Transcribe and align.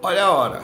Olha 0.00 0.24
a 0.24 0.30
hora. 0.30 0.62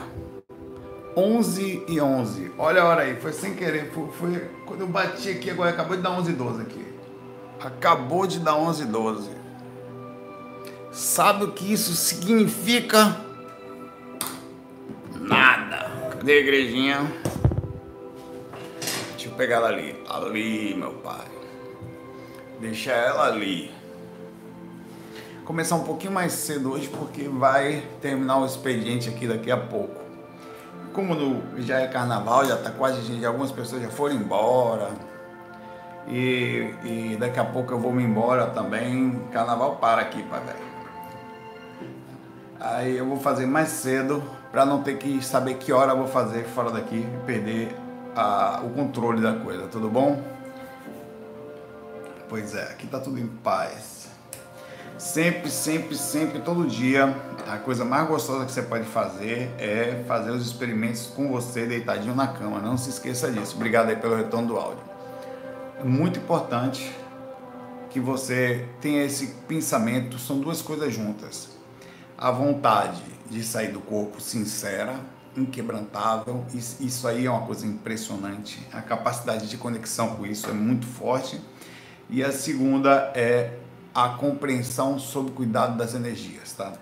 11 1.15 1.85
e 1.87 1.99
11. 1.99 2.51
Olha 2.57 2.81
a 2.81 2.85
hora 2.85 3.01
aí. 3.03 3.19
Foi 3.19 3.33
sem 3.33 3.53
querer. 3.53 3.91
Foi, 3.91 4.07
foi 4.11 4.49
quando 4.65 4.81
eu 4.81 4.87
bati 4.87 5.29
aqui 5.29 5.49
agora. 5.49 5.71
Acabou 5.71 5.97
de 5.97 6.03
dar 6.03 6.11
11 6.11 6.31
e 6.31 6.35
12 6.35 6.61
aqui. 6.61 6.85
Acabou 7.59 8.27
de 8.27 8.39
dar 8.39 8.55
11 8.55 8.83
e 8.83 8.85
12. 8.85 9.29
Sabe 10.91 11.43
o 11.43 11.51
que 11.51 11.73
isso 11.73 11.93
significa? 11.93 13.17
Nada. 15.19 15.91
Cadê 16.11 16.31
a 16.31 16.39
igrejinha? 16.39 17.11
Deixa 19.11 19.27
eu 19.27 19.31
pegar 19.33 19.57
ela 19.57 19.67
ali. 19.67 20.01
Ali, 20.09 20.75
meu 20.75 20.93
pai. 20.93 21.27
Deixa 22.61 22.91
ela 22.91 23.27
ali. 23.27 23.74
Começar 25.45 25.75
um 25.75 25.83
pouquinho 25.83 26.11
mais 26.11 26.33
cedo 26.33 26.71
hoje 26.71 26.87
porque 26.87 27.27
vai 27.27 27.87
terminar 28.01 28.39
o 28.39 28.47
expediente 28.47 29.07
aqui 29.07 29.27
daqui 29.27 29.51
a 29.51 29.57
pouco. 29.57 30.01
Como 30.91 31.13
no, 31.13 31.61
já 31.61 31.81
é 31.81 31.87
carnaval, 31.87 32.43
já 32.45 32.55
está 32.55 32.71
quase 32.71 33.03
gente, 33.03 33.23
algumas 33.23 33.51
pessoas 33.51 33.83
já 33.83 33.89
foram 33.89 34.15
embora. 34.15 34.89
E, 36.07 36.73
e, 36.83 37.17
daqui 37.19 37.39
a 37.39 37.45
pouco 37.45 37.73
eu 37.73 37.79
vou 37.79 37.91
me 37.91 38.01
embora 38.01 38.47
também. 38.47 39.21
Carnaval 39.31 39.75
para 39.75 40.01
aqui, 40.01 40.23
pai 40.23 40.41
velho. 40.43 40.65
Aí 42.59 42.97
eu 42.97 43.05
vou 43.05 43.19
fazer 43.19 43.45
mais 43.45 43.69
cedo 43.69 44.23
para 44.51 44.65
não 44.65 44.81
ter 44.81 44.97
que 44.97 45.23
saber 45.23 45.55
que 45.55 45.71
hora 45.71 45.91
eu 45.91 45.97
vou 45.97 46.07
fazer 46.07 46.45
fora 46.45 46.71
daqui 46.71 46.95
e 46.95 47.25
perder 47.27 47.75
a, 48.15 48.61
o 48.63 48.69
controle 48.71 49.21
da 49.21 49.33
coisa, 49.33 49.67
tudo 49.67 49.89
bom? 49.89 50.23
Pois 52.27 52.55
é, 52.55 52.63
aqui 52.63 52.87
tá 52.87 52.99
tudo 52.99 53.19
em 53.19 53.27
paz. 53.27 53.94
Sempre, 54.97 55.49
sempre, 55.51 55.97
sempre, 55.97 56.39
todo 56.39 56.65
dia, 56.65 57.13
a 57.47 57.57
coisa 57.57 57.83
mais 57.83 58.07
gostosa 58.07 58.45
que 58.45 58.51
você 58.51 58.61
pode 58.61 58.85
fazer 58.85 59.53
é 59.59 60.03
fazer 60.07 60.31
os 60.31 60.45
experimentos 60.45 61.07
com 61.07 61.27
você 61.27 61.65
deitadinho 61.65 62.15
na 62.15 62.27
cama. 62.27 62.59
Não 62.61 62.77
se 62.77 62.89
esqueça 62.89 63.29
disso. 63.29 63.55
Obrigado 63.57 63.89
aí 63.89 63.97
pelo 63.97 64.15
retorno 64.15 64.47
do 64.47 64.57
áudio. 64.57 64.83
É 65.77 65.83
muito 65.83 66.19
importante 66.19 66.95
que 67.89 67.99
você 67.99 68.65
tenha 68.79 69.03
esse 69.03 69.27
pensamento, 69.47 70.17
são 70.17 70.39
duas 70.39 70.61
coisas 70.61 70.93
juntas. 70.93 71.49
A 72.17 72.31
vontade 72.31 73.03
de 73.29 73.43
sair 73.43 73.73
do 73.73 73.81
corpo 73.81 74.21
sincera, 74.21 74.97
inquebrantável, 75.35 76.45
isso 76.53 77.05
aí 77.05 77.25
é 77.25 77.29
uma 77.29 77.45
coisa 77.45 77.67
impressionante. 77.67 78.65
A 78.71 78.81
capacidade 78.81 79.49
de 79.49 79.57
conexão 79.57 80.15
com 80.15 80.25
isso 80.25 80.49
é 80.49 80.53
muito 80.53 80.85
forte 80.85 81.41
e 82.09 82.23
a 82.23 82.31
segunda 82.31 83.11
é 83.13 83.59
a 83.95 84.09
compreensão 84.09 84.99
sobre 84.99 85.31
o 85.31 85.33
cuidado 85.33 85.77
das 85.77 85.95
energias, 85.95 86.51
tá? 86.51 86.73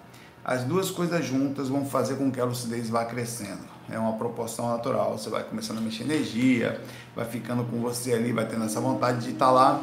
As 0.44 0.64
duas 0.64 0.89
coisas 0.89 1.23
juntas 1.23 1.69
vão 1.69 1.86
fazer 1.86 2.16
com 2.16 2.31
que 2.31 2.42
a 2.42 2.44
lucidez 2.44 2.89
vá 2.89 3.06
crescendo. 3.06 3.61
É 3.89 3.97
uma 4.00 4.14
proporção 4.14 4.69
natural. 4.69 5.17
Você 5.17 5.30
vai 5.30 5.44
começando 5.44 5.78
a 5.78 5.81
mexer 5.81 6.03
energia, 6.03 6.81
vai 7.16 7.23
ficando 7.23 7.64
com 7.64 7.80
você 7.80 8.14
ali, 8.14 8.34
vai 8.34 8.45
tendo 8.47 8.66
essa 8.66 8.81
vontade 8.81 9.22
de 9.22 9.31
estar 9.31 9.52
lá. 9.52 9.81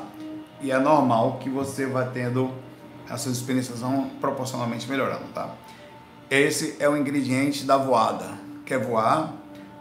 E 0.61 0.73
é 0.73 0.79
normal 0.79 1.39
que 1.39 1.49
você 1.49 1.87
vá 1.87 2.05
tendo 2.05 2.53
as 3.09 3.23
suas 3.23 3.37
experiências 3.37 3.79
vão 3.79 4.11
proporcionalmente 4.21 4.89
melhorando, 4.89 5.25
tá? 5.33 5.55
Esse 6.29 6.77
é 6.79 6.89
o 6.89 6.97
ingrediente 6.97 7.65
da 7.65 7.77
voada. 7.77 8.29
Quer 8.67 8.79
voar? 8.79 9.33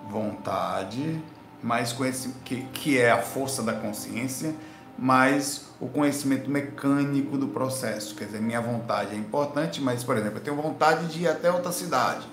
Vontade, 0.09 1.21
mais 1.61 1.91
conhecimento, 1.91 2.39
que, 2.45 2.61
que 2.73 2.97
é 2.97 3.11
a 3.11 3.21
força 3.21 3.61
da 3.61 3.73
consciência 3.73 4.55
mas 5.01 5.68
o 5.79 5.87
conhecimento 5.87 6.49
mecânico 6.49 7.37
do 7.37 7.47
processo. 7.47 8.15
Quer 8.15 8.25
dizer, 8.25 8.41
minha 8.41 8.59
vontade 8.59 9.15
é 9.15 9.17
importante, 9.17 9.81
mas, 9.81 10.03
por 10.03 10.17
exemplo, 10.17 10.37
eu 10.37 10.43
tenho 10.43 10.55
vontade 10.55 11.07
de 11.07 11.23
ir 11.23 11.27
até 11.27 11.49
outra 11.51 11.71
cidade. 11.71 12.27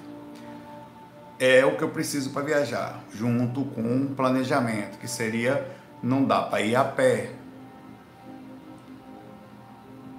É 1.38 1.64
o 1.64 1.76
que 1.76 1.84
eu 1.84 1.90
preciso 1.90 2.30
para 2.30 2.42
viajar, 2.42 3.04
junto 3.14 3.64
com 3.66 3.82
um 3.82 4.14
planejamento, 4.14 4.98
que 4.98 5.06
seria 5.06 5.66
não 6.02 6.24
dá 6.24 6.42
para 6.42 6.60
ir 6.60 6.74
a 6.74 6.84
pé. 6.84 7.30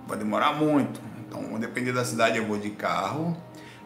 Vai 0.07 0.17
demorar 0.17 0.53
muito. 0.53 1.01
Então, 1.19 1.55
a 1.55 1.59
depender 1.59 1.91
da 1.91 2.05
cidade, 2.05 2.37
eu 2.37 2.45
vou 2.45 2.57
de 2.57 2.69
carro. 2.69 3.35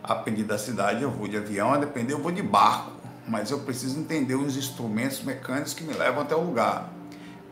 A 0.03 0.16
depender 0.16 0.44
da 0.44 0.57
cidade, 0.57 1.01
eu 1.01 1.09
vou 1.09 1.28
de 1.28 1.38
avião. 1.38 1.74
A 1.74 1.78
depender, 1.78 2.13
eu 2.13 2.22
vou 2.22 2.31
de 2.31 2.41
barco. 2.41 2.91
Mas 3.28 3.50
eu 3.50 3.59
preciso 3.59 4.00
entender 4.00 4.35
os 4.35 4.57
instrumentos 4.57 5.24
mecânicos 5.24 5.74
que 5.74 5.84
me 5.84 5.94
levam 5.94 6.22
até 6.22 6.35
o 6.35 6.41
lugar 6.41 6.91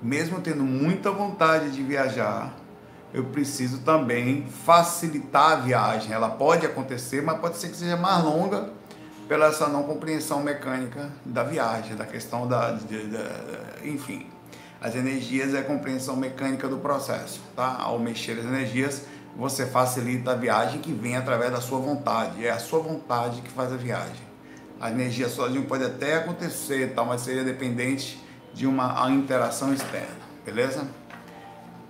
mesmo 0.02 0.40
tendo 0.42 0.64
muita 0.64 1.12
vontade 1.12 1.72
de 1.72 1.84
viajar, 1.84 2.54
eu 3.14 3.26
preciso 3.26 3.80
também 3.80 4.48
facilitar 4.66 5.54
a 5.54 5.56
viagem. 5.56 6.14
Ela 6.14 6.30
pode 6.30 6.66
acontecer, 6.66 7.22
mas 7.22 7.40
pode 7.40 7.58
ser 7.58 7.70
que 7.70 7.78
seja 7.78 7.98
mais 7.98 8.24
longa 8.24 8.70
pela 9.28 9.48
essa 9.48 9.68
não 9.68 9.84
compreensão 9.84 10.42
mecânica 10.42 11.10
da 11.26 11.44
viagem, 11.44 11.96
da 11.96 12.06
questão 12.06 12.48
da, 12.48 12.72
de, 12.72 13.08
de, 13.08 13.88
enfim. 13.88 14.28
As 14.82 14.96
energias 14.96 15.54
é 15.54 15.60
a 15.60 15.64
compreensão 15.64 16.16
mecânica 16.16 16.68
do 16.68 16.78
processo, 16.78 17.42
tá? 17.56 17.78
Ao 17.80 18.00
mexer 18.00 18.40
as 18.40 18.46
energias, 18.46 19.04
você 19.36 19.66
facilita 19.66 20.32
a 20.32 20.36
viagem 20.36 20.80
que 20.80 20.92
vem 20.92 21.18
através 21.18 21.52
da 21.52 21.60
sua 21.60 21.80
vontade. 21.80 22.46
É 22.46 22.50
a 22.50 22.60
sua 22.60 22.80
vontade 22.80 23.42
que 23.42 23.52
faz 23.52 23.74
a 23.74 23.76
viagem. 23.76 24.30
A 24.80 24.90
energia 24.90 25.28
sozinho 25.28 25.66
pode 25.66 25.84
até 25.84 26.16
acontecer, 26.16 26.94
tal, 26.96 27.06
mas 27.06 27.22
seria 27.22 27.44
dependente 27.44 28.24
de 28.54 28.68
uma 28.68 29.10
interação 29.12 29.74
externa, 29.74 30.08
beleza? 30.46 30.88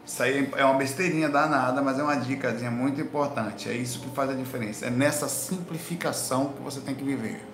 Isso 0.09 0.23
aí 0.23 0.49
é 0.57 0.65
uma 0.65 0.73
besteirinha 0.73 1.29
danada, 1.29 1.83
mas 1.83 1.99
é 1.99 2.03
uma 2.03 2.15
dicasinha 2.15 2.71
muito 2.71 2.99
importante. 2.99 3.69
É 3.69 3.73
isso 3.73 3.99
que 3.99 4.09
faz 4.09 4.31
a 4.31 4.33
diferença. 4.33 4.87
É 4.87 4.89
nessa 4.89 5.29
simplificação 5.29 6.53
que 6.53 6.63
você 6.63 6.79
tem 6.79 6.95
que 6.95 7.03
viver. 7.03 7.45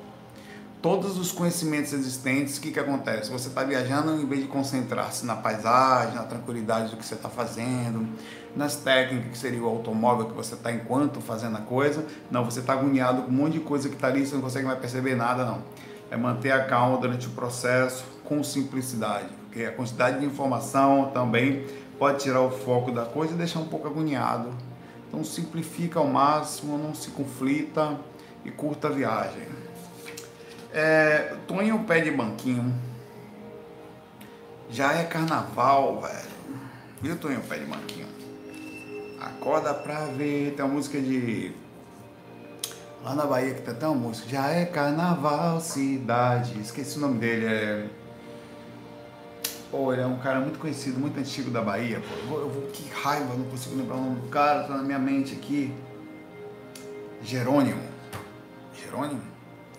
Todos 0.82 1.18
os 1.18 1.34
conhecimentos 1.34 1.92
existentes, 1.92 2.58
o 2.58 2.62
que, 2.62 2.72
que 2.72 2.80
acontece? 2.80 3.30
Você 3.30 3.50
está 3.50 3.62
viajando 3.64 4.22
em 4.22 4.26
vez 4.26 4.42
de 4.42 4.48
concentrar-se 4.48 5.26
na 5.26 5.36
paisagem, 5.36 6.16
na 6.16 6.24
tranquilidade 6.24 6.92
do 6.92 6.98
que 6.98 7.06
você 7.06 7.16
está 7.16 7.28
fazendo, 7.28 8.08
nas 8.56 8.78
técnicas 8.78 9.32
que 9.32 9.38
seria 9.38 9.62
o 9.62 9.68
automóvel 9.68 10.28
que 10.28 10.34
você 10.34 10.54
está 10.54 10.72
enquanto 10.72 11.20
fazendo 11.20 11.58
a 11.58 11.62
coisa. 11.62 12.06
Não, 12.32 12.46
você 12.46 12.62
está 12.62 12.72
agoniado 12.72 13.24
com 13.24 13.32
um 13.32 13.34
monte 13.34 13.54
de 13.54 13.60
coisa 13.60 13.90
que 13.90 13.96
está 13.96 14.08
ali, 14.08 14.26
você 14.26 14.34
não 14.34 14.42
consegue 14.42 14.66
mais 14.66 14.80
perceber 14.80 15.16
nada, 15.16 15.44
não. 15.44 15.62
É 16.10 16.16
manter 16.16 16.52
a 16.52 16.64
calma 16.64 17.00
durante 17.00 17.28
o 17.28 17.32
processo, 17.32 18.06
com 18.26 18.44
simplicidade, 18.44 19.30
porque 19.46 19.64
a 19.64 19.72
quantidade 19.72 20.20
de 20.20 20.26
informação 20.26 21.12
também 21.14 21.66
pode 21.98 22.24
tirar 22.24 22.42
o 22.42 22.52
foco 22.52 22.92
da 22.92 23.06
coisa 23.06 23.34
e 23.34 23.38
deixar 23.38 23.60
um 23.60 23.68
pouco 23.68 23.88
agoniado. 23.88 24.50
Então 25.08 25.24
simplifica 25.24 26.00
ao 26.00 26.08
máximo, 26.08 26.78
não 26.78 26.94
se 26.94 27.12
conflita 27.12 27.98
e 28.44 28.52
curta 28.52 28.88
a 28.88 28.92
viagem. 28.92 29.48
É, 30.74 31.36
Tonho 31.48 31.80
pé 31.86 32.02
de 32.02 32.12
banquinho. 32.12 32.74
Já 34.70 34.94
é 34.94 35.04
carnaval, 35.04 36.02
velho. 36.02 36.36
Viu, 37.02 37.16
Tonho 37.18 37.40
pé 37.42 37.60
de 37.60 37.66
banquinho? 37.66 38.08
Acorda 39.22 39.74
pra 39.74 40.06
ver. 40.06 40.54
Tem 40.56 40.66
uma 40.66 40.74
música 40.74 41.00
de. 41.00 41.54
Lá 43.02 43.16
na 43.16 43.26
Bahia 43.26 43.54
que 43.54 43.62
tem 43.62 43.74
até 43.74 43.88
uma 43.88 43.96
música. 43.96 44.28
Já 44.28 44.50
é 44.50 44.66
carnaval, 44.66 45.62
cidade. 45.62 46.60
Esqueci 46.60 46.98
o 46.98 47.02
nome 47.02 47.20
dele. 47.20 47.46
É. 47.46 48.05
Pô, 49.76 49.92
ele 49.92 50.04
é 50.04 50.06
um 50.06 50.18
cara 50.18 50.40
muito 50.40 50.58
conhecido, 50.58 50.98
muito 50.98 51.20
antigo 51.20 51.52
da 51.52 51.62
Bahia. 51.62 52.02
Pô, 52.30 52.40
eu 52.40 52.50
vou, 52.50 52.62
que 52.72 52.90
raiva, 52.92 53.34
não 53.34 53.44
consigo 53.44 53.76
lembrar 53.76 53.96
o 53.96 54.02
nome 54.04 54.22
do 54.22 54.30
cara, 54.30 54.64
tá 54.64 54.78
na 54.78 54.82
minha 54.82 54.98
mente 54.98 55.34
aqui. 55.34 55.74
Jerônimo. 57.22 57.82
Jerônimo? 58.74 59.22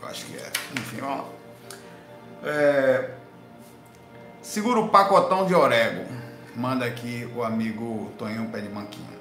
Eu 0.03 0.07
acho 0.07 0.27
que 0.27 0.37
é. 0.37 0.53
Enfim, 0.79 0.99
ó. 1.01 1.25
É, 2.45 3.15
segura 4.43 4.81
o 4.81 4.91
pacotão 4.91 5.47
de 5.47 5.55
orego. 5.55 6.05
Manda 6.55 6.85
aqui 6.85 7.27
o 7.35 7.43
amigo 7.43 8.13
Tonhão 8.19 8.49
Pé 8.49 8.61
de 8.61 8.69
Manquinha. 8.69 9.17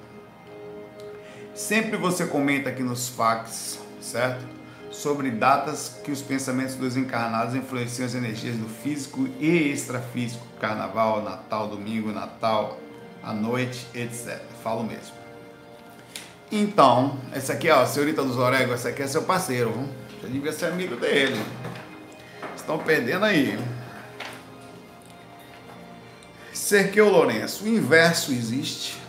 Sempre 1.54 1.96
você 1.96 2.26
comenta 2.26 2.70
aqui 2.70 2.84
nos 2.84 3.08
fax, 3.08 3.80
certo? 4.02 4.46
Sobre 4.96 5.30
datas 5.30 5.96
que 6.04 6.12
os 6.12 6.22
pensamentos 6.22 6.76
dos 6.76 6.96
encarnados 6.96 7.54
influenciam 7.54 8.06
as 8.06 8.16
energias 8.16 8.56
do 8.56 8.68
físico 8.68 9.28
e 9.40 9.72
extrafísico, 9.72 10.46
carnaval, 10.60 11.22
Natal, 11.22 11.68
domingo, 11.68 12.12
Natal, 12.12 12.80
à 13.22 13.34
noite, 13.34 13.86
etc. 13.94 14.40
Falo 14.64 14.84
mesmo. 14.84 15.14
Então, 16.52 17.20
essa 17.34 17.54
aqui, 17.54 17.70
ó, 17.70 17.86
senhorita 17.86 18.24
dos 18.24 18.38
Orego, 18.38 18.74
essa 18.74 18.90
aqui 18.90 19.04
é 19.04 19.08
seu 19.08 19.24
parceiro, 19.24 19.72
viu? 19.72 19.90
Você 20.22 20.28
devia 20.28 20.54
ser 20.54 20.68
amigo 20.68 20.96
dele. 20.96 21.40
Estão 22.56 22.80
perdendo 22.80 23.26
aí. 23.26 23.60
Serqueu 26.54 27.10
Lourenço, 27.10 27.66
o 27.66 27.68
inverso 27.68 28.32
existe 28.32 29.05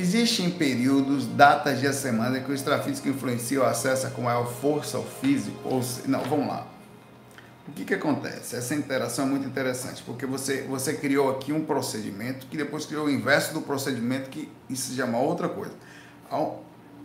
Existem 0.00 0.50
períodos, 0.50 1.26
datas 1.26 1.78
de 1.78 1.92
semana 1.92 2.40
que 2.40 2.50
o 2.50 2.54
extrafísico 2.54 3.06
influencia 3.06 3.60
ou 3.60 3.66
acessa 3.66 4.08
com 4.08 4.22
maior 4.22 4.46
força 4.46 4.96
ao 4.96 5.04
físico? 5.04 5.58
Ou, 5.62 5.82
não, 6.06 6.22
vamos 6.22 6.48
lá. 6.48 6.66
O 7.68 7.72
que, 7.72 7.84
que 7.84 7.92
acontece? 7.92 8.56
Essa 8.56 8.74
interação 8.74 9.26
é 9.26 9.28
muito 9.28 9.46
interessante, 9.46 10.02
porque 10.02 10.24
você, 10.24 10.62
você 10.62 10.94
criou 10.94 11.30
aqui 11.30 11.52
um 11.52 11.66
procedimento 11.66 12.46
que 12.46 12.56
depois 12.56 12.86
criou 12.86 13.08
o 13.08 13.10
inverso 13.10 13.52
do 13.52 13.60
procedimento, 13.60 14.30
que 14.30 14.50
isso 14.70 14.94
já 14.94 15.04
é 15.04 15.06
uma 15.06 15.20
outra 15.20 15.50
coisa. 15.50 15.74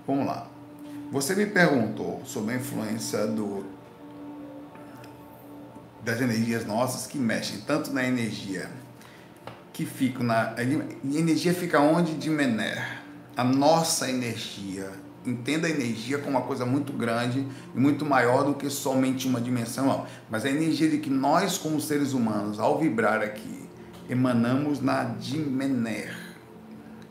Vamos 0.08 0.26
lá. 0.26 0.48
Você 1.12 1.36
me 1.36 1.48
perguntou 1.48 2.22
sobre 2.26 2.54
a 2.54 2.58
influência 2.58 3.28
do, 3.28 3.66
das 6.02 6.22
energias 6.22 6.66
nossas 6.66 7.08
que 7.08 7.18
mexem 7.18 7.60
tanto 7.60 7.92
na 7.92 8.06
energia 8.06 8.70
que 9.76 9.86
fica 9.86 10.24
na. 10.24 10.56
Energia 11.04 11.54
fica 11.54 11.82
onde? 11.82 12.16
De 12.16 12.30
Mener. 12.30 12.82
A 13.36 13.44
nossa 13.44 14.10
energia. 14.10 14.90
Entenda 15.26 15.68
a 15.68 15.70
energia 15.70 16.18
como 16.18 16.38
uma 16.38 16.46
coisa 16.46 16.66
muito 16.66 16.94
grande 16.94 17.46
e 17.76 17.80
muito 17.80 18.06
maior 18.06 18.46
do 18.46 18.54
que 18.54 18.70
somente 18.70 19.28
uma 19.28 19.42
dimensão, 19.42 20.06
mas 20.30 20.46
a 20.46 20.50
energia 20.50 20.88
de 20.88 21.00
que 21.00 21.10
nós, 21.10 21.58
como 21.58 21.82
seres 21.82 22.14
humanos, 22.14 22.58
ao 22.60 22.80
vibrar 22.80 23.22
aqui, 23.22 23.68
emanamos 24.08 24.80
na 24.80 25.04
Dimener. 25.04 26.16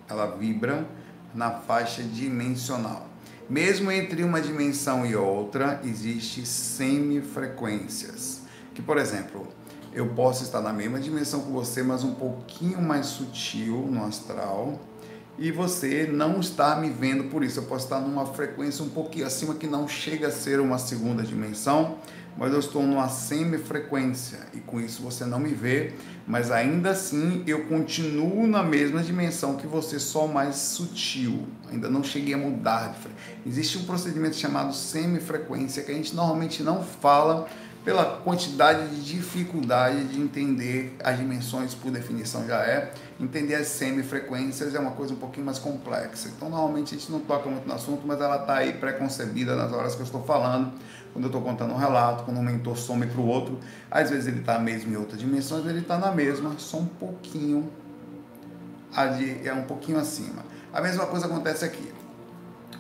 Ela 0.08 0.26
vibra 0.26 0.87
na 1.34 1.50
faixa 1.50 2.02
dimensional. 2.02 3.11
Mesmo 3.50 3.90
entre 3.90 4.22
uma 4.22 4.40
dimensão 4.40 5.05
e 5.05 5.14
outra, 5.14 5.82
existe 5.84 6.46
semifrequências. 6.46 8.43
Que, 8.72 8.81
por 8.81 8.96
exemplo, 8.96 9.49
eu 9.94 10.08
posso 10.08 10.43
estar 10.43 10.61
na 10.61 10.73
mesma 10.73 10.99
dimensão 10.99 11.41
que 11.41 11.50
você, 11.50 11.82
mas 11.82 12.02
um 12.02 12.14
pouquinho 12.14 12.82
mais 12.82 13.06
sutil 13.06 13.87
no 13.91 14.05
astral, 14.05 14.79
e 15.38 15.50
você 15.50 16.08
não 16.12 16.41
está 16.41 16.76
me 16.76 16.91
vendo 16.91 17.25
por 17.25 17.43
isso. 17.43 17.58
Eu 17.58 17.64
posso 17.64 17.85
estar 17.85 18.00
numa 18.00 18.26
frequência 18.26 18.85
um 18.85 18.88
pouquinho 18.88 19.26
acima 19.26 19.55
que 19.55 19.67
não 19.67 19.88
chega 19.88 20.29
a 20.29 20.31
ser 20.31 20.61
uma 20.61 20.79
segunda 20.79 21.23
dimensão, 21.23 21.99
mas 22.37 22.52
eu 22.52 22.58
estou 22.58 22.82
numa 22.82 23.08
semifrequência 23.08 24.41
e 24.52 24.58
com 24.58 24.81
isso 24.81 25.02
você 25.02 25.25
não 25.25 25.38
me 25.38 25.50
vê, 25.50 25.94
mas 26.26 26.50
ainda 26.50 26.90
assim 26.90 27.44
eu 27.47 27.67
continuo 27.67 28.47
na 28.47 28.62
mesma 28.62 29.02
dimensão 29.02 29.56
que 29.56 29.67
você, 29.67 30.00
só 30.00 30.26
mais 30.26 30.56
sutil. 30.56 31.47
Ainda 31.70 31.88
não 31.88 32.02
cheguei 32.02 32.35
a 32.35 32.38
mudar. 32.38 32.97
Existe 33.47 33.79
um 33.79 33.85
procedimento 33.85 34.37
chamado 34.37 34.75
semifrequência 34.75 35.82
que 35.82 35.93
a 35.93 35.94
gente 35.94 36.14
normalmente 36.14 36.62
não 36.62 36.82
fala 36.82 37.49
pela 37.85 38.05
quantidade 38.05 38.89
de 38.89 39.05
dificuldade 39.05 40.05
de 40.05 40.19
entender 40.19 40.97
as 41.05 41.19
dimensões, 41.19 41.75
por 41.75 41.91
definição 41.91 42.47
já 42.47 42.63
é. 42.63 42.91
Entender 43.21 43.57
as 43.57 43.69
semifrequências 43.69 44.75
é 44.75 44.79
uma 44.79 44.93
coisa 44.93 45.13
um 45.13 45.17
pouquinho 45.17 45.45
mais 45.45 45.59
complexa. 45.59 46.31
Então, 46.35 46.49
normalmente 46.49 46.95
a 46.95 46.99
gente 46.99 47.13
não 47.13 47.21
toca 47.21 47.49
muito 47.49 47.69
no 47.69 47.75
assunto, 47.75 48.07
mas 48.07 48.21
ela 48.21 48.37
está 48.37 48.57
aí 48.57 48.73
pré-concebida 48.73 49.55
nas 49.55 49.71
horas 49.71 49.95
que 49.95 50.01
eu 50.01 50.07
estou 50.07 50.25
falando, 50.25 50.73
quando 51.13 51.25
eu 51.25 51.29
estou 51.29 51.43
contando 51.43 51.75
um 51.75 51.77
relato, 51.77 52.25
quando 52.25 52.39
um 52.39 52.43
mentor 52.43 52.77
some 52.77 53.07
para 53.07 53.21
o 53.21 53.27
outro. 53.27 53.61
Às 53.91 54.11
vezes 54.11 54.27
ele 54.27 54.41
está 54.41 54.59
mesmo 54.59 54.93
em 54.93 54.97
outra 54.97 55.17
dimensão, 55.17 55.59
ele 55.59 55.81
está 55.81 55.99
na 55.99 56.11
mesma, 56.11 56.55
só 56.59 56.79
um 56.79 56.87
pouquinho, 56.87 57.71
é 59.45 59.53
um 59.53 59.65
pouquinho 59.65 59.99
acima. 59.99 60.43
A 60.73 60.81
mesma 60.81 61.07
coisa 61.07 61.27
acontece 61.27 61.65
aqui. 61.65 61.94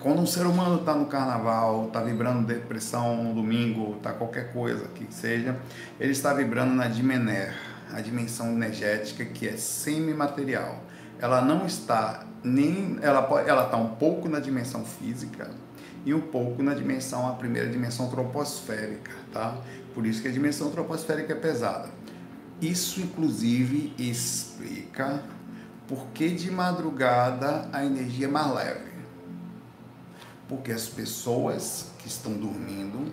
Quando 0.04 0.20
um 0.20 0.26
ser 0.26 0.46
humano 0.46 0.80
está 0.80 0.94
no 0.94 1.06
carnaval, 1.06 1.86
está 1.86 2.02
vibrando 2.02 2.46
depressão 2.46 3.24
no 3.24 3.32
domingo, 3.32 3.96
está 3.96 4.12
qualquer 4.12 4.52
coisa 4.52 4.86
que 4.88 5.06
seja, 5.08 5.58
ele 5.98 6.12
está 6.12 6.34
vibrando 6.34 6.74
na 6.74 6.86
dimener, 6.88 7.54
a 7.90 8.02
dimensão 8.02 8.52
energética 8.52 9.24
que 9.24 9.48
é 9.48 9.56
semimaterial. 9.56 10.82
Ela 11.18 11.40
não 11.40 11.64
está 11.64 12.26
nem 12.42 12.98
ela 13.00 13.26
ela 13.46 13.64
está 13.64 13.78
um 13.78 13.94
pouco 13.94 14.28
na 14.28 14.40
dimensão 14.40 14.84
física 14.84 15.50
e 16.04 16.12
um 16.12 16.20
pouco 16.20 16.62
na 16.62 16.74
dimensão 16.74 17.26
a 17.26 17.32
primeira 17.32 17.70
dimensão 17.70 18.10
troposférica, 18.10 19.12
tá? 19.32 19.56
Por 19.94 20.04
isso 20.04 20.20
que 20.20 20.28
a 20.28 20.32
dimensão 20.32 20.70
troposférica 20.70 21.32
é 21.32 21.36
pesada. 21.36 21.88
Isso 22.60 23.00
inclusive 23.00 23.94
explica 23.98 25.22
por 25.88 26.08
que 26.08 26.28
de 26.28 26.50
madrugada 26.50 27.70
a 27.72 27.82
energia 27.86 28.26
é 28.26 28.30
mais 28.30 28.54
leve 28.54 28.93
porque 30.48 30.72
as 30.72 30.86
pessoas 30.86 31.86
que 31.98 32.08
estão 32.08 32.32
dormindo 32.32 33.12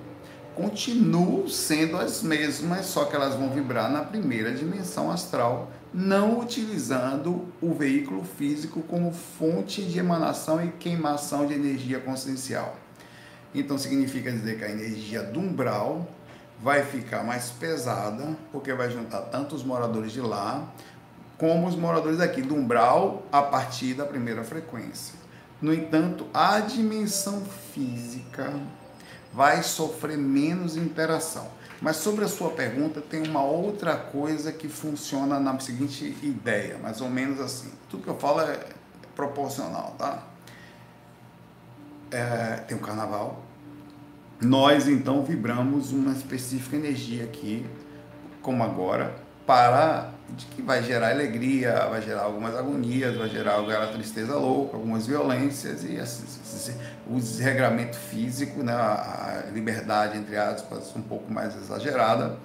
continuam 0.55 1.47
sendo 1.47 1.97
as 1.97 2.21
mesmas, 2.21 2.85
só 2.85 3.05
que 3.05 3.15
elas 3.15 3.35
vão 3.35 3.49
vibrar 3.49 3.89
na 3.89 4.03
primeira 4.03 4.51
dimensão 4.51 5.09
astral, 5.09 5.71
não 5.93 6.39
utilizando 6.39 7.47
o 7.61 7.73
veículo 7.73 8.23
físico 8.23 8.81
como 8.81 9.11
fonte 9.11 9.83
de 9.83 9.99
emanação 9.99 10.63
e 10.63 10.71
queimação 10.71 11.45
de 11.45 11.53
energia 11.53 11.99
consciencial. 11.99 12.75
Então 13.53 13.77
significa 13.77 14.31
dizer 14.31 14.57
que 14.57 14.63
a 14.63 14.69
energia 14.69 15.23
do 15.23 15.39
umbral 15.39 16.07
vai 16.61 16.83
ficar 16.83 17.23
mais 17.23 17.49
pesada, 17.49 18.37
porque 18.51 18.73
vai 18.73 18.89
juntar 18.89 19.21
tanto 19.21 19.55
os 19.55 19.63
moradores 19.63 20.11
de 20.11 20.21
lá 20.21 20.67
como 21.37 21.67
os 21.67 21.75
moradores 21.75 22.19
aqui 22.19 22.41
do 22.41 22.53
umbral 22.53 23.23
a 23.31 23.41
partir 23.41 23.95
da 23.95 24.05
primeira 24.05 24.43
frequência. 24.43 25.20
No 25.61 25.73
entanto, 25.73 26.25
a 26.33 26.59
dimensão 26.59 27.43
física 27.73 28.51
vai 29.33 29.61
sofrer 29.63 30.17
menos 30.17 30.75
interação. 30.75 31.47
Mas 31.81 31.97
sobre 31.97 32.25
a 32.25 32.27
sua 32.27 32.51
pergunta, 32.51 33.01
tem 33.01 33.27
uma 33.27 33.43
outra 33.43 33.95
coisa 33.95 34.51
que 34.51 34.67
funciona 34.67 35.39
na 35.39 35.59
seguinte 35.59 36.15
ideia, 36.21 36.77
mais 36.77 37.01
ou 37.01 37.09
menos 37.09 37.39
assim. 37.39 37.71
Tudo 37.89 38.03
que 38.03 38.09
eu 38.09 38.17
falo 38.17 38.41
é 38.41 38.59
proporcional, 39.15 39.95
tá? 39.97 40.23
É, 42.11 42.57
tem 42.67 42.77
o 42.77 42.79
carnaval. 42.79 43.43
Nós 44.39 44.87
então 44.87 45.23
vibramos 45.23 45.91
uma 45.91 46.11
específica 46.11 46.75
energia 46.75 47.23
aqui, 47.23 47.65
como 48.41 48.63
agora, 48.63 49.15
para 49.45 50.11
de 50.35 50.45
que 50.45 50.61
vai 50.61 50.81
gerar 50.83 51.11
alegria, 51.11 51.87
vai 51.89 52.01
gerar 52.01 52.23
algumas 52.23 52.55
agonias, 52.55 53.17
vai 53.17 53.29
gerar 53.29 53.53
alguma 53.53 53.87
tristeza 53.87 54.35
louca, 54.35 54.77
algumas 54.77 55.05
violências 55.05 55.83
e 55.83 55.97
o 57.07 57.19
desregramento 57.19 57.97
físico, 57.97 58.63
né, 58.63 58.73
a 58.73 59.45
liberdade, 59.53 60.17
entre 60.17 60.37
aspas, 60.37 60.95
um 60.95 61.01
pouco 61.01 61.31
mais 61.31 61.55
exagerada. 61.55 62.37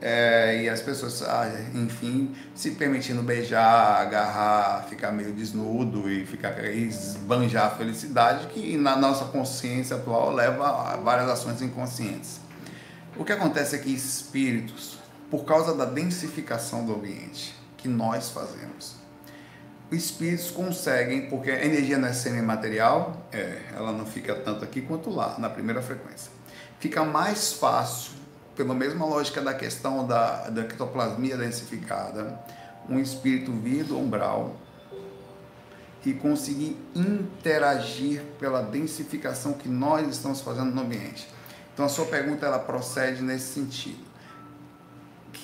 É, 0.00 0.62
e 0.62 0.68
as 0.68 0.82
pessoas, 0.82 1.22
ah, 1.22 1.50
enfim, 1.74 2.34
se 2.54 2.72
permitindo 2.72 3.22
beijar, 3.22 4.02
agarrar, 4.02 4.86
ficar 4.88 5.12
meio 5.12 5.32
desnudo 5.32 6.10
e 6.10 6.26
ficar 6.26 6.62
esbanjar 6.64 7.66
a 7.66 7.70
felicidade, 7.70 8.48
que 8.48 8.76
na 8.76 8.96
nossa 8.96 9.26
consciência 9.26 9.96
atual 9.96 10.32
leva 10.32 10.92
a 10.92 10.96
várias 10.96 11.28
ações 11.30 11.62
inconscientes. 11.62 12.40
O 13.16 13.24
que 13.24 13.32
acontece 13.32 13.76
é 13.76 13.78
que 13.78 13.94
espíritos, 13.94 14.93
por 15.34 15.44
causa 15.44 15.74
da 15.74 15.84
densificação 15.84 16.86
do 16.86 16.94
ambiente 16.94 17.56
que 17.76 17.88
nós 17.88 18.30
fazemos. 18.30 18.94
Os 19.90 19.98
espíritos 19.98 20.48
conseguem, 20.52 21.28
porque 21.28 21.50
a 21.50 21.64
energia 21.64 21.98
não 21.98 22.06
é 22.06 22.12
semimaterial, 22.12 23.26
é, 23.32 23.60
ela 23.74 23.90
não 23.90 24.06
fica 24.06 24.32
tanto 24.32 24.62
aqui 24.62 24.80
quanto 24.80 25.10
lá, 25.10 25.34
na 25.36 25.50
primeira 25.50 25.82
frequência. 25.82 26.30
Fica 26.78 27.02
mais 27.02 27.52
fácil, 27.52 28.12
pela 28.54 28.76
mesma 28.76 29.04
lógica 29.04 29.40
da 29.40 29.52
questão 29.52 30.06
da, 30.06 30.50
da 30.50 30.62
ectoplasmia 30.62 31.36
densificada, 31.36 32.38
um 32.88 33.00
espírito 33.00 33.50
vir 33.50 33.82
do 33.82 33.98
umbral 33.98 34.54
e 36.06 36.12
conseguir 36.12 36.76
interagir 36.94 38.22
pela 38.38 38.62
densificação 38.62 39.54
que 39.54 39.68
nós 39.68 40.08
estamos 40.08 40.40
fazendo 40.40 40.72
no 40.72 40.82
ambiente. 40.82 41.28
Então 41.72 41.86
a 41.86 41.88
sua 41.88 42.06
pergunta 42.06 42.46
ela 42.46 42.60
procede 42.60 43.20
nesse 43.20 43.52
sentido 43.52 44.13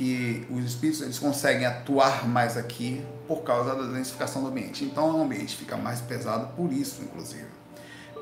que 0.01 0.47
os 0.49 0.65
espíritos 0.65 1.03
eles 1.03 1.19
conseguem 1.19 1.67
atuar 1.67 2.27
mais 2.27 2.57
aqui 2.57 3.05
por 3.29 3.43
causa 3.43 3.75
da 3.75 3.93
densificação 3.93 4.41
do 4.41 4.49
ambiente. 4.49 4.83
Então 4.83 5.19
o 5.19 5.23
ambiente 5.23 5.55
fica 5.55 5.77
mais 5.77 6.01
pesado 6.01 6.55
por 6.57 6.73
isso, 6.73 7.03
inclusive. 7.03 7.45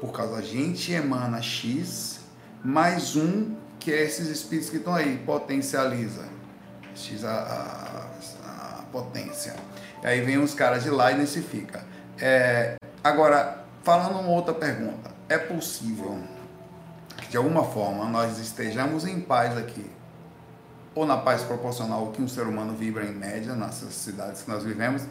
Por 0.00 0.10
causa 0.10 0.38
a 0.38 0.42
gente 0.42 0.90
emana 0.90 1.40
X 1.40 2.18
mais 2.64 3.14
um 3.14 3.54
que 3.78 3.92
é 3.92 4.02
esses 4.02 4.26
espíritos 4.26 4.70
que 4.70 4.78
estão 4.78 4.92
aí, 4.92 5.18
potencializa. 5.18 6.24
X 6.96 7.24
a, 7.24 7.30
a, 7.30 8.80
a 8.80 8.82
potência. 8.90 9.54
E 10.02 10.06
aí 10.08 10.20
vem 10.22 10.38
os 10.38 10.54
caras 10.54 10.82
de 10.82 10.90
lá 10.90 11.12
e 11.12 11.14
densifica. 11.14 11.84
É, 12.20 12.74
agora, 13.04 13.64
falando 13.84 14.18
uma 14.18 14.30
outra 14.30 14.52
pergunta. 14.52 15.12
É 15.28 15.38
possível 15.38 16.18
que 17.18 17.28
de 17.28 17.36
alguma 17.36 17.62
forma 17.62 18.04
nós 18.06 18.40
estejamos 18.40 19.06
em 19.06 19.20
paz 19.20 19.56
aqui 19.56 19.88
ou 20.98 21.06
na 21.06 21.16
paz 21.16 21.42
proporcional 21.42 22.08
que 22.08 22.20
um 22.20 22.26
ser 22.26 22.42
humano 22.42 22.74
vibra 22.74 23.04
em 23.04 23.12
média 23.12 23.54
nessas 23.54 23.94
cidades 23.94 24.42
que 24.42 24.50
nós 24.50 24.64
vivemos, 24.64 25.02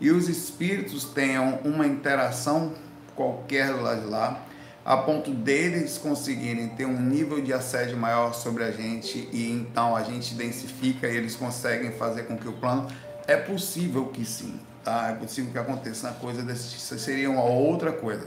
e 0.00 0.10
os 0.10 0.30
espíritos 0.30 1.04
tenham 1.04 1.58
uma 1.62 1.86
interação 1.86 2.72
qualquer 3.14 3.70
lá 3.74 3.94
de 3.96 4.06
lá, 4.06 4.42
a 4.82 4.96
ponto 4.96 5.30
deles 5.32 5.98
conseguirem 5.98 6.68
ter 6.70 6.86
um 6.86 6.98
nível 6.98 7.42
de 7.42 7.52
assédio 7.52 7.98
maior 7.98 8.32
sobre 8.32 8.64
a 8.64 8.70
gente 8.70 9.28
e 9.30 9.50
então 9.50 9.94
a 9.94 10.02
gente 10.02 10.34
densifica 10.34 11.06
e 11.06 11.14
eles 11.14 11.36
conseguem 11.36 11.92
fazer 11.92 12.22
com 12.22 12.38
que 12.38 12.48
o 12.48 12.54
plano 12.54 12.86
é 13.26 13.36
possível 13.36 14.06
que 14.06 14.24
sim, 14.24 14.58
tá? 14.82 15.08
É 15.10 15.14
possível 15.16 15.52
que 15.52 15.58
aconteça 15.58 16.08
uma 16.08 16.14
coisa 16.14 16.42
desse 16.42 16.78
seria 16.98 17.30
uma 17.30 17.44
outra 17.44 17.92
coisa. 17.92 18.26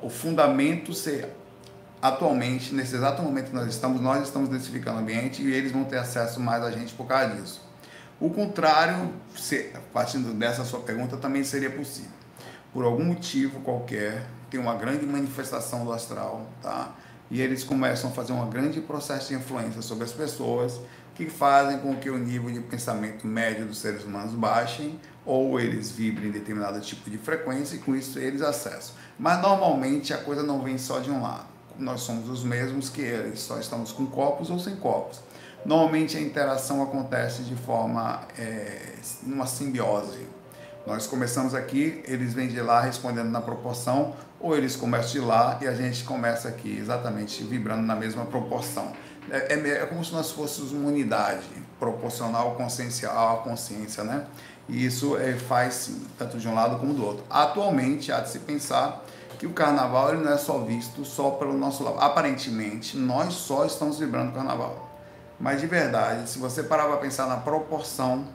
O 0.00 0.08
fundamento 0.08 0.94
ser 0.94 1.28
atualmente, 2.00 2.74
nesse 2.74 2.94
exato 2.94 3.22
momento 3.22 3.50
que 3.50 3.54
nós 3.54 3.68
estamos, 3.68 4.00
nós 4.00 4.24
estamos 4.24 4.48
densificando 4.48 4.98
o 4.98 5.00
ambiente 5.00 5.42
e 5.42 5.52
eles 5.52 5.72
vão 5.72 5.84
ter 5.84 5.98
acesso 5.98 6.40
mais 6.40 6.62
a 6.62 6.70
gente 6.70 6.94
por 6.94 7.06
causa 7.06 7.34
disso. 7.34 7.66
O 8.18 8.30
contrário, 8.30 9.12
se, 9.36 9.72
partindo 9.92 10.32
dessa 10.32 10.64
sua 10.64 10.80
pergunta, 10.80 11.16
também 11.16 11.44
seria 11.44 11.70
possível. 11.70 12.10
Por 12.72 12.84
algum 12.84 13.04
motivo 13.04 13.60
qualquer, 13.60 14.26
tem 14.50 14.58
uma 14.58 14.74
grande 14.74 15.04
manifestação 15.04 15.84
do 15.84 15.92
astral, 15.92 16.46
tá? 16.62 16.94
E 17.30 17.40
eles 17.40 17.64
começam 17.64 18.10
a 18.10 18.12
fazer 18.12 18.32
um 18.32 18.48
grande 18.48 18.80
processo 18.80 19.28
de 19.28 19.34
influência 19.34 19.82
sobre 19.82 20.04
as 20.04 20.12
pessoas, 20.12 20.80
que 21.14 21.28
fazem 21.28 21.78
com 21.78 21.96
que 21.96 22.10
o 22.10 22.18
nível 22.18 22.50
de 22.50 22.60
pensamento 22.60 23.26
médio 23.26 23.66
dos 23.66 23.78
seres 23.78 24.04
humanos 24.04 24.34
baixem 24.34 25.00
ou 25.24 25.58
eles 25.58 25.90
vibrem 25.90 26.28
em 26.28 26.32
determinado 26.32 26.80
tipo 26.80 27.10
de 27.10 27.18
frequência 27.18 27.76
e 27.76 27.78
com 27.78 27.96
isso 27.96 28.18
eles 28.18 28.42
acessam. 28.42 28.94
Mas 29.18 29.40
normalmente 29.40 30.12
a 30.12 30.18
coisa 30.18 30.42
não 30.42 30.62
vem 30.62 30.78
só 30.78 31.00
de 31.00 31.10
um 31.10 31.22
lado. 31.22 31.55
Nós 31.78 32.00
somos 32.02 32.28
os 32.28 32.42
mesmos 32.42 32.88
que 32.88 33.00
eles, 33.00 33.40
só 33.40 33.58
estamos 33.58 33.92
com 33.92 34.06
copos 34.06 34.50
ou 34.50 34.58
sem 34.58 34.76
copos. 34.76 35.20
Normalmente 35.64 36.16
a 36.16 36.20
interação 36.20 36.82
acontece 36.82 37.42
de 37.42 37.56
forma, 37.56 38.20
é, 38.38 38.94
numa 39.22 39.46
simbiose. 39.46 40.26
Nós 40.86 41.06
começamos 41.06 41.54
aqui, 41.54 42.02
eles 42.06 42.32
vêm 42.32 42.46
de 42.46 42.60
lá 42.60 42.80
respondendo 42.80 43.28
na 43.30 43.40
proporção, 43.40 44.14
ou 44.38 44.56
eles 44.56 44.76
começam 44.76 45.10
de 45.10 45.20
lá 45.20 45.58
e 45.60 45.66
a 45.66 45.74
gente 45.74 46.04
começa 46.04 46.46
aqui 46.48 46.78
exatamente 46.78 47.42
vibrando 47.42 47.82
na 47.82 47.96
mesma 47.96 48.24
proporção. 48.24 48.92
É, 49.28 49.54
é, 49.54 49.68
é 49.82 49.86
como 49.86 50.04
se 50.04 50.12
nós 50.12 50.30
fôssemos 50.30 50.70
uma 50.70 50.88
unidade 50.88 51.48
proporcional 51.80 52.54
consciencial 52.54 53.40
à 53.40 53.42
consciência, 53.42 54.04
né? 54.04 54.24
E 54.68 54.84
isso 54.84 55.16
é, 55.16 55.32
faz 55.34 55.90
tanto 56.18 56.38
de 56.38 56.46
um 56.46 56.54
lado 56.54 56.78
como 56.78 56.94
do 56.94 57.04
outro. 57.04 57.24
Atualmente, 57.28 58.12
há 58.12 58.20
de 58.20 58.30
se 58.30 58.40
pensar 58.40 59.04
que 59.38 59.46
o 59.46 59.52
carnaval 59.52 60.14
ele 60.14 60.22
não 60.22 60.32
é 60.32 60.38
só 60.38 60.58
visto 60.58 61.04
só 61.04 61.30
pelo 61.30 61.52
nosso 61.56 61.82
lado. 61.84 61.98
Aparentemente, 62.00 62.96
nós 62.96 63.34
só 63.34 63.64
estamos 63.64 63.98
vibrando 63.98 64.30
o 64.30 64.34
carnaval. 64.34 64.86
Mas 65.38 65.60
de 65.60 65.66
verdade, 65.66 66.28
se 66.28 66.38
você 66.38 66.62
parar 66.62 66.86
para 66.86 66.96
pensar 66.96 67.26
na 67.26 67.36
proporção, 67.36 68.26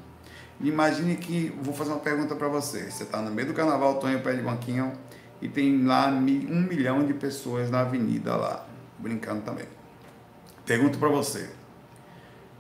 imagine 0.60 1.16
que. 1.16 1.56
Vou 1.62 1.74
fazer 1.74 1.92
uma 1.92 2.00
pergunta 2.00 2.36
para 2.36 2.48
você. 2.48 2.92
Você 2.92 3.04
está 3.04 3.22
no 3.22 3.32
meio 3.32 3.48
do 3.48 3.54
carnaval, 3.54 3.96
Tonho 3.96 4.22
Pé 4.22 4.34
de 4.34 4.42
Banquinho, 4.42 4.94
e 5.42 5.50
tem 5.50 5.84
lá 5.84 6.08
um 6.08 6.22
milhão 6.22 7.06
de 7.06 7.14
pessoas 7.14 7.72
na 7.72 7.82
avenida 7.82 8.36
lá, 8.36 8.66
brincando 9.00 9.42
também. 9.42 9.66
Pergunto 10.66 11.00
para 11.00 11.10
você: 11.10 11.50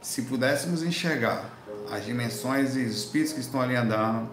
se 0.01 0.24
pudéssemos 0.24 0.81
enxergar 0.81 1.45
as 1.91 2.05
dimensões 2.05 2.75
e 2.75 2.83
os 2.83 2.95
espíritos 2.95 3.33
que 3.33 3.39
estão 3.41 3.62
ali 3.62 3.75
andando, 3.75 4.29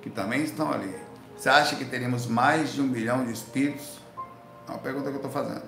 que 0.00 0.10
também 0.10 0.42
estão 0.42 0.72
ali, 0.72 0.94
você 1.42 1.48
acha 1.48 1.74
que 1.74 1.84
teríamos 1.84 2.24
mais 2.24 2.72
de 2.72 2.80
um 2.80 2.86
bilhão 2.86 3.24
de 3.24 3.32
espíritos? 3.32 3.98
É 4.68 4.70
uma 4.70 4.78
pergunta 4.78 5.10
que 5.10 5.16
eu 5.16 5.26
estou 5.26 5.28
fazendo. 5.28 5.64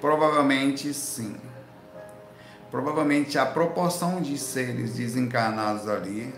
Provavelmente 0.00 0.92
sim. 0.92 1.36
Provavelmente 2.68 3.38
a 3.38 3.46
proporção 3.46 4.20
de 4.20 4.36
seres 4.36 4.94
desencarnados 4.94 5.88
ali, 5.88 6.34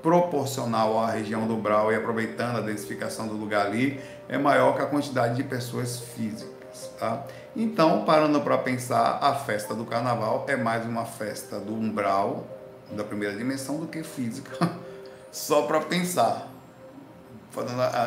proporcional 0.00 1.00
à 1.00 1.10
região 1.10 1.48
do 1.48 1.56
Brau 1.56 1.90
e 1.90 1.96
aproveitando 1.96 2.58
a 2.58 2.60
densificação 2.60 3.26
do 3.26 3.34
lugar 3.34 3.66
ali, 3.66 4.00
é 4.28 4.38
maior 4.38 4.76
que 4.76 4.82
a 4.82 4.86
quantidade 4.86 5.34
de 5.34 5.42
pessoas 5.42 5.98
físicas. 5.98 6.92
Tá? 6.96 7.24
Então, 7.56 8.04
parando 8.04 8.40
para 8.40 8.56
pensar, 8.56 9.18
a 9.20 9.34
festa 9.34 9.74
do 9.74 9.84
carnaval 9.84 10.44
é 10.46 10.54
mais 10.54 10.86
uma 10.86 11.06
festa 11.06 11.58
do 11.58 11.74
umbral, 11.74 12.46
da 12.92 13.02
primeira 13.02 13.36
dimensão, 13.36 13.78
do 13.78 13.88
que 13.88 14.04
física. 14.04 14.70
Só 15.32 15.62
para 15.62 15.80
pensar. 15.80 16.51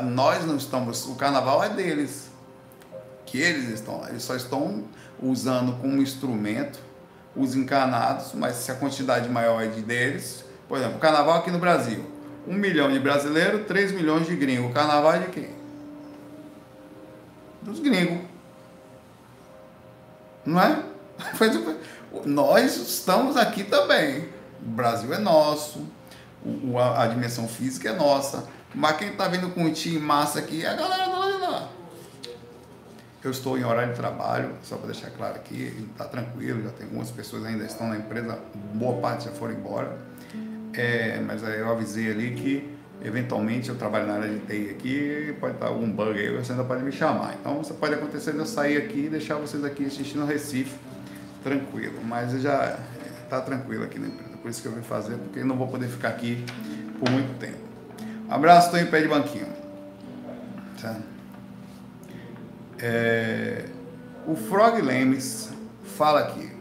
Nós 0.04 0.46
não 0.46 0.58
estamos. 0.58 1.06
O 1.06 1.16
carnaval 1.16 1.64
é 1.64 1.70
deles. 1.70 2.30
Que 3.26 3.40
eles 3.40 3.70
estão 3.70 4.02
lá. 4.02 4.10
Eles 4.10 4.24
só 4.24 4.36
estão 4.36 4.84
usando 5.22 5.80
como 5.82 6.02
instrumento 6.02 6.80
os 7.36 7.54
encarnados, 7.54 8.32
mas 8.34 8.56
se 8.56 8.72
a 8.72 8.76
quantidade 8.76 9.28
maior 9.30 9.62
é 9.62 9.68
de 9.68 9.82
deles. 9.82 10.46
Por 10.68 10.78
exemplo, 10.78 10.98
o 10.98 11.00
carnaval 11.00 11.40
aqui 11.40 11.52
no 11.52 11.60
Brasil. 11.60 12.06
Um 12.48 12.54
milhão 12.54 12.92
de 12.92 13.00
brasileiros, 13.00 13.66
três 13.68 13.92
milhões 13.92 14.28
de 14.28 14.36
gringos. 14.36 14.72
O 14.72 14.74
carnaval 14.74 15.14
é 15.14 15.20
de 15.20 15.28
quem? 15.28 15.50
Dos 17.62 17.80
gringos 17.80 18.36
não 20.46 20.62
é? 20.62 20.84
Nós 22.26 22.78
estamos 22.78 23.36
aqui 23.36 23.64
também. 23.64 24.30
O 24.62 24.70
Brasil 24.70 25.14
é 25.14 25.18
nosso, 25.18 25.86
a 26.96 27.08
dimensão 27.08 27.48
física 27.48 27.90
é 27.90 27.94
nossa. 27.94 28.48
Mas 28.76 28.98
quem 28.98 29.10
está 29.10 29.28
vindo 29.30 29.50
com 29.52 29.64
o 29.64 29.72
time 29.72 30.00
massa 30.00 30.40
aqui 30.40 30.66
é 30.66 30.68
a 30.68 30.74
galera 30.74 31.08
lado 31.08 31.34
de 31.34 31.42
lá. 31.42 31.70
Eu 33.24 33.32
estou 33.32 33.58
em 33.58 33.64
horário 33.64 33.92
de 33.92 33.96
trabalho, 33.98 34.52
só 34.62 34.76
para 34.76 34.88
deixar 34.88 35.10
claro 35.12 35.36
aqui, 35.36 35.88
está 35.92 36.06
tranquilo, 36.06 36.62
já 36.62 36.70
tem 36.70 36.86
algumas 36.86 37.10
pessoas 37.10 37.46
ainda 37.46 37.64
estão 37.64 37.88
na 37.88 37.98
empresa, 37.98 38.38
boa 38.74 39.02
parte 39.02 39.26
já 39.26 39.32
foram 39.32 39.54
embora. 39.54 39.98
É, 40.74 41.20
mas 41.22 41.42
eu 41.42 41.72
avisei 41.72 42.12
ali 42.12 42.36
que 42.36 42.76
eventualmente 43.02 43.70
eu 43.70 43.76
trabalho 43.76 44.08
na 44.08 44.16
área 44.16 44.30
de 44.30 44.40
TI 44.42 44.70
aqui, 44.72 45.36
pode 45.40 45.56
estar 45.56 45.68
algum 45.68 45.90
bug 45.90 46.20
aí, 46.20 46.36
você 46.36 46.52
ainda 46.52 46.66
pode 46.66 46.84
me 46.84 46.92
chamar. 46.92 47.36
Então 47.40 47.64
você 47.64 47.74
pode 47.74 47.94
acontecer 47.94 48.34
de 48.34 48.40
eu 48.40 48.46
sair 48.46 48.78
aqui 48.78 49.06
e 49.06 49.10
deixar 49.10 49.36
vocês 49.38 49.64
aqui 49.64 49.86
assistindo 49.86 50.26
Recife, 50.26 50.78
tranquilo. 51.44 52.04
Mas 52.04 52.34
já 52.42 52.78
está 53.24 53.42
tranquilo 53.42 53.86
aqui 53.86 53.98
na 53.98 54.08
empresa, 54.08 54.38
por 54.38 54.52
isso 54.52 54.62
que 54.62 54.68
eu 54.68 54.74
vim 54.74 54.82
fazer, 54.82 55.16
porque 55.16 55.44
não 55.44 55.56
vou 55.56 55.68
poder 55.68 55.88
ficar 55.88 56.10
aqui 56.10 56.46
por 57.00 57.10
muito 57.10 57.40
tempo. 57.40 57.65
Abraço, 58.30 58.68
estou 58.68 58.80
em 58.80 58.86
pé 58.88 59.02
de 59.02 59.08
banquinho. 59.08 59.48
Tá? 60.82 60.98
É, 62.80 63.66
o 64.28 64.36
Frog 64.36 64.82
Lemes 64.82 65.50
fala 65.96 66.22
aqui. 66.22 66.52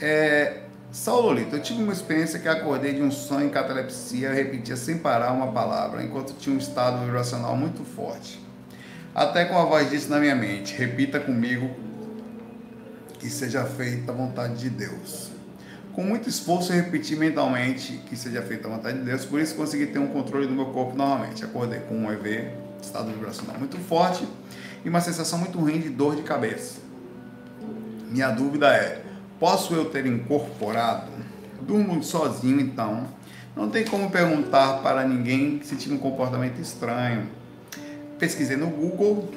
É, 0.00 0.62
Saulolito, 0.90 1.56
eu 1.56 1.62
tive 1.62 1.82
uma 1.82 1.92
experiência 1.92 2.38
que 2.38 2.48
acordei 2.48 2.92
de 2.92 3.02
um 3.02 3.10
sonho 3.10 3.46
em 3.46 3.50
catalepsia, 3.50 4.28
eu 4.28 4.34
repetia 4.34 4.76
sem 4.76 4.98
parar 4.98 5.32
uma 5.32 5.50
palavra, 5.50 6.02
enquanto 6.02 6.34
tinha 6.34 6.54
um 6.54 6.58
estado 6.58 7.02
vibracional 7.02 7.56
muito 7.56 7.82
forte. 7.82 8.38
Até 9.14 9.46
com 9.46 9.58
a 9.58 9.64
voz 9.64 9.88
disse 9.88 10.10
na 10.10 10.18
minha 10.18 10.34
mente: 10.34 10.74
repita 10.74 11.18
comigo 11.18 11.70
que 13.18 13.30
seja 13.30 13.64
feita 13.64 14.12
a 14.12 14.14
vontade 14.14 14.54
de 14.56 14.68
Deus. 14.68 15.31
Com 15.92 16.02
muito 16.02 16.28
esforço, 16.28 16.72
repeti 16.72 17.14
mentalmente 17.14 18.00
que 18.06 18.16
seja 18.16 18.40
feita 18.40 18.66
a 18.66 18.70
vontade 18.70 18.98
de 18.98 19.04
Deus, 19.04 19.26
por 19.26 19.38
isso 19.38 19.54
consegui 19.54 19.86
ter 19.86 19.98
um 19.98 20.06
controle 20.06 20.46
do 20.46 20.54
meu 20.54 20.66
corpo 20.66 20.96
novamente. 20.96 21.44
Acordei 21.44 21.80
com 21.80 21.94
um 21.94 22.10
EV, 22.10 22.50
estado 22.80 23.10
vibracional 23.10 23.58
muito 23.58 23.76
forte 23.76 24.26
e 24.84 24.88
uma 24.88 25.00
sensação 25.02 25.38
muito 25.38 25.58
ruim 25.58 25.80
de 25.80 25.90
dor 25.90 26.16
de 26.16 26.22
cabeça. 26.22 26.80
Minha 28.10 28.30
dúvida 28.30 28.74
é: 28.74 29.02
Posso 29.38 29.74
eu 29.74 29.86
ter 29.86 30.06
incorporado? 30.06 31.10
Durmo 31.60 32.02
sozinho, 32.02 32.60
então. 32.60 33.06
Não 33.54 33.68
tem 33.68 33.84
como 33.84 34.10
perguntar 34.10 34.82
para 34.82 35.04
ninguém 35.06 35.60
se 35.62 35.76
tinha 35.76 35.94
um 35.94 35.98
comportamento 35.98 36.58
estranho. 36.58 37.28
Pesquisei 38.18 38.56
no 38.56 38.68
Google. 38.68 39.30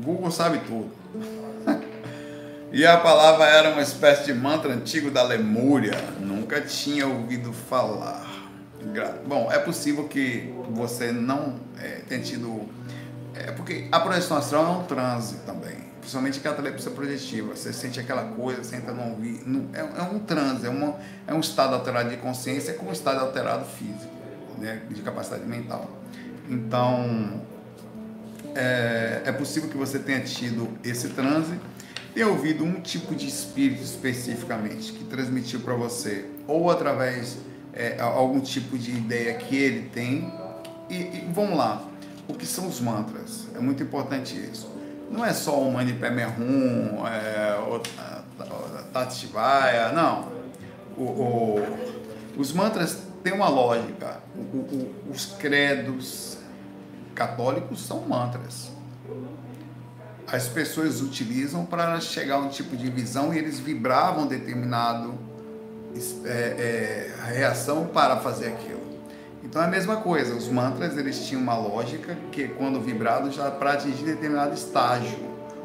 Google 0.00 0.30
sabe 0.30 0.60
tudo. 0.60 0.90
E 2.72 2.86
a 2.86 2.96
palavra 2.98 3.46
era 3.46 3.70
uma 3.70 3.82
espécie 3.82 4.24
de 4.24 4.34
mantra 4.34 4.72
antigo 4.72 5.10
da 5.10 5.22
Lemúria. 5.22 5.96
Nunca 6.20 6.60
tinha 6.60 7.06
ouvido 7.06 7.52
falar. 7.52 8.26
Bom, 9.26 9.50
é 9.50 9.58
possível 9.58 10.08
que 10.08 10.54
você 10.70 11.12
não 11.12 11.60
é, 11.78 12.02
tenha 12.08 12.22
tido. 12.22 12.68
É 13.34 13.52
porque 13.52 13.88
a 13.92 14.00
projeção 14.00 14.36
astral 14.36 14.64
é 14.64 14.68
um 14.78 14.84
transe 14.84 15.36
também 15.46 15.88
principalmente 16.08 16.40
catalepsia 16.40 16.90
projetiva. 16.90 17.54
Você 17.54 17.70
sente 17.70 18.00
aquela 18.00 18.24
coisa, 18.32 18.64
senta 18.64 18.92
no 18.92 19.10
ouvido. 19.10 19.68
É, 19.74 19.80
é 19.80 20.02
um 20.02 20.18
transe, 20.18 20.66
é, 20.66 20.70
uma, 20.70 20.96
é 21.26 21.34
um 21.34 21.40
estado 21.40 21.74
alterado 21.74 22.08
de 22.08 22.16
consciência 22.16 22.72
com 22.74 22.86
um 22.86 22.92
estado 22.92 23.20
alterado 23.20 23.66
físico, 23.66 24.10
né, 24.56 24.80
de 24.88 25.02
capacidade 25.02 25.44
mental. 25.44 25.90
Então, 26.48 27.42
é, 28.54 29.20
é 29.26 29.32
possível 29.32 29.68
que 29.68 29.76
você 29.76 29.98
tenha 29.98 30.20
tido 30.20 30.66
esse 30.82 31.10
transe, 31.10 31.60
tenha 32.18 32.28
ouvido 32.28 32.64
um 32.64 32.80
tipo 32.80 33.14
de 33.14 33.28
espírito 33.28 33.80
especificamente 33.80 34.92
que 34.92 35.04
transmitiu 35.04 35.60
para 35.60 35.74
você, 35.74 36.24
ou 36.48 36.68
através 36.68 37.38
é, 37.72 38.00
algum 38.00 38.40
tipo 38.40 38.76
de 38.76 38.90
ideia 38.90 39.34
que 39.34 39.54
ele 39.54 39.88
tem. 39.90 40.28
E, 40.90 40.94
e 40.94 41.28
vamos 41.32 41.56
lá, 41.56 41.88
o 42.26 42.34
que 42.34 42.44
são 42.44 42.66
os 42.66 42.80
mantras? 42.80 43.46
É 43.54 43.60
muito 43.60 43.84
importante 43.84 44.34
isso 44.36 44.68
não 45.10 45.24
é 45.24 45.32
só 45.32 45.58
o 45.58 45.72
Mani 45.72 45.94
Pemerrum, 45.94 47.06
é, 47.06 47.56
o 47.60 47.80
não. 49.94 50.28
O, 50.96 51.02
o, 51.02 51.78
os 52.36 52.52
mantras 52.52 52.98
têm 53.24 53.32
uma 53.32 53.48
lógica. 53.48 54.20
O, 54.36 54.94
os 55.10 55.24
credos 55.24 56.36
católicos 57.14 57.80
são 57.80 58.02
mantras. 58.02 58.70
As 60.30 60.46
pessoas 60.46 61.00
utilizam 61.00 61.64
para 61.64 61.98
chegar 62.00 62.34
a 62.34 62.38
um 62.38 62.48
tipo 62.48 62.76
de 62.76 62.90
visão 62.90 63.32
e 63.32 63.38
eles 63.38 63.58
vibravam 63.58 64.26
determinado 64.26 65.14
é, 66.24 66.28
é, 66.28 67.32
reação 67.32 67.86
para 67.86 68.18
fazer 68.18 68.48
aquilo. 68.48 68.78
Então 69.42 69.62
é 69.62 69.64
a 69.64 69.68
mesma 69.68 69.96
coisa, 69.96 70.34
os 70.34 70.48
mantras 70.48 70.98
eles 70.98 71.26
tinham 71.26 71.40
uma 71.40 71.56
lógica 71.56 72.16
que 72.30 72.48
quando 72.48 72.80
vibrados 72.80 73.34
já 73.34 73.50
para 73.50 73.72
atingir 73.72 74.04
determinado 74.04 74.52
estágio 74.52 75.18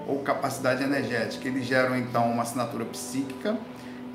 ou 0.08 0.20
capacidade 0.20 0.84
energética, 0.84 1.48
eles 1.48 1.66
geram 1.66 1.98
então 1.98 2.32
uma 2.32 2.44
assinatura 2.44 2.86
psíquica 2.86 3.58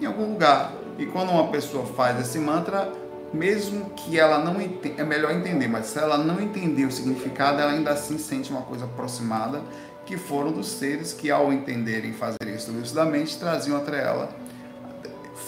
em 0.00 0.07
algum 0.07 0.33
lugar. 0.33 0.73
E 0.99 1.07
quando 1.07 1.31
uma 1.31 1.49
pessoa 1.49 1.85
faz 1.85 2.19
esse 2.21 2.38
mantra, 2.38 2.90
mesmo 3.33 3.90
que 3.90 4.19
ela 4.19 4.38
não 4.38 4.61
entenda, 4.61 5.02
é 5.02 5.05
melhor 5.05 5.33
entender, 5.33 5.69
mas 5.69 5.87
se 5.87 5.99
ela 5.99 6.17
não 6.17 6.40
entender 6.40 6.87
o 6.87 6.90
significado, 6.90 7.61
ela 7.61 7.73
ainda 7.73 7.90
assim 7.90 8.17
sente 8.17 8.50
uma 8.50 8.62
coisa 8.62 8.87
aproximada, 8.87 9.61
que 10.08 10.16
foram 10.16 10.50
dos 10.50 10.68
seres 10.68 11.12
que, 11.12 11.30
ao 11.30 11.52
entenderem 11.52 12.14
fazer 12.14 12.48
isso 12.48 12.72
lucidamente, 12.72 13.36
traziam 13.36 13.76
até 13.76 14.02
ela, 14.02 14.30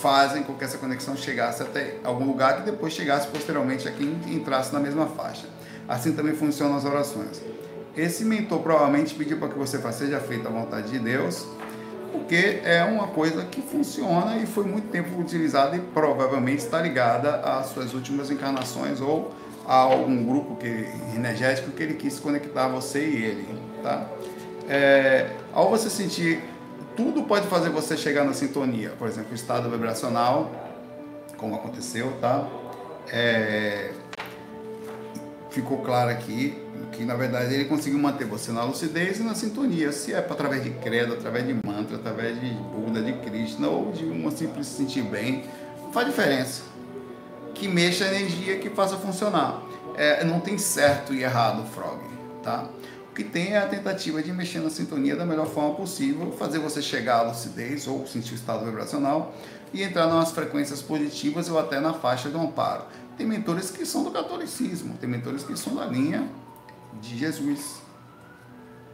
fazem 0.02 0.42
com 0.42 0.52
que 0.52 0.62
essa 0.62 0.76
conexão 0.76 1.16
chegasse 1.16 1.62
até 1.62 1.96
algum 2.04 2.26
lugar 2.26 2.58
que 2.58 2.70
depois 2.70 2.92
chegasse 2.92 3.26
posteriormente 3.28 3.88
a 3.88 3.90
quem 3.90 4.20
entrasse 4.28 4.70
na 4.70 4.78
mesma 4.78 5.06
faixa. 5.06 5.46
Assim 5.88 6.12
também 6.12 6.34
funcionam 6.34 6.76
as 6.76 6.84
orações. 6.84 7.40
Esse 7.96 8.22
mentor 8.22 8.60
provavelmente 8.60 9.14
pediu 9.14 9.38
para 9.38 9.48
que 9.48 9.58
você 9.58 9.78
faça, 9.78 10.04
seja 10.04 10.20
feita 10.20 10.50
a 10.50 10.52
vontade 10.52 10.90
de 10.90 10.98
Deus, 10.98 11.46
porque 12.12 12.60
é 12.62 12.84
uma 12.84 13.08
coisa 13.08 13.46
que 13.46 13.62
funciona 13.62 14.36
e 14.36 14.46
foi 14.46 14.64
muito 14.64 14.88
tempo 14.88 15.18
utilizada 15.18 15.74
e 15.74 15.80
provavelmente 15.80 16.58
está 16.58 16.82
ligada 16.82 17.36
às 17.36 17.68
suas 17.68 17.94
últimas 17.94 18.30
encarnações 18.30 19.00
ou 19.00 19.32
a 19.66 19.76
algum 19.76 20.22
grupo 20.22 20.56
que, 20.56 20.86
energético 21.16 21.70
que 21.70 21.82
ele 21.82 21.94
quis 21.94 22.20
conectar 22.20 22.68
você 22.68 23.00
e 23.00 23.24
ele, 23.24 23.48
tá? 23.82 24.06
É, 24.72 25.26
ao 25.52 25.68
você 25.68 25.90
sentir, 25.90 26.40
tudo 26.96 27.24
pode 27.24 27.48
fazer 27.48 27.70
você 27.70 27.96
chegar 27.96 28.24
na 28.24 28.32
sintonia, 28.32 28.90
por 28.90 29.08
exemplo, 29.08 29.32
o 29.32 29.34
estado 29.34 29.68
vibracional, 29.68 30.48
como 31.36 31.56
aconteceu, 31.56 32.12
tá? 32.20 32.46
É, 33.08 33.90
ficou 35.50 35.78
claro 35.78 36.10
aqui 36.10 36.56
que 36.92 37.04
na 37.04 37.16
verdade 37.16 37.52
ele 37.52 37.64
conseguiu 37.64 37.98
manter 37.98 38.26
você 38.26 38.52
na 38.52 38.62
lucidez 38.62 39.18
e 39.18 39.24
na 39.24 39.34
sintonia, 39.34 39.90
se 39.90 40.12
é 40.12 40.18
através 40.18 40.62
de 40.62 40.70
credo, 40.70 41.14
através 41.14 41.44
de 41.44 41.54
mantra, 41.66 41.96
através 41.96 42.40
de 42.40 42.50
Buda, 42.50 43.02
de 43.02 43.12
Krishna 43.14 43.66
ou 43.66 43.90
de 43.90 44.04
uma 44.04 44.30
simples 44.30 44.68
se 44.68 44.76
sentir 44.76 45.02
bem, 45.02 45.46
faz 45.92 46.06
diferença. 46.06 46.62
Que 47.54 47.66
mexa 47.66 48.04
a 48.04 48.14
energia, 48.14 48.58
que 48.58 48.70
faça 48.70 48.96
funcionar. 48.96 49.62
É, 49.96 50.24
não 50.24 50.38
tem 50.38 50.56
certo 50.58 51.12
e 51.12 51.24
errado, 51.24 51.66
Frog, 51.72 51.98
tá? 52.40 52.68
Que 53.20 53.24
tem 53.24 53.52
é 53.52 53.58
a 53.58 53.66
tentativa 53.66 54.22
de 54.22 54.32
mexer 54.32 54.60
na 54.60 54.70
sintonia 54.70 55.14
da 55.14 55.26
melhor 55.26 55.46
forma 55.46 55.74
possível, 55.74 56.32
fazer 56.38 56.58
você 56.58 56.80
chegar 56.80 57.18
à 57.18 57.22
lucidez 57.24 57.86
ou 57.86 58.06
sentir 58.06 58.32
o 58.32 58.34
estado 58.34 58.64
vibracional 58.64 59.34
e 59.74 59.82
entrar 59.82 60.06
nas 60.06 60.32
frequências 60.32 60.80
positivas 60.80 61.50
ou 61.50 61.58
até 61.58 61.80
na 61.80 61.92
faixa 61.92 62.30
do 62.30 62.40
amparo. 62.40 62.84
Tem 63.18 63.26
mentores 63.26 63.70
que 63.70 63.84
são 63.84 64.04
do 64.04 64.10
catolicismo, 64.10 64.96
tem 64.96 65.06
mentores 65.06 65.42
que 65.42 65.54
são 65.54 65.74
da 65.74 65.84
linha 65.84 66.26
de 66.98 67.18
Jesus. 67.18 67.82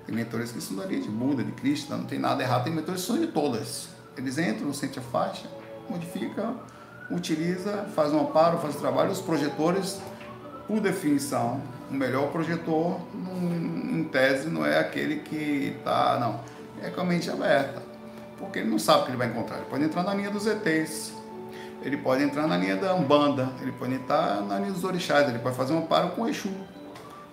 Tem 0.05 0.13
mentores 0.13 0.51
que 0.51 0.61
são 0.61 0.77
da 0.77 0.87
linha 0.87 1.03
de 1.03 1.09
Buda, 1.09 1.45
de 1.45 1.53
Cristo, 1.53 1.97
não 1.97 2.05
tem 2.05 2.19
nada 2.19 2.43
errado. 2.43 2.65
Tem 2.65 2.73
mentores 2.73 3.03
que 3.03 3.07
são 3.07 3.21
de 3.21 3.29
todas. 3.29 3.91
Eles 4.17 4.39
entram, 4.39 4.73
sentem 4.75 5.01
a 5.01 5.07
faixa, 5.07 5.49
modifica, 5.89 6.53
utiliza, 7.13 7.87
faz 7.95 8.13
um 8.13 8.23
amparo, 8.23 8.59
faz 8.59 8.75
o 8.75 8.79
trabalho. 8.81 9.13
Os 9.13 9.21
projetores, 9.21 10.01
por 10.67 10.81
definição, 10.81 11.61
o 11.91 11.95
melhor 11.95 12.31
projetor, 12.31 13.01
em 13.93 14.05
tese, 14.05 14.49
não 14.49 14.67
é 14.67 14.79
aquele 14.79 15.21
que 15.21 15.77
está, 15.79 16.19
não, 16.19 16.41
é 16.85 16.91
com 16.91 17.01
a 17.01 17.05
mente 17.05 17.31
aberta. 17.31 17.83
Porque 18.39 18.59
ele 18.59 18.69
não 18.69 18.79
sabe 18.79 19.01
o 19.01 19.05
que 19.05 19.11
ele 19.11 19.17
vai 19.17 19.29
encontrar. 19.29 19.57
Ele 19.57 19.67
pode 19.67 19.85
entrar 19.85 20.03
na 20.03 20.15
linha 20.15 20.31
dos 20.31 20.47
ETs, 20.47 21.15
ele 21.83 21.97
pode 21.97 22.23
entrar 22.23 22.47
na 22.47 22.57
linha 22.57 22.77
da 22.77 22.95
Umbanda, 22.95 23.51
ele 23.63 23.73
pode 23.73 23.95
entrar 23.95 24.43
na 24.43 24.59
linha 24.59 24.73
dos 24.73 24.85
orixás, 24.85 25.29
ele 25.29 25.39
pode 25.39 25.57
fazer 25.57 25.73
um 25.73 25.79
amparo 25.79 26.11
com 26.11 26.23
o 26.23 26.29
Exu, 26.29 26.51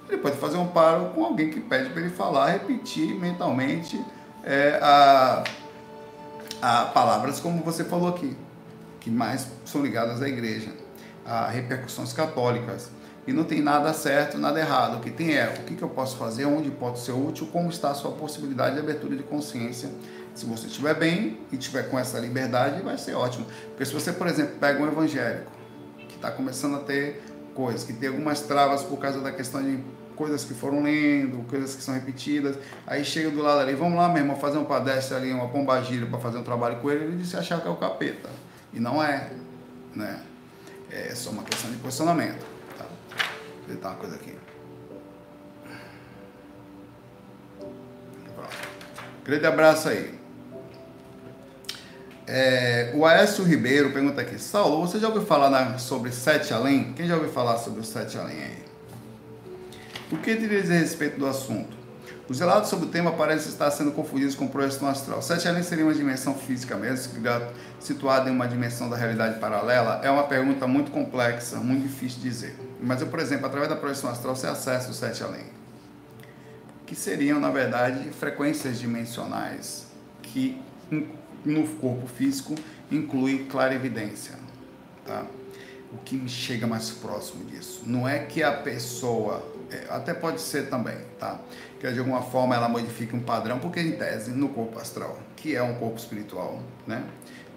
ele 0.07 0.17
pode 0.17 0.37
fazer 0.37 0.57
um 0.57 0.67
paro 0.67 1.09
com 1.15 1.25
alguém 1.25 1.49
que 1.49 1.59
pede 1.59 1.89
para 1.89 2.01
ele 2.01 2.11
falar, 2.11 2.51
repetir 2.51 3.15
mentalmente 3.15 3.99
é, 4.43 4.79
a, 4.81 5.43
a 6.61 6.85
palavras 6.85 7.39
como 7.39 7.63
você 7.63 7.83
falou 7.83 8.09
aqui, 8.09 8.37
que 8.99 9.09
mais 9.09 9.47
são 9.65 9.81
ligadas 9.81 10.21
à 10.21 10.27
igreja, 10.27 10.69
a 11.25 11.47
repercussões 11.47 12.13
católicas. 12.13 12.91
E 13.25 13.32
não 13.32 13.44
tem 13.44 13.62
nada 13.62 13.94
certo, 13.94 14.38
nada 14.38 14.60
errado. 14.60 14.98
O 14.98 15.00
que 15.00 15.10
tem 15.10 15.36
é 15.36 15.48
o 15.48 15.63
que, 15.63 15.82
eu 15.82 15.89
posso 15.89 16.18
fazer, 16.18 16.46
onde 16.46 16.70
pode 16.70 17.00
ser 17.00 17.13
útil, 17.13 17.48
como 17.51 17.70
está 17.70 17.92
a 17.92 17.94
sua 17.94 18.12
possibilidade 18.12 18.75
de 18.75 18.82
abertura 18.82 19.15
de 19.15 19.24
consciência. 19.24 19.89
Se 20.36 20.46
você 20.46 20.68
estiver 20.68 20.94
bem 20.96 21.40
e 21.51 21.55
estiver 21.55 21.90
com 21.90 21.98
essa 21.98 22.20
liberdade, 22.20 22.81
vai 22.81 22.98
ser 22.98 23.14
ótimo. 23.14 23.46
Porque 23.70 23.86
se 23.86 23.94
você, 23.94 24.12
por 24.12 24.27
exemplo, 24.27 24.55
pega 24.59 24.81
um 24.81 24.88
evangélico 24.88 25.51
que 26.09 26.16
está 26.16 26.31
começando 26.31 26.75
a 26.75 26.79
ter 26.79 27.24
coisas, 27.53 27.83
que 27.83 27.94
tem 27.94 28.09
algumas 28.09 28.42
travas 28.42 28.83
por 28.83 28.98
causa 28.98 29.22
da 29.22 29.31
questão 29.31 29.64
de 29.64 29.79
coisas 30.16 30.44
que 30.44 30.53
foram 30.53 30.83
lendo, 30.83 31.48
coisas 31.50 31.75
que 31.75 31.83
são 31.83 31.94
repetidas. 31.94 32.57
Aí 32.86 33.05
chega 33.05 33.29
do 33.29 33.42
lado 33.42 33.62
ali, 33.62 33.74
vamos 33.74 33.98
lá 33.98 34.09
mesmo, 34.09 34.36
fazer 34.36 34.57
um 34.57 34.66
padestre 34.66 35.16
ali, 35.16 35.31
uma 35.31 35.48
pombagira 35.48 36.05
para 36.05 36.20
fazer 36.20 36.38
um 36.38 36.44
trabalho 36.44 36.77
com 36.77 36.92
ele, 36.92 37.05
ele 37.05 37.18
disse 37.18 37.38
achar 37.38 37.62
que 37.62 37.68
é 37.68 37.72
o 37.72 37.75
capeta. 37.75 38.29
E 38.74 38.79
não 38.79 39.01
é, 39.01 39.31
né? 39.96 40.20
É 40.92 41.14
só 41.16 41.31
uma 41.31 41.44
questão 41.44 41.72
de 41.72 41.77
posicionamento. 41.77 42.52
Tá? 43.63 43.67
Vou 43.67 43.75
tentar 43.75 43.89
uma 43.89 43.97
coisa 43.97 44.15
aqui. 44.15 44.35
Grande 49.23 49.45
abraço 49.45 49.89
aí. 49.89 50.19
É, 52.25 52.91
o 52.95 53.05
Aécio 53.05 53.43
Ribeiro 53.43 53.91
pergunta 53.91 54.21
aqui, 54.21 54.39
Saulo, 54.39 54.85
você 54.85 54.97
já 54.97 55.07
ouviu 55.07 55.23
falar 55.23 55.49
na, 55.49 55.77
sobre 55.77 56.11
Sete 56.11 56.53
Além? 56.53 56.93
Quem 56.93 57.05
já 57.05 57.15
ouviu 57.15 57.29
falar 57.29 57.57
sobre 57.57 57.81
o 57.81 57.83
Sete 57.83 58.17
Além 58.17 58.37
aí? 58.37 58.63
O 60.11 60.17
que 60.17 60.35
diria 60.35 60.59
a 60.59 60.79
respeito 60.79 61.19
do 61.19 61.25
assunto? 61.25 61.83
Os 62.29 62.39
relatos 62.39 62.69
sobre 62.69 62.85
o 62.85 62.89
tema 62.89 63.11
parecem 63.11 63.49
estar 63.51 63.69
sendo 63.71 63.91
confundidos 63.91 64.35
com 64.35 64.47
projeção 64.47 64.87
astral. 64.87 65.21
Sete 65.21 65.47
além 65.47 65.61
seria 65.61 65.83
uma 65.83 65.93
dimensão 65.93 66.33
física 66.33 66.75
mesmo, 66.77 67.13
situada 67.79 68.29
em 68.29 68.33
uma 68.33 68.47
dimensão 68.47 68.89
da 68.89 68.95
realidade 68.95 69.39
paralela? 69.39 69.99
É 70.03 70.09
uma 70.09 70.23
pergunta 70.23 70.65
muito 70.65 70.89
complexa, 70.89 71.57
muito 71.57 71.83
difícil 71.83 72.19
de 72.21 72.29
dizer. 72.29 72.55
Mas 72.83 73.01
eu, 73.01 73.07
por 73.07 73.19
exemplo, 73.19 73.46
através 73.46 73.69
da 73.69 73.77
projeção 73.77 74.09
astral, 74.09 74.35
você 74.35 74.48
acessa 74.48 74.91
o 74.91 74.93
sete 74.93 75.24
além. 75.24 75.46
Que 76.85 76.96
seriam, 76.96 77.39
na 77.39 77.50
verdade, 77.50 78.09
frequências 78.11 78.77
dimensionais 78.77 79.87
que 80.22 80.61
no 81.46 81.67
corpo 81.77 82.05
físico 82.07 82.55
inclui 82.91 83.46
clarividência. 83.46 84.35
Tá? 85.05 85.25
O 85.93 85.98
que 85.98 86.15
me 86.15 86.27
chega 86.27 86.67
mais 86.67 86.89
próximo 86.89 87.46
disso? 87.46 87.83
Não 87.85 88.07
é 88.07 88.19
que 88.19 88.43
a 88.43 88.51
pessoa 88.51 89.48
é, 89.72 89.85
até 89.89 90.13
pode 90.13 90.41
ser 90.41 90.69
também, 90.69 90.98
tá? 91.19 91.39
Que 91.79 91.91
de 91.91 92.00
alguma 92.00 92.22
forma 92.22 92.55
ela 92.55 92.67
modifique 92.67 93.15
um 93.15 93.22
padrão, 93.22 93.59
porque 93.59 93.79
em 93.79 93.91
tese, 93.91 94.31
no 94.31 94.50
corpo 94.50 94.79
astral, 94.79 95.19
que 95.35 95.55
é 95.55 95.61
um 95.61 95.75
corpo 95.75 95.98
espiritual, 95.98 96.59
né? 96.87 97.03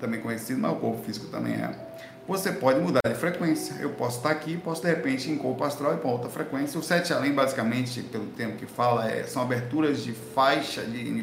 Também 0.01 0.21
conhecido, 0.21 0.61
mas 0.61 0.73
o 0.73 0.77
corpo 0.77 1.03
físico 1.03 1.27
também 1.29 1.55
é. 1.55 1.86
Você 2.29 2.51
pode 2.51 2.81
mudar 2.81 3.01
de 3.07 3.15
frequência. 3.15 3.77
Eu 3.79 3.91
posso 3.91 4.17
estar 4.17 4.31
aqui, 4.31 4.57
posso 4.57 4.83
de 4.83 4.89
repente 4.89 5.31
em 5.31 5.39
corpo 5.39 5.63
astral 5.63 5.95
e 5.95 5.99
para 5.99 6.11
outra 6.11 6.29
frequência. 6.29 6.79
O 6.79 6.83
sete 6.83 7.13
além, 7.13 7.33
basicamente, 7.33 8.03
pelo 8.03 8.27
tempo 8.27 8.57
que 8.57 8.67
fala, 8.67 9.09
é, 9.09 9.23
são 9.23 9.43
aberturas 9.43 10.03
de 10.03 10.13
faixa 10.13 10.83
de, 10.83 11.23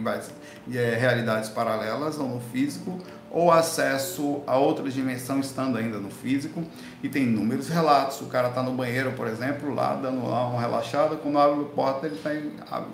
de 0.65 0.77
é, 0.77 0.95
realidades 0.95 1.49
paralelas, 1.49 2.17
ou 2.17 2.29
no 2.29 2.39
físico, 2.39 2.97
ou 3.29 3.51
acesso 3.51 4.41
a 4.47 4.55
outra 4.55 4.89
dimensão 4.89 5.41
estando 5.41 5.77
ainda 5.77 5.97
no 5.97 6.09
físico. 6.09 6.63
E 7.01 7.09
tem 7.09 7.23
inúmeros 7.23 7.67
relatos. 7.67 8.21
O 8.21 8.27
cara 8.27 8.47
está 8.47 8.63
no 8.63 8.71
banheiro, 8.71 9.11
por 9.11 9.27
exemplo, 9.27 9.75
lá 9.75 9.95
dando 9.95 10.25
lá 10.25 10.47
uma 10.47 10.61
relaxada, 10.61 11.17
quando 11.17 11.37
abre 11.37 11.65
a 11.65 11.67
porta, 11.67 12.05
ele 12.05 12.15
está 12.15 12.33
em. 12.33 12.53
Abre, 12.65 12.91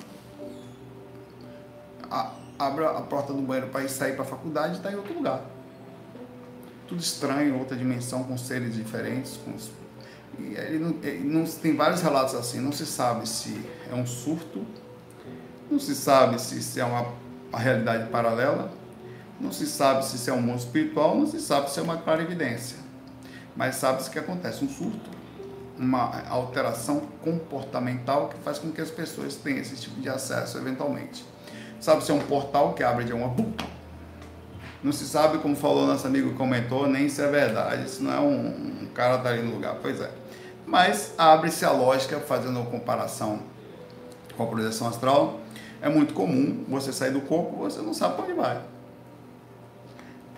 abre 2.57 2.85
a 2.85 3.01
porta 3.01 3.33
do 3.33 3.41
banheiro 3.43 3.69
para 3.69 3.83
ir 3.83 3.89
sair 3.89 4.13
para 4.13 4.23
a 4.23 4.27
faculdade 4.27 4.73
e 4.73 4.77
está 4.77 4.91
em 4.91 4.95
outro 4.95 5.13
lugar. 5.13 5.58
Tudo 6.89 6.99
estranho, 6.99 7.57
outra 7.57 7.77
dimensão, 7.77 8.23
com 8.23 8.37
seres 8.37 8.75
diferentes. 8.75 9.37
Com, 9.37 9.53
e 10.41 10.55
ele 10.55 10.79
não, 10.79 10.95
ele 11.03 11.23
não, 11.23 11.45
tem 11.45 11.75
vários 11.75 12.01
relatos 12.01 12.35
assim, 12.35 12.59
não 12.59 12.71
se 12.71 12.85
sabe 12.85 13.29
se 13.29 13.63
é 13.91 13.95
um 13.95 14.05
surto, 14.05 14.65
não 15.69 15.79
se 15.79 15.95
sabe 15.95 16.39
se, 16.41 16.61
se 16.61 16.79
é 16.79 16.85
uma, 16.85 17.13
uma 17.49 17.59
realidade 17.59 18.09
paralela, 18.09 18.71
não 19.39 19.51
se 19.51 19.65
sabe 19.67 20.03
se 20.05 20.29
é 20.29 20.33
um 20.33 20.41
mundo 20.41 20.59
espiritual, 20.59 21.15
não 21.15 21.27
se 21.27 21.39
sabe 21.39 21.69
se 21.69 21.79
é 21.79 21.83
uma 21.83 21.97
clarividência. 21.97 22.77
Mas 23.55 23.75
sabe-se 23.75 24.09
que 24.09 24.19
acontece 24.19 24.63
um 24.63 24.69
surto, 24.69 25.09
uma 25.77 26.27
alteração 26.29 27.01
comportamental 27.21 28.29
que 28.29 28.37
faz 28.39 28.57
com 28.57 28.71
que 28.71 28.81
as 28.81 28.91
pessoas 28.91 29.35
tenham 29.35 29.59
esse 29.59 29.75
tipo 29.75 29.99
de 30.01 30.09
acesso 30.09 30.57
eventualmente. 30.57 31.25
Sabe 31.79 32.03
se 32.03 32.11
é 32.11 32.13
um 32.13 32.19
portal 32.19 32.73
que 32.73 32.83
abre 32.83 33.05
de 33.05 33.13
uma. 33.13 33.33
Não 34.81 34.91
se 34.91 35.05
sabe, 35.05 35.39
como 35.39 35.55
falou 35.55 35.85
nosso 35.85 36.07
amigo 36.07 36.33
comentou, 36.35 36.87
nem 36.87 37.09
se 37.09 37.21
é 37.21 37.27
verdade, 37.27 37.89
se 37.89 38.01
não 38.01 38.13
é 38.13 38.19
um, 38.19 38.83
um 38.83 38.87
cara 38.93 39.17
tá 39.17 39.29
ali 39.29 39.41
no 39.41 39.53
lugar. 39.53 39.77
Pois 39.81 39.99
é. 39.99 40.09
Mas 40.65 41.13
abre-se 41.17 41.65
a 41.65 41.71
lógica, 41.71 42.19
fazendo 42.19 42.59
uma 42.59 42.69
comparação 42.69 43.39
com 44.37 44.43
a 44.43 44.47
projeção 44.47 44.87
astral. 44.87 45.41
É 45.81 45.89
muito 45.89 46.13
comum 46.13 46.63
você 46.67 46.93
sair 46.93 47.11
do 47.11 47.21
corpo, 47.21 47.57
você 47.57 47.81
não 47.81 47.93
sabe 47.93 48.15
para 48.15 48.23
onde 48.25 48.33
vai. 48.33 48.61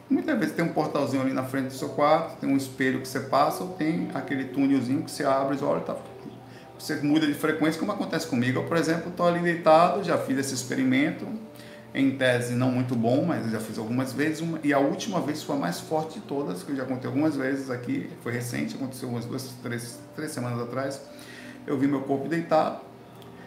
Muitas 0.10 0.38
vezes 0.40 0.56
tem 0.56 0.66
um 0.66 0.74
portalzinho 0.74 1.22
ali 1.22 1.34
na 1.34 1.44
frente 1.44 1.68
do 1.68 1.74
seu 1.74 1.90
quarto, 1.90 2.38
tem 2.40 2.50
um 2.50 2.58
espelho 2.58 3.00
que 3.00 3.08
você 3.08 3.22
passa, 3.22 3.64
ou 3.64 3.70
tem 3.70 4.10
aquele 4.14 4.46
túnelzinho 4.46 5.04
que 5.04 5.12
você 5.12 5.24
abre 5.24 5.58
e 5.58 5.64
olha, 5.64 5.82
tá, 5.82 5.96
você 6.78 6.96
muda 6.96 7.28
de 7.28 7.34
frequência, 7.34 7.80
como 7.80 7.92
acontece 7.92 8.28
comigo. 8.28 8.60
Eu, 8.60 8.64
por 8.64 8.76
exemplo, 8.76 9.10
estou 9.10 9.28
ali 9.28 9.40
deitado, 9.40 10.04
já 10.04 10.18
fiz 10.18 10.38
esse 10.38 10.54
experimento, 10.54 11.28
em 11.94 12.18
tese 12.18 12.54
não 12.54 12.72
muito 12.72 12.96
bom, 12.96 13.26
mas 13.26 13.46
eu 13.46 13.52
já 13.52 13.60
fiz 13.60 13.78
algumas 13.78 14.14
vezes, 14.14 14.40
uma, 14.40 14.60
e 14.64 14.74
a 14.74 14.80
última 14.80 15.20
vez 15.20 15.44
foi 15.44 15.56
a 15.58 15.60
mais 15.60 15.80
forte 15.80 16.20
de 16.20 16.26
todas, 16.26 16.64
que 16.64 16.72
eu 16.72 16.76
já 16.76 16.86
contei 16.86 17.08
algumas 17.08 17.36
vezes 17.36 17.70
aqui, 17.70 18.10
foi 18.24 18.32
recente, 18.32 18.76
aconteceu 18.76 19.10
umas 19.10 19.26
duas, 19.26 19.50
três, 19.62 20.00
três 20.16 20.32
semanas 20.32 20.60
atrás. 20.62 21.02
Eu 21.68 21.78
vi 21.78 21.88
meu 21.88 22.02
corpo 22.02 22.30
deitado, 22.30 22.80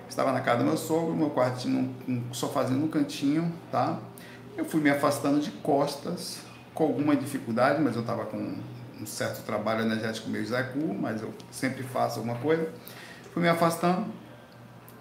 estava 0.09 0.31
na 0.31 0.41
casa 0.41 0.59
do 0.59 0.65
meu 0.65 0.77
sogro, 0.77 1.15
meu 1.15 1.31
quarto 1.31 1.61
tinha 1.61 1.79
um, 1.79 1.95
um 2.07 2.35
sofazinho 2.35 2.81
no 2.81 2.89
cantinho, 2.89 3.53
tá? 3.73 3.99
Eu 4.57 4.65
fui 4.65 4.81
me 4.81 4.91
afastando 4.91 5.41
de 5.41 5.51
costas, 5.51 6.39
com 6.75 6.85
alguma 6.85 7.17
dificuldade, 7.17 7.81
mas 7.81 7.95
eu 7.95 8.03
estava 8.03 8.27
com 8.27 8.57
um 9.01 9.07
certo 9.07 9.45
trabalho 9.45 9.83
energético 9.83 10.29
meio 10.29 10.47
Zaiku, 10.47 10.95
mas 10.95 11.23
eu 11.23 11.33
sempre 11.51 11.83
faço 11.83 12.19
alguma 12.19 12.37
coisa. 12.37 12.69
Fui 13.33 13.43
me 13.43 13.49
afastando, 13.49 14.07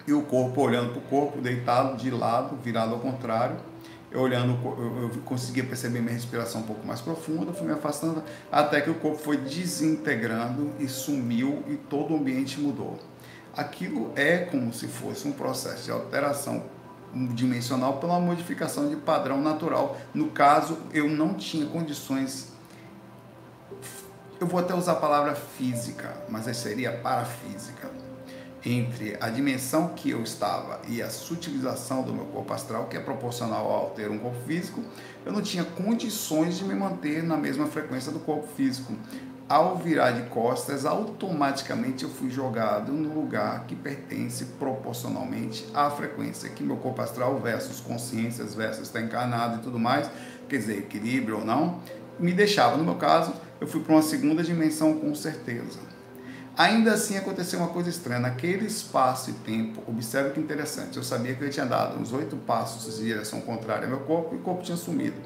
e 0.06 0.12
o 0.12 0.22
corpo 0.22 0.60
olhando 0.60 0.90
para 0.90 0.98
o 0.98 1.02
corpo, 1.02 1.40
deitado 1.40 1.96
de 1.96 2.10
lado, 2.10 2.56
virado 2.62 2.94
ao 2.94 3.00
contrário. 3.00 3.56
Eu 4.10 4.20
olhando, 4.20 4.56
eu, 4.78 5.02
eu 5.02 5.22
conseguia 5.24 5.64
perceber 5.64 6.00
minha 6.00 6.12
respiração 6.12 6.60
um 6.60 6.64
pouco 6.64 6.86
mais 6.86 7.00
profunda, 7.00 7.52
fui 7.52 7.66
me 7.66 7.72
afastando, 7.72 8.22
até 8.52 8.80
que 8.80 8.88
o 8.88 8.94
corpo 8.94 9.18
foi 9.18 9.36
desintegrando 9.38 10.70
e 10.78 10.86
sumiu 10.86 11.64
e 11.66 11.76
todo 11.76 12.14
o 12.14 12.16
ambiente 12.16 12.60
mudou. 12.60 12.96
Aquilo 13.56 14.12
é 14.14 14.38
como 14.38 14.72
se 14.72 14.86
fosse 14.86 15.26
um 15.26 15.32
processo 15.32 15.84
de 15.84 15.90
alteração 15.90 16.62
dimensional 17.32 17.98
pela 17.98 18.20
modificação 18.20 18.88
de 18.88 18.96
padrão 18.96 19.40
natural. 19.40 19.96
No 20.12 20.30
caso, 20.30 20.78
eu 20.92 21.08
não 21.08 21.34
tinha 21.34 21.66
condições. 21.66 22.52
Eu 24.40 24.46
vou 24.46 24.60
até 24.60 24.74
usar 24.74 24.92
a 24.92 24.96
palavra 24.96 25.34
física, 25.34 26.16
mas 26.28 26.44
seria 26.56 26.92
parafísica 26.92 27.90
entre 28.64 29.16
a 29.20 29.28
dimensão 29.28 29.88
que 29.88 30.10
eu 30.10 30.22
estava 30.22 30.80
e 30.88 31.02
a 31.02 31.10
sutilização 31.10 32.02
do 32.02 32.14
meu 32.14 32.24
corpo 32.26 32.52
astral, 32.52 32.86
que 32.86 32.96
é 32.96 33.00
proporcional 33.00 33.70
ao 33.70 33.90
ter 33.90 34.10
um 34.10 34.18
corpo 34.18 34.38
físico, 34.46 34.82
eu 35.24 35.32
não 35.32 35.42
tinha 35.42 35.64
condições 35.64 36.56
de 36.56 36.64
me 36.64 36.74
manter 36.74 37.22
na 37.22 37.36
mesma 37.36 37.66
frequência 37.66 38.10
do 38.10 38.18
corpo 38.20 38.48
físico. 38.56 38.94
Ao 39.46 39.76
virar 39.76 40.12
de 40.12 40.30
costas, 40.30 40.86
automaticamente 40.86 42.04
eu 42.04 42.10
fui 42.10 42.30
jogado 42.30 42.92
no 42.92 43.12
lugar 43.12 43.66
que 43.66 43.76
pertence 43.76 44.46
proporcionalmente 44.58 45.66
à 45.74 45.90
frequência 45.90 46.48
que 46.48 46.62
meu 46.62 46.78
corpo 46.78 47.02
astral 47.02 47.38
versus 47.38 47.78
consciências 47.78 48.54
versus 48.54 48.86
está 48.86 49.02
encarnado 49.02 49.58
e 49.58 49.62
tudo 49.62 49.78
mais, 49.78 50.10
quer 50.48 50.56
dizer, 50.56 50.78
equilíbrio 50.78 51.40
ou 51.40 51.44
não, 51.44 51.80
me 52.18 52.32
deixava. 52.32 52.78
No 52.78 52.84
meu 52.84 52.94
caso, 52.94 53.34
eu 53.60 53.66
fui 53.66 53.82
para 53.82 53.92
uma 53.92 54.02
segunda 54.02 54.42
dimensão 54.42 54.94
com 54.94 55.14
certeza 55.14 55.93
Ainda 56.56 56.92
assim 56.92 57.16
aconteceu 57.16 57.58
uma 57.58 57.68
coisa 57.68 57.90
estranha. 57.90 58.20
Naquele 58.20 58.64
espaço 58.64 59.30
e 59.30 59.32
tempo, 59.32 59.82
observe 59.88 60.30
que 60.30 60.40
interessante. 60.40 60.96
Eu 60.96 61.02
sabia 61.02 61.34
que 61.34 61.42
eu 61.42 61.50
tinha 61.50 61.66
dado 61.66 61.98
uns 61.98 62.12
oito 62.12 62.36
passos 62.36 63.00
em 63.00 63.04
direção 63.04 63.40
contrária 63.40 63.84
ao 63.84 63.90
meu 63.90 64.00
corpo 64.00 64.36
e 64.36 64.38
o 64.38 64.40
corpo 64.40 64.62
tinha 64.62 64.76
sumido. 64.76 65.16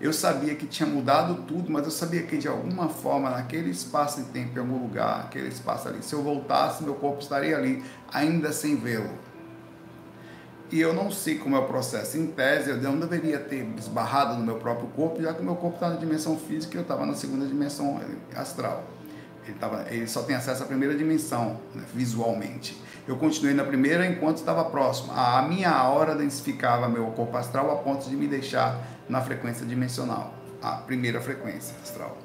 Eu 0.00 0.12
sabia 0.12 0.54
que 0.54 0.68
tinha 0.68 0.88
mudado 0.88 1.42
tudo, 1.48 1.68
mas 1.72 1.84
eu 1.84 1.90
sabia 1.90 2.22
que 2.22 2.36
de 2.36 2.46
alguma 2.46 2.88
forma, 2.88 3.28
naquele 3.28 3.70
espaço 3.70 4.20
e 4.20 4.24
tempo, 4.26 4.56
em 4.56 4.60
algum 4.60 4.80
lugar, 4.80 5.24
aquele 5.24 5.48
espaço 5.48 5.88
ali, 5.88 6.00
se 6.00 6.12
eu 6.12 6.22
voltasse, 6.22 6.84
meu 6.84 6.94
corpo 6.94 7.20
estaria 7.20 7.56
ali, 7.56 7.82
ainda 8.12 8.52
sem 8.52 8.76
vê-lo. 8.76 9.10
E 10.70 10.80
eu 10.80 10.94
não 10.94 11.10
sei 11.10 11.38
como 11.38 11.56
é 11.56 11.58
o 11.58 11.66
processo. 11.66 12.16
Em 12.16 12.28
tese, 12.28 12.70
eu 12.70 12.76
não 12.80 13.00
deveria 13.00 13.40
ter 13.40 13.66
esbarrado 13.76 14.36
no 14.36 14.44
meu 14.44 14.56
próprio 14.56 14.86
corpo, 14.90 15.20
já 15.20 15.34
que 15.34 15.40
o 15.40 15.44
meu 15.44 15.56
corpo 15.56 15.74
está 15.74 15.88
na 15.88 15.96
dimensão 15.96 16.38
física 16.38 16.76
e 16.76 16.78
eu 16.78 16.82
estava 16.82 17.04
na 17.04 17.14
segunda 17.14 17.44
dimensão 17.44 18.00
astral. 18.36 18.97
Ele, 19.48 19.56
tava, 19.58 19.86
ele 19.88 20.06
só 20.06 20.22
tem 20.22 20.36
acesso 20.36 20.62
à 20.62 20.66
primeira 20.66 20.94
dimensão, 20.94 21.58
né, 21.74 21.82
visualmente. 21.94 22.76
Eu 23.06 23.16
continuei 23.16 23.54
na 23.54 23.64
primeira 23.64 24.06
enquanto 24.06 24.36
estava 24.36 24.62
próximo. 24.66 25.10
A 25.16 25.40
minha 25.40 25.70
aura 25.70 26.14
densificava 26.14 26.86
meu 26.86 27.06
corpo 27.12 27.34
astral 27.38 27.70
a 27.70 27.76
ponto 27.76 28.08
de 28.10 28.14
me 28.14 28.26
deixar 28.26 28.78
na 29.08 29.22
frequência 29.22 29.64
dimensional, 29.64 30.34
a 30.60 30.72
primeira 30.72 31.18
frequência 31.18 31.74
astral. 31.82 32.18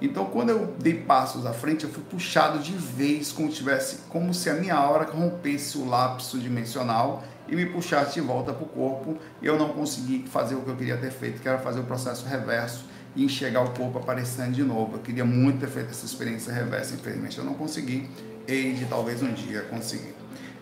Então, 0.00 0.24
quando 0.26 0.48
eu 0.50 0.74
dei 0.78 0.94
passos 0.94 1.44
à 1.44 1.52
frente, 1.52 1.84
eu 1.84 1.90
fui 1.90 2.02
puxado 2.02 2.58
de 2.58 2.72
vez, 2.72 3.32
como, 3.32 3.50
tivesse, 3.50 3.98
como 4.08 4.32
se 4.32 4.48
a 4.48 4.54
minha 4.54 4.74
aura 4.74 5.04
rompesse 5.04 5.76
o 5.76 5.86
lapso 5.86 6.38
dimensional 6.38 7.22
e 7.46 7.54
me 7.54 7.66
puxasse 7.66 8.14
de 8.14 8.20
volta 8.22 8.52
para 8.52 8.64
o 8.64 8.68
corpo. 8.68 9.18
Eu 9.42 9.58
não 9.58 9.70
consegui 9.74 10.26
fazer 10.26 10.54
o 10.54 10.62
que 10.62 10.70
eu 10.70 10.76
queria 10.76 10.96
ter 10.96 11.10
feito, 11.10 11.40
que 11.40 11.48
era 11.48 11.58
fazer 11.58 11.80
o 11.80 11.84
processo 11.84 12.26
reverso 12.26 12.86
e 13.16 13.24
enxergar 13.24 13.62
o 13.62 13.70
corpo 13.70 13.98
aparecendo 13.98 14.52
de 14.52 14.62
novo. 14.62 14.96
Eu 14.96 15.00
queria 15.00 15.24
muito 15.24 15.60
ter 15.60 15.68
feito 15.68 15.90
essa 15.90 16.04
experiência 16.04 16.52
reversa, 16.52 16.94
infelizmente 16.94 17.38
eu 17.38 17.44
não 17.44 17.54
consegui, 17.54 18.08
e 18.46 18.74
de 18.74 18.84
talvez 18.84 19.22
um 19.22 19.32
dia 19.32 19.62
conseguir. 19.62 20.14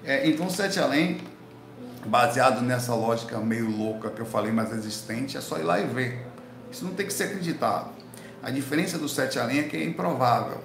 É, 0.04 0.26
então, 0.28 0.48
Sete 0.48 0.78
Além, 0.78 1.18
baseado 2.06 2.62
nessa 2.62 2.94
lógica 2.94 3.38
meio 3.40 3.68
louca 3.68 4.08
que 4.10 4.20
eu 4.20 4.26
falei, 4.26 4.52
mais 4.52 4.72
existente, 4.72 5.36
é 5.36 5.40
só 5.40 5.58
ir 5.58 5.64
lá 5.64 5.80
e 5.80 5.86
ver. 5.86 6.26
Isso 6.70 6.84
não 6.84 6.94
tem 6.94 7.06
que 7.06 7.12
ser 7.12 7.24
acreditado. 7.24 7.90
A 8.42 8.50
diferença 8.50 8.98
do 8.98 9.08
Sete 9.08 9.38
Além 9.38 9.58
é 9.58 9.62
que 9.64 9.76
é 9.76 9.84
improvável. 9.84 10.60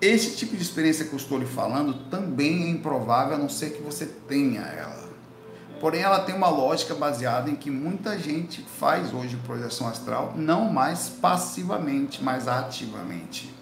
Esse 0.00 0.36
tipo 0.36 0.54
de 0.56 0.62
experiência 0.62 1.06
que 1.06 1.12
eu 1.12 1.16
estou 1.16 1.38
lhe 1.38 1.46
falando 1.46 2.10
também 2.10 2.64
é 2.64 2.68
improvável, 2.68 3.36
a 3.36 3.38
não 3.38 3.48
ser 3.48 3.70
que 3.70 3.82
você 3.82 4.04
tenha 4.04 4.60
ela. 4.60 5.05
Porém, 5.80 6.02
ela 6.02 6.20
tem 6.20 6.34
uma 6.34 6.48
lógica 6.48 6.94
baseada 6.94 7.50
em 7.50 7.56
que 7.56 7.70
muita 7.70 8.18
gente 8.18 8.62
faz 8.62 9.12
hoje 9.12 9.36
projeção 9.44 9.86
astral, 9.86 10.32
não 10.34 10.72
mais 10.72 11.08
passivamente, 11.08 12.22
mas 12.22 12.48
ativamente. 12.48 13.54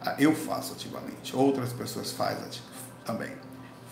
Ah, 0.00 0.14
eu 0.18 0.34
faço 0.34 0.74
ativamente, 0.74 1.34
outras 1.34 1.72
pessoas 1.72 2.12
fazem 2.12 2.48
também, 3.04 3.32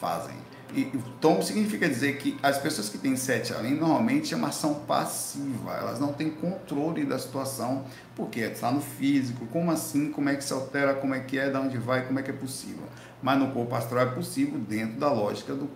fazem. 0.00 0.36
E, 0.74 0.90
então 0.94 1.40
significa 1.42 1.88
dizer 1.88 2.18
que 2.18 2.36
as 2.42 2.58
pessoas 2.58 2.88
que 2.88 2.98
têm 2.98 3.16
sete 3.16 3.52
além 3.52 3.74
normalmente 3.74 4.34
é 4.34 4.36
uma 4.36 4.48
ação 4.48 4.74
passiva, 4.86 5.72
elas 5.72 5.98
não 5.98 6.12
têm 6.12 6.30
controle 6.30 7.04
da 7.04 7.18
situação, 7.18 7.84
porque 8.14 8.40
está 8.40 8.70
no 8.70 8.80
físico, 8.80 9.46
como 9.46 9.70
assim, 9.70 10.10
como 10.12 10.28
é 10.28 10.36
que 10.36 10.44
se 10.44 10.52
altera, 10.52 10.94
como 10.94 11.14
é 11.14 11.20
que 11.20 11.38
é, 11.38 11.50
de 11.50 11.56
onde 11.56 11.78
vai, 11.78 12.06
como 12.06 12.18
é 12.18 12.22
que 12.22 12.30
é 12.30 12.34
possível. 12.34 12.84
Mas 13.22 13.38
no 13.38 13.52
corpo 13.52 13.74
astral 13.74 14.06
é 14.06 14.10
possível 14.10 14.58
dentro 14.58 14.98
da 14.98 15.10
lógica 15.10 15.54
do 15.54 15.68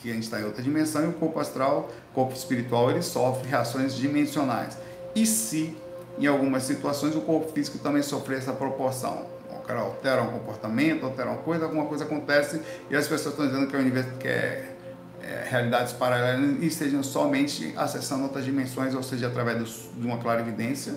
que 0.00 0.10
a 0.10 0.14
gente 0.14 0.24
está 0.24 0.40
em 0.40 0.44
outra 0.44 0.62
dimensão, 0.62 1.04
e 1.04 1.08
o 1.08 1.12
corpo 1.12 1.40
astral, 1.40 1.88
o 2.10 2.14
corpo 2.14 2.34
espiritual, 2.34 2.90
ele 2.90 3.02
sofre 3.02 3.48
reações 3.48 3.94
dimensionais. 3.94 4.78
E 5.14 5.26
se, 5.26 5.76
em 6.18 6.26
algumas 6.26 6.62
situações, 6.62 7.14
o 7.14 7.20
corpo 7.20 7.52
físico 7.52 7.78
também 7.78 8.02
sofrer 8.02 8.38
essa 8.38 8.52
proporção? 8.52 9.26
O 9.50 9.60
cara 9.68 9.80
altera 9.80 10.22
um 10.22 10.30
comportamento, 10.30 11.04
altera 11.04 11.30
uma 11.30 11.38
coisa, 11.38 11.64
alguma 11.64 11.84
coisa 11.84 12.04
acontece 12.04 12.60
e 12.88 12.96
as 12.96 13.06
pessoas 13.06 13.34
estão 13.34 13.46
dizendo 13.46 13.66
que 13.66 13.76
o 13.76 13.80
universo 13.80 14.12
quer 14.18 14.76
é, 15.22 15.46
realidades 15.46 15.92
paralelas 15.92 16.62
e 16.62 16.66
estejam 16.66 17.02
somente 17.02 17.74
acessando 17.76 18.24
outras 18.24 18.44
dimensões, 18.44 18.94
ou 18.94 19.02
seja, 19.02 19.26
através 19.26 19.90
de 19.94 20.06
uma 20.06 20.16
clarividência, 20.18 20.94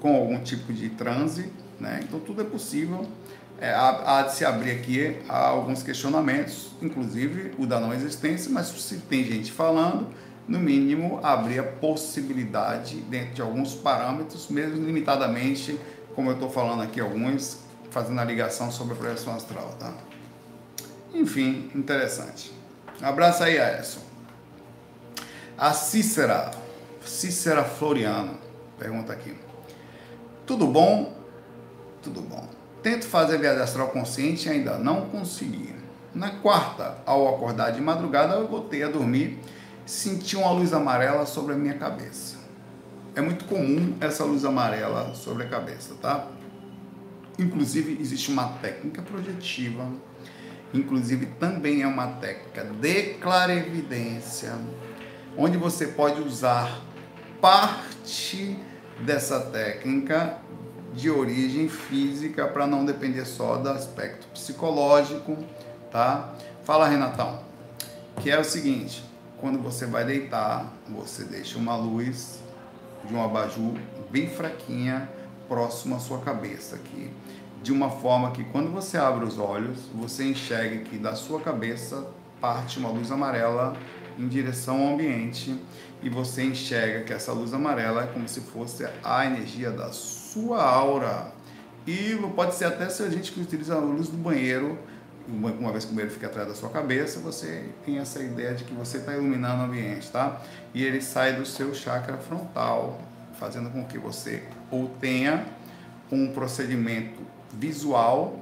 com 0.00 0.16
algum 0.16 0.38
tipo 0.40 0.72
de 0.72 0.88
transe. 0.90 1.52
Né? 1.78 2.00
Então, 2.02 2.18
tudo 2.20 2.40
é 2.40 2.44
possível 2.44 3.06
é, 3.60 3.70
há, 3.70 4.18
há, 4.18 4.22
de 4.22 4.34
se 4.34 4.44
abrir 4.44 4.72
aqui 4.72 5.18
alguns 5.28 5.82
questionamentos, 5.82 6.72
inclusive 6.82 7.54
o 7.58 7.66
da 7.66 7.80
não 7.80 7.92
existência, 7.94 8.50
mas 8.50 8.66
se 8.66 8.98
tem 8.98 9.24
gente 9.24 9.50
falando, 9.50 10.08
no 10.46 10.58
mínimo 10.58 11.18
abrir 11.22 11.58
a 11.58 11.64
possibilidade 11.64 12.96
dentro 13.02 13.34
de 13.34 13.42
alguns 13.42 13.74
parâmetros, 13.74 14.48
mesmo 14.48 14.84
limitadamente, 14.84 15.78
como 16.14 16.30
eu 16.30 16.34
estou 16.34 16.50
falando 16.50 16.82
aqui 16.82 17.00
alguns, 17.00 17.58
fazendo 17.90 18.20
a 18.20 18.24
ligação 18.24 18.70
sobre 18.70 18.94
a 18.94 18.96
projeção 18.96 19.34
astral, 19.34 19.74
tá? 19.78 19.92
Enfim, 21.12 21.70
interessante. 21.74 22.52
Um 23.00 23.06
abraço 23.06 23.42
aí, 23.42 23.58
Aécio. 23.58 24.00
A 25.56 25.72
Cícera, 25.72 26.50
Cícera 27.04 27.64
Floriano, 27.64 28.38
pergunta 28.78 29.12
aqui. 29.12 29.34
Tudo 30.46 30.66
bom? 30.66 31.16
Tudo 32.02 32.20
bom. 32.20 32.55
Tento 32.86 33.08
fazer 33.08 33.38
viagem 33.38 33.60
astral 33.60 33.88
consciente 33.88 34.46
e 34.46 34.52
ainda 34.52 34.78
não 34.78 35.08
consegui. 35.08 35.74
Na 36.14 36.30
quarta, 36.30 36.98
ao 37.04 37.34
acordar 37.34 37.72
de 37.72 37.80
madrugada, 37.80 38.34
eu 38.34 38.46
voltei 38.46 38.84
a 38.84 38.88
dormir, 38.88 39.40
senti 39.84 40.36
uma 40.36 40.52
luz 40.52 40.72
amarela 40.72 41.26
sobre 41.26 41.54
a 41.54 41.56
minha 41.56 41.74
cabeça. 41.74 42.36
É 43.16 43.20
muito 43.20 43.44
comum 43.46 43.96
essa 44.00 44.22
luz 44.22 44.44
amarela 44.44 45.12
sobre 45.16 45.42
a 45.42 45.48
cabeça, 45.48 45.96
tá? 46.00 46.28
Inclusive, 47.36 47.98
existe 48.00 48.30
uma 48.30 48.50
técnica 48.60 49.02
projetiva, 49.02 49.90
inclusive 50.72 51.26
também 51.40 51.82
é 51.82 51.88
uma 51.88 52.06
técnica 52.06 52.62
de 52.62 53.14
clarevidência, 53.14 54.56
onde 55.36 55.58
você 55.58 55.88
pode 55.88 56.20
usar 56.20 56.82
parte 57.40 58.56
dessa 59.04 59.40
técnica 59.40 60.38
de 60.96 61.10
origem 61.10 61.68
física 61.68 62.48
para 62.48 62.66
não 62.66 62.82
depender 62.82 63.26
só 63.26 63.58
do 63.58 63.68
aspecto 63.68 64.26
psicológico, 64.28 65.36
tá? 65.92 66.34
Fala, 66.64 66.88
Renatão. 66.88 67.38
Que 68.22 68.30
é 68.30 68.40
o 68.40 68.44
seguinte, 68.44 69.04
quando 69.38 69.58
você 69.58 69.84
vai 69.84 70.06
deitar, 70.06 70.72
você 70.88 71.24
deixa 71.24 71.58
uma 71.58 71.76
luz 71.76 72.40
de 73.04 73.14
um 73.14 73.22
abajur 73.22 73.74
bem 74.10 74.30
fraquinha 74.30 75.06
próximo 75.46 75.96
à 75.96 75.98
sua 75.98 76.18
cabeça 76.20 76.76
aqui, 76.76 77.10
de 77.62 77.70
uma 77.70 77.90
forma 77.90 78.30
que 78.30 78.42
quando 78.44 78.72
você 78.72 78.96
abre 78.96 79.26
os 79.26 79.38
olhos, 79.38 79.80
você 79.94 80.24
enxergue 80.24 80.78
que 80.84 80.96
da 80.96 81.14
sua 81.14 81.40
cabeça 81.40 82.06
parte 82.40 82.78
uma 82.78 82.88
luz 82.88 83.12
amarela 83.12 83.76
em 84.18 84.26
direção 84.26 84.80
ao 84.80 84.94
ambiente 84.94 85.54
e 86.02 86.08
você 86.08 86.42
enxerga 86.42 87.04
que 87.04 87.12
essa 87.12 87.32
luz 87.32 87.52
amarela 87.52 88.04
é 88.04 88.06
como 88.06 88.26
se 88.26 88.40
fosse 88.40 88.88
a 89.04 89.26
energia 89.26 89.70
da 89.70 89.92
sua 89.92 90.25
aura. 90.60 91.32
E 91.86 92.16
pode 92.34 92.54
ser 92.54 92.64
até 92.64 92.88
se 92.88 93.02
a 93.02 93.08
gente 93.08 93.30
que 93.32 93.40
utiliza 93.40 93.74
a 93.76 93.78
luz 93.78 94.08
do 94.08 94.16
banheiro, 94.16 94.78
uma, 95.28 95.72
vez 95.72 95.84
que 95.84 95.92
o 95.92 95.94
banheiro 95.94 96.12
fica 96.12 96.26
atrás 96.26 96.48
da 96.48 96.54
sua 96.54 96.68
cabeça, 96.68 97.20
você 97.20 97.64
tem 97.84 97.98
essa 97.98 98.22
ideia 98.22 98.54
de 98.54 98.64
que 98.64 98.74
você 98.74 98.98
está 98.98 99.12
iluminando 99.12 99.62
o 99.62 99.66
ambiente, 99.66 100.10
tá? 100.10 100.40
E 100.74 100.84
ele 100.84 101.00
sai 101.00 101.34
do 101.34 101.44
seu 101.44 101.74
chakra 101.74 102.16
frontal, 102.16 103.00
fazendo 103.38 103.70
com 103.70 103.84
que 103.84 103.98
você 103.98 104.42
ou 104.70 104.88
tenha 105.00 105.46
um 106.10 106.32
procedimento 106.32 107.20
visual 107.52 108.38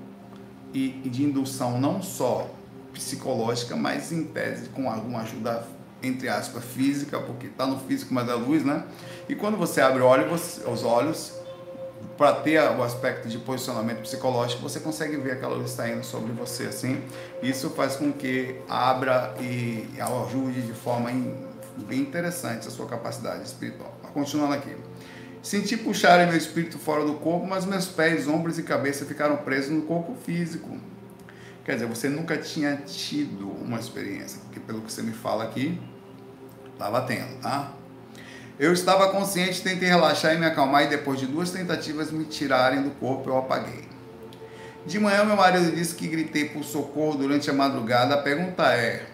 e, 0.73 1.01
e 1.05 1.09
de 1.09 1.23
indução 1.23 1.81
não 1.81 2.03
só 2.03 2.51
psicológica, 2.93 3.77
mas 3.77 4.13
em 4.13 4.25
tese 4.25 4.69
com 4.69 4.91
alguma 4.91 5.23
ajuda 5.23 5.67
entre 6.03 6.29
aspas 6.29 6.65
física, 6.65 7.19
porque 7.19 7.47
está 7.47 7.67
no 7.67 7.79
físico, 7.81 8.13
mas 8.13 8.29
é 8.29 8.35
luz, 8.35 8.65
né? 8.65 8.85
E 9.29 9.35
quando 9.35 9.57
você 9.57 9.81
abre 9.81 10.03
olho, 10.03 10.29
você, 10.29 10.69
os 10.69 10.85
olhos 10.85 11.33
para 12.17 12.33
ter 12.35 12.61
o 12.61 12.83
aspecto 12.83 13.29
de 13.29 13.39
posicionamento 13.39 14.01
psicológico, 14.01 14.63
você 14.63 14.81
consegue 14.81 15.17
ver 15.17 15.33
aquela 15.33 15.57
luz 15.57 15.71
saindo 15.71 16.05
sobre 16.05 16.33
você 16.33 16.65
assim. 16.65 17.03
Isso 17.43 17.71
faz 17.71 17.97
com 17.97 18.13
que 18.13 18.61
abra 18.69 19.35
e 19.41 19.89
ajude 20.01 20.63
de 20.63 20.73
forma 20.73 21.11
bem 21.77 22.01
interessante 22.01 22.69
a 22.69 22.71
sua 22.71 22.87
capacidade 22.87 23.43
espiritual. 23.45 23.97
Continuando 24.13 24.55
aqui. 24.55 24.77
Senti 25.43 25.77
puxarem 25.77 26.27
meu 26.27 26.37
espírito 26.37 26.79
fora 26.79 27.05
do 27.05 27.15
corpo, 27.15 27.47
mas 27.47 27.67
meus 27.67 27.87
pés, 27.87 28.27
ombros 28.27 28.59
e 28.59 28.63
cabeça 28.63 29.05
ficaram 29.05 29.37
presos 29.39 29.71
no 29.71 29.83
corpo 29.83 30.15
físico. 30.25 30.79
Quer 31.65 31.75
dizer, 31.75 31.87
você 31.87 32.09
nunca 32.09 32.39
tinha 32.39 32.77
tido 32.77 33.49
uma 33.49 33.79
experiência, 33.79 34.41
porque 34.45 34.61
pelo 34.61 34.81
que 34.81 34.93
você 34.93 35.03
me 35.03 35.13
fala 35.13 35.45
aqui, 35.45 35.79
estava 36.73 37.03
tendo, 37.03 37.41
tá? 37.41 37.73
Eu 38.59 38.73
estava 38.73 39.11
consciente, 39.11 39.63
tentei 39.63 39.89
relaxar 39.89 40.35
e 40.35 40.39
me 40.39 40.47
acalmar, 40.47 40.85
e 40.85 40.89
depois 40.89 41.19
de 41.19 41.27
duas 41.27 41.51
tentativas 41.51 42.13
me 42.13 42.25
tirarem 42.25 42.83
do 42.83 42.91
corpo, 42.91 43.29
eu 43.29 43.37
apaguei. 43.37 43.89
De 44.87 44.99
manhã, 45.01 45.25
meu 45.25 45.37
marido 45.37 45.75
disse 45.75 45.95
que 45.95 46.07
gritei 46.07 46.49
por 46.51 46.63
socorro 46.63 47.17
durante 47.17 47.51
a 47.51 47.53
madrugada. 47.53 48.15
A 48.15 48.19
pergunta 48.19 48.73
é: 48.73 49.07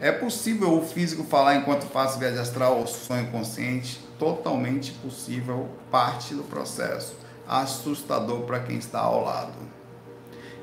é 0.00 0.12
possível 0.12 0.74
o 0.76 0.84
físico 0.84 1.24
falar 1.24 1.56
enquanto 1.56 1.86
faço 1.86 2.18
viagem 2.18 2.38
astral 2.38 2.78
ou 2.78 2.86
sonho 2.86 3.30
consciente? 3.30 3.98
Totalmente 4.18 4.92
possível, 4.92 5.68
parte 5.90 6.34
do 6.34 6.42
processo. 6.42 7.16
Assustador 7.46 8.42
para 8.42 8.60
quem 8.60 8.76
está 8.76 9.00
ao 9.00 9.24
lado. 9.24 9.54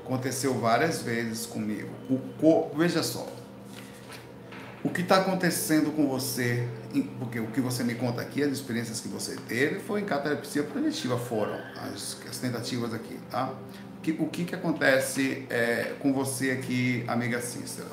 Aconteceu 0.06 0.54
várias 0.54 1.02
vezes 1.02 1.46
comigo. 1.46 1.90
O 2.10 2.20
corpo, 2.40 2.78
veja 2.78 3.02
só, 3.02 3.26
o 4.86 4.90
que 4.92 5.02
está 5.02 5.18
acontecendo 5.18 5.92
com 5.96 6.08
você, 6.08 6.68
porque 7.18 7.40
o 7.40 7.48
que 7.48 7.60
você 7.60 7.84
me 7.84 7.96
conta 7.96 8.22
aqui, 8.22 8.44
as 8.44 8.52
experiências 8.52 9.00
que 9.00 9.08
você 9.08 9.36
teve, 9.48 9.80
foi 9.80 10.02
em 10.02 10.06
catalepsia 10.06 10.62
projetiva, 10.62 11.18
foram 11.18 11.60
as, 11.76 12.16
as 12.30 12.38
tentativas 12.38 12.94
aqui, 12.94 13.20
tá? 13.32 13.52
O 13.98 14.02
que, 14.04 14.12
o 14.12 14.28
que, 14.28 14.46
que 14.46 14.54
acontece 14.54 15.48
é, 15.50 15.96
com 16.00 16.14
você 16.14 16.52
aqui, 16.52 17.04
amiga 17.08 17.42
Cícera? 17.42 17.88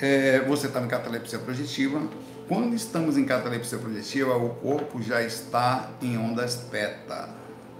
É, 0.00 0.40
você 0.40 0.66
está 0.66 0.80
em 0.80 0.88
catalepsia 0.88 1.38
projetiva. 1.38 2.02
Quando 2.48 2.74
estamos 2.74 3.16
em 3.16 3.24
catalepsia 3.24 3.78
projetiva, 3.78 4.36
o 4.36 4.48
corpo 4.56 5.00
já 5.00 5.22
está 5.22 5.90
em 6.02 6.18
ondas 6.18 6.56
teta. 6.72 7.28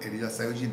Ele 0.00 0.20
já 0.20 0.30
saiu 0.30 0.52
de 0.52 0.70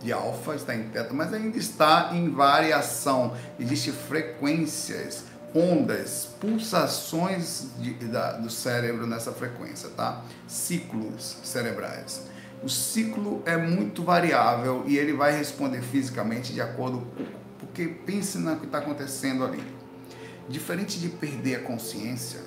de 0.00 0.12
alfa, 0.12 0.54
está 0.54 0.74
em 0.74 0.84
teta, 0.84 1.12
mas 1.12 1.32
ainda 1.32 1.58
está 1.58 2.10
em 2.12 2.30
variação. 2.30 3.36
Existem 3.58 3.92
frequências 3.92 5.24
ondas, 5.54 6.28
pulsações 6.40 7.68
de, 7.78 7.94
da, 8.06 8.32
do 8.32 8.50
cérebro 8.50 9.06
nessa 9.06 9.32
frequência, 9.32 9.88
tá? 9.90 10.22
Ciclos 10.46 11.38
cerebrais. 11.42 12.22
O 12.62 12.68
ciclo 12.68 13.42
é 13.46 13.56
muito 13.56 14.02
variável 14.02 14.84
e 14.86 14.98
ele 14.98 15.12
vai 15.12 15.36
responder 15.36 15.80
fisicamente 15.80 16.52
de 16.52 16.60
acordo 16.60 17.06
com. 17.16 17.24
Porque 17.58 17.86
pense 17.86 18.38
no 18.38 18.56
que 18.56 18.66
está 18.66 18.78
acontecendo 18.78 19.44
ali. 19.44 19.62
Diferente 20.48 20.98
de 20.98 21.08
perder 21.08 21.56
a 21.56 21.60
consciência, 21.60 22.40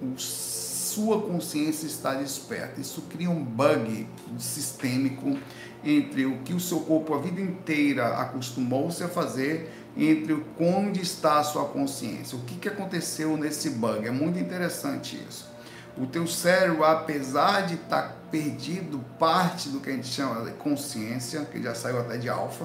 o, 0.00 0.18
sua 0.18 1.20
consciência 1.22 1.86
está 1.86 2.14
desperta. 2.14 2.80
Isso 2.80 3.02
cria 3.02 3.30
um 3.30 3.44
bug 3.44 4.08
sistêmico 4.38 5.38
entre 5.84 6.24
o 6.24 6.38
que 6.38 6.54
o 6.54 6.60
seu 6.60 6.80
corpo 6.80 7.14
a 7.14 7.18
vida 7.18 7.40
inteira 7.40 8.16
acostumou-se 8.18 9.02
a 9.02 9.08
fazer 9.08 9.70
entre 9.96 10.44
onde 10.58 11.00
está 11.00 11.38
a 11.38 11.44
sua 11.44 11.66
consciência. 11.66 12.36
O 12.36 12.42
que, 12.42 12.56
que 12.56 12.68
aconteceu 12.68 13.36
nesse 13.36 13.70
bug? 13.70 14.06
É 14.06 14.10
muito 14.10 14.38
interessante 14.38 15.20
isso. 15.28 15.52
O 15.96 16.06
teu 16.06 16.26
cérebro, 16.26 16.84
apesar 16.84 17.66
de 17.66 17.74
estar 17.74 18.02
tá 18.02 18.16
perdido 18.30 18.98
parte 19.18 19.68
do 19.68 19.78
que 19.78 19.90
a 19.90 19.92
gente 19.92 20.08
chama 20.08 20.44
de 20.44 20.50
consciência, 20.56 21.44
que 21.44 21.62
já 21.62 21.74
saiu 21.74 22.00
até 22.00 22.16
de 22.16 22.28
alfa, 22.28 22.64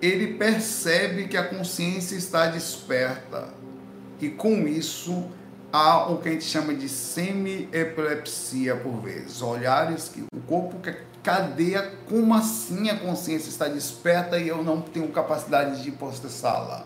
ele 0.00 0.34
percebe 0.34 1.28
que 1.28 1.36
a 1.36 1.46
consciência 1.46 2.16
está 2.16 2.46
desperta. 2.46 3.48
E 4.20 4.28
com 4.28 4.66
isso 4.66 5.30
há 5.72 6.10
o 6.10 6.18
que 6.18 6.28
a 6.28 6.32
gente 6.32 6.44
chama 6.44 6.74
de 6.74 6.88
semi-epilepsia 6.88 8.74
por 8.74 9.00
vezes. 9.00 9.40
Olhares 9.40 10.08
que 10.08 10.24
corpo 10.52 10.80
quer 10.80 11.06
cadeia, 11.22 11.94
como 12.06 12.34
assim 12.34 12.90
a 12.90 12.98
consciência 12.98 13.48
está 13.48 13.68
desperta 13.68 14.38
e 14.38 14.48
eu 14.48 14.62
não 14.62 14.82
tenho 14.82 15.08
capacidade 15.08 15.82
de 15.82 15.90
processá-la? 15.92 16.84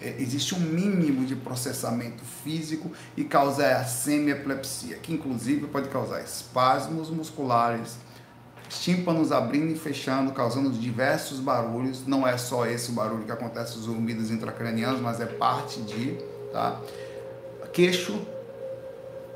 É, 0.00 0.16
existe 0.18 0.54
um 0.54 0.58
mínimo 0.58 1.24
de 1.24 1.36
processamento 1.36 2.24
físico 2.24 2.90
e 3.16 3.22
causa 3.22 3.76
a 3.76 3.84
semiepilepsia, 3.84 4.96
que 4.96 5.12
inclusive 5.12 5.68
pode 5.68 5.88
causar 5.88 6.20
espasmos 6.22 7.08
musculares, 7.08 7.96
tímpanos 8.68 9.30
abrindo 9.30 9.72
e 9.72 9.78
fechando, 9.78 10.32
causando 10.32 10.70
diversos 10.70 11.38
barulhos. 11.38 12.04
Não 12.04 12.26
é 12.26 12.36
só 12.36 12.66
esse 12.66 12.90
barulho 12.90 13.24
que 13.24 13.32
acontece 13.32 13.76
nos 13.76 13.84
zumbidos 13.84 14.30
intracranianos, 14.30 15.00
mas 15.00 15.20
é 15.20 15.26
parte 15.26 15.80
de, 15.82 16.18
tá? 16.52 16.80
Queixo 17.72 18.26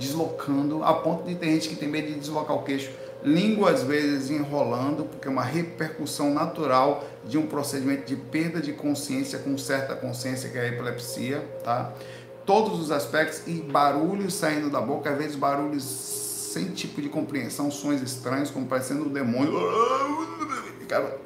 deslocando, 0.01 0.83
a 0.83 0.95
ponto 0.95 1.29
de 1.29 1.37
ter 1.37 1.47
gente 1.47 1.69
que 1.69 1.77
tem 1.77 1.89
medo 1.89 2.09
de 2.09 2.19
deslocar 2.19 2.57
o 2.57 2.63
queixo 2.65 2.91
língua 3.25 3.71
às 3.71 3.83
vezes 3.83 4.31
enrolando, 4.31 5.05
porque 5.05 5.29
é 5.29 5.31
uma 5.31 5.45
repercussão 5.45 6.33
natural 6.33 7.05
de 7.25 7.39
um 7.39 7.47
procedimento 7.47 8.07
de 8.07 8.17
perda 8.17 8.61
de 8.61 8.73
consciência 8.73 9.39
com 9.39 9.57
certa 9.57 9.95
consciência, 9.95 10.51
que 10.51 10.59
é 10.59 10.63
a 10.63 10.69
epilepsia, 10.69 11.41
tá? 11.63 11.93
Todos 12.45 12.81
os 12.81 12.91
aspectos 12.91 13.43
e 13.47 13.53
barulhos 13.55 14.35
saindo 14.35 14.69
da 14.69 14.81
boca, 14.81 15.11
às 15.11 15.19
vezes 15.19 15.37
barulhos 15.37 15.85
sem 15.85 16.67
tipo 16.67 17.01
de 17.01 17.09
compreensão, 17.09 17.71
sons 17.71 18.03
estranhos, 18.03 18.51
como 18.51 18.67
parecendo 18.67 19.05
um 19.05 19.09
demônio. 19.09 19.55
Cara, 20.89 21.17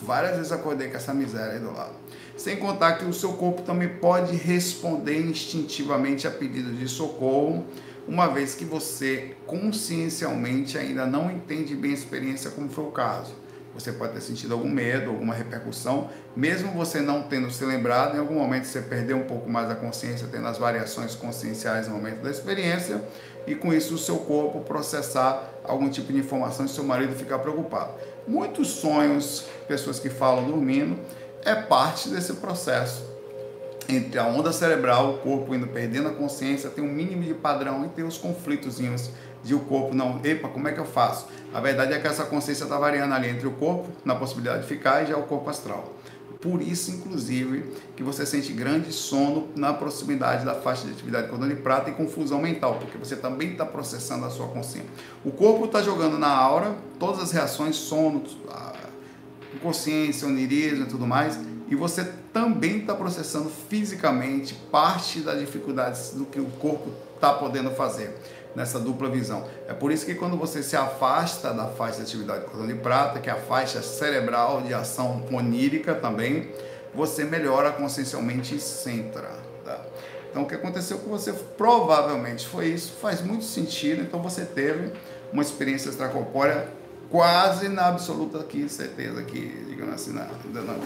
várias 0.00 0.36
vezes 0.36 0.52
acordei 0.52 0.88
com 0.88 0.96
essa 0.96 1.12
miséria 1.12 1.54
aí 1.54 1.58
do 1.58 1.72
lado. 1.72 1.92
Sem 2.36 2.56
contar 2.56 2.94
que 2.94 3.04
o 3.04 3.12
seu 3.12 3.34
corpo 3.34 3.62
também 3.62 3.88
pode 3.88 4.34
responder 4.36 5.20
instintivamente 5.20 6.26
a 6.26 6.30
pedidos 6.30 6.78
de 6.78 6.88
socorro 6.88 7.64
uma 8.06 8.28
vez 8.28 8.54
que 8.54 8.64
você 8.64 9.36
consciencialmente 9.46 10.76
ainda 10.76 11.06
não 11.06 11.30
entende 11.30 11.74
bem 11.74 11.92
a 11.92 11.94
experiência, 11.94 12.50
como 12.50 12.68
foi 12.68 12.84
o 12.84 12.90
caso. 12.90 13.34
Você 13.74 13.92
pode 13.92 14.12
ter 14.12 14.20
sentido 14.20 14.54
algum 14.54 14.68
medo, 14.68 15.10
alguma 15.10 15.34
repercussão, 15.34 16.08
mesmo 16.36 16.70
você 16.72 17.00
não 17.00 17.24
tendo 17.24 17.50
se 17.50 17.64
lembrado, 17.64 18.14
em 18.14 18.20
algum 18.20 18.34
momento 18.34 18.66
você 18.66 18.80
perdeu 18.80 19.16
um 19.16 19.24
pouco 19.24 19.50
mais 19.50 19.68
a 19.68 19.74
consciência, 19.74 20.28
tendo 20.30 20.46
as 20.46 20.58
variações 20.58 21.16
conscienciais 21.16 21.88
no 21.88 21.94
momento 21.94 22.22
da 22.22 22.30
experiência, 22.30 23.02
e 23.48 23.54
com 23.56 23.74
isso 23.74 23.94
o 23.94 23.98
seu 23.98 24.18
corpo 24.18 24.60
processar 24.60 25.52
algum 25.64 25.88
tipo 25.88 26.12
de 26.12 26.20
informação 26.20 26.66
e 26.66 26.68
seu 26.68 26.84
marido 26.84 27.16
ficar 27.16 27.40
preocupado. 27.40 27.94
Muitos 28.28 28.68
sonhos, 28.68 29.46
pessoas 29.66 29.98
que 29.98 30.08
falam 30.08 30.44
dormindo, 30.44 30.96
é 31.44 31.54
parte 31.54 32.08
desse 32.08 32.34
processo 32.34 33.13
entre 33.88 34.18
a 34.18 34.26
onda 34.26 34.52
cerebral, 34.52 35.14
o 35.14 35.18
corpo 35.18 35.54
indo 35.54 35.66
perdendo 35.66 36.08
a 36.08 36.12
consciência, 36.12 36.70
tem 36.70 36.84
um 36.84 36.92
mínimo 36.92 37.22
de 37.22 37.34
padrão 37.34 37.84
e 37.84 37.88
tem 37.88 38.04
os 38.04 38.18
conflitos 38.18 38.78
de 39.42 39.54
o 39.54 39.60
corpo 39.60 39.94
não, 39.94 40.20
epa, 40.24 40.48
como 40.48 40.68
é 40.68 40.72
que 40.72 40.80
eu 40.80 40.86
faço? 40.86 41.26
A 41.52 41.60
verdade 41.60 41.92
é 41.92 41.98
que 41.98 42.06
essa 42.06 42.24
consciência 42.24 42.64
está 42.64 42.78
variando 42.78 43.12
ali 43.12 43.28
entre 43.28 43.46
o 43.46 43.52
corpo, 43.52 43.88
na 44.04 44.14
possibilidade 44.14 44.62
de 44.62 44.68
ficar, 44.68 45.02
e 45.02 45.06
já 45.06 45.16
o 45.16 45.24
corpo 45.24 45.50
astral. 45.50 45.92
Por 46.40 46.60
isso, 46.60 46.90
inclusive, 46.90 47.72
que 47.96 48.02
você 48.02 48.26
sente 48.26 48.52
grande 48.52 48.92
sono 48.92 49.48
na 49.56 49.72
proximidade 49.72 50.44
da 50.44 50.54
faixa 50.54 50.84
de 50.86 50.92
atividade 50.92 51.28
cordão 51.28 51.48
de 51.48 51.56
prata 51.56 51.88
e 51.88 51.94
confusão 51.94 52.40
mental, 52.42 52.76
porque 52.78 52.98
você 52.98 53.16
também 53.16 53.52
está 53.52 53.64
processando 53.64 54.26
a 54.26 54.30
sua 54.30 54.48
consciência. 54.48 54.90
O 55.24 55.30
corpo 55.30 55.64
está 55.64 55.82
jogando 55.82 56.18
na 56.18 56.28
aura 56.28 56.74
todas 56.98 57.22
as 57.22 57.32
reações, 57.32 57.76
sono, 57.76 58.22
consciência, 59.62 60.28
onirismo 60.28 60.84
e 60.84 60.88
tudo 60.88 61.06
mais, 61.06 61.38
e 61.68 61.74
você 61.74 62.04
também 62.32 62.78
está 62.78 62.94
processando 62.94 63.50
fisicamente 63.68 64.54
parte 64.70 65.20
das 65.20 65.38
dificuldades 65.40 66.10
do 66.10 66.24
que 66.26 66.38
o 66.38 66.46
corpo 66.46 66.90
está 67.14 67.32
podendo 67.32 67.70
fazer 67.70 68.14
nessa 68.54 68.78
dupla 68.78 69.08
visão. 69.08 69.46
É 69.66 69.72
por 69.72 69.90
isso 69.90 70.06
que 70.06 70.14
quando 70.14 70.36
você 70.36 70.62
se 70.62 70.76
afasta 70.76 71.52
da 71.52 71.66
faixa 71.68 71.96
de 71.96 72.02
atividade 72.02 72.44
cordão 72.44 72.66
de 72.66 72.74
prata, 72.74 73.18
que 73.18 73.28
é 73.28 73.32
a 73.32 73.36
faixa 73.36 73.82
cerebral 73.82 74.62
de 74.62 74.72
ação 74.72 75.24
onírica 75.32 75.94
também, 75.94 76.50
você 76.94 77.24
melhora 77.24 77.72
consciencialmente 77.72 78.54
e 78.54 78.60
centra. 78.60 79.30
Tá? 79.64 79.80
Então, 80.30 80.42
o 80.42 80.46
que 80.46 80.54
aconteceu 80.54 80.98
com 80.98 81.10
você 81.10 81.32
provavelmente 81.32 82.46
foi 82.46 82.68
isso, 82.68 82.92
faz 83.00 83.20
muito 83.20 83.44
sentido. 83.44 84.02
Então, 84.02 84.22
você 84.22 84.44
teve 84.44 84.92
uma 85.32 85.42
experiência 85.42 85.88
extracorpórea 85.88 86.68
quase 87.10 87.68
na 87.68 87.88
absoluta 87.88 88.38
aqui, 88.40 88.68
certeza 88.68 89.22
que, 89.22 89.40
digamos 89.68 89.94
assim, 89.94 90.12
na, 90.12 90.26
na, 90.52 90.76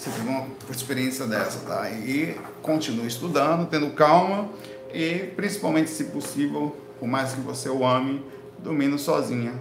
você 0.00 0.10
teve 0.10 0.26
uma 0.26 0.46
experiência 0.70 1.26
dessa, 1.26 1.58
tá? 1.60 1.90
E 1.90 2.34
continue 2.62 3.06
estudando, 3.06 3.68
tendo 3.68 3.90
calma 3.90 4.48
e, 4.94 5.30
principalmente, 5.36 5.90
se 5.90 6.04
possível, 6.04 6.74
por 6.98 7.06
mais 7.06 7.34
que 7.34 7.40
você 7.42 7.68
o 7.68 7.84
ame, 7.84 8.24
dormindo 8.58 8.98
sozinha, 8.98 9.52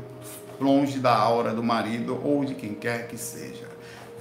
longe 0.58 1.00
da 1.00 1.14
aura 1.14 1.54
do 1.54 1.62
marido 1.62 2.18
ou 2.24 2.46
de 2.46 2.56
quem 2.56 2.74
quer 2.74 3.08
que 3.08 3.18
seja. 3.18 3.68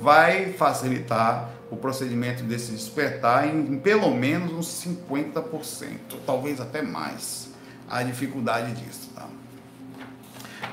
Vai 0.01 0.53
facilitar 0.53 1.51
o 1.71 1.77
procedimento 1.77 2.43
desse 2.43 2.73
despertar 2.73 3.47
em 3.47 3.79
pelo 3.79 4.11
menos 4.11 4.53
uns 4.53 4.85
50%, 4.85 5.89
talvez 6.27 6.61
até 6.61 6.83
mais, 6.83 7.51
a 7.89 8.03
dificuldade 8.03 8.73
disso, 8.73 9.09
tá? 9.15 9.29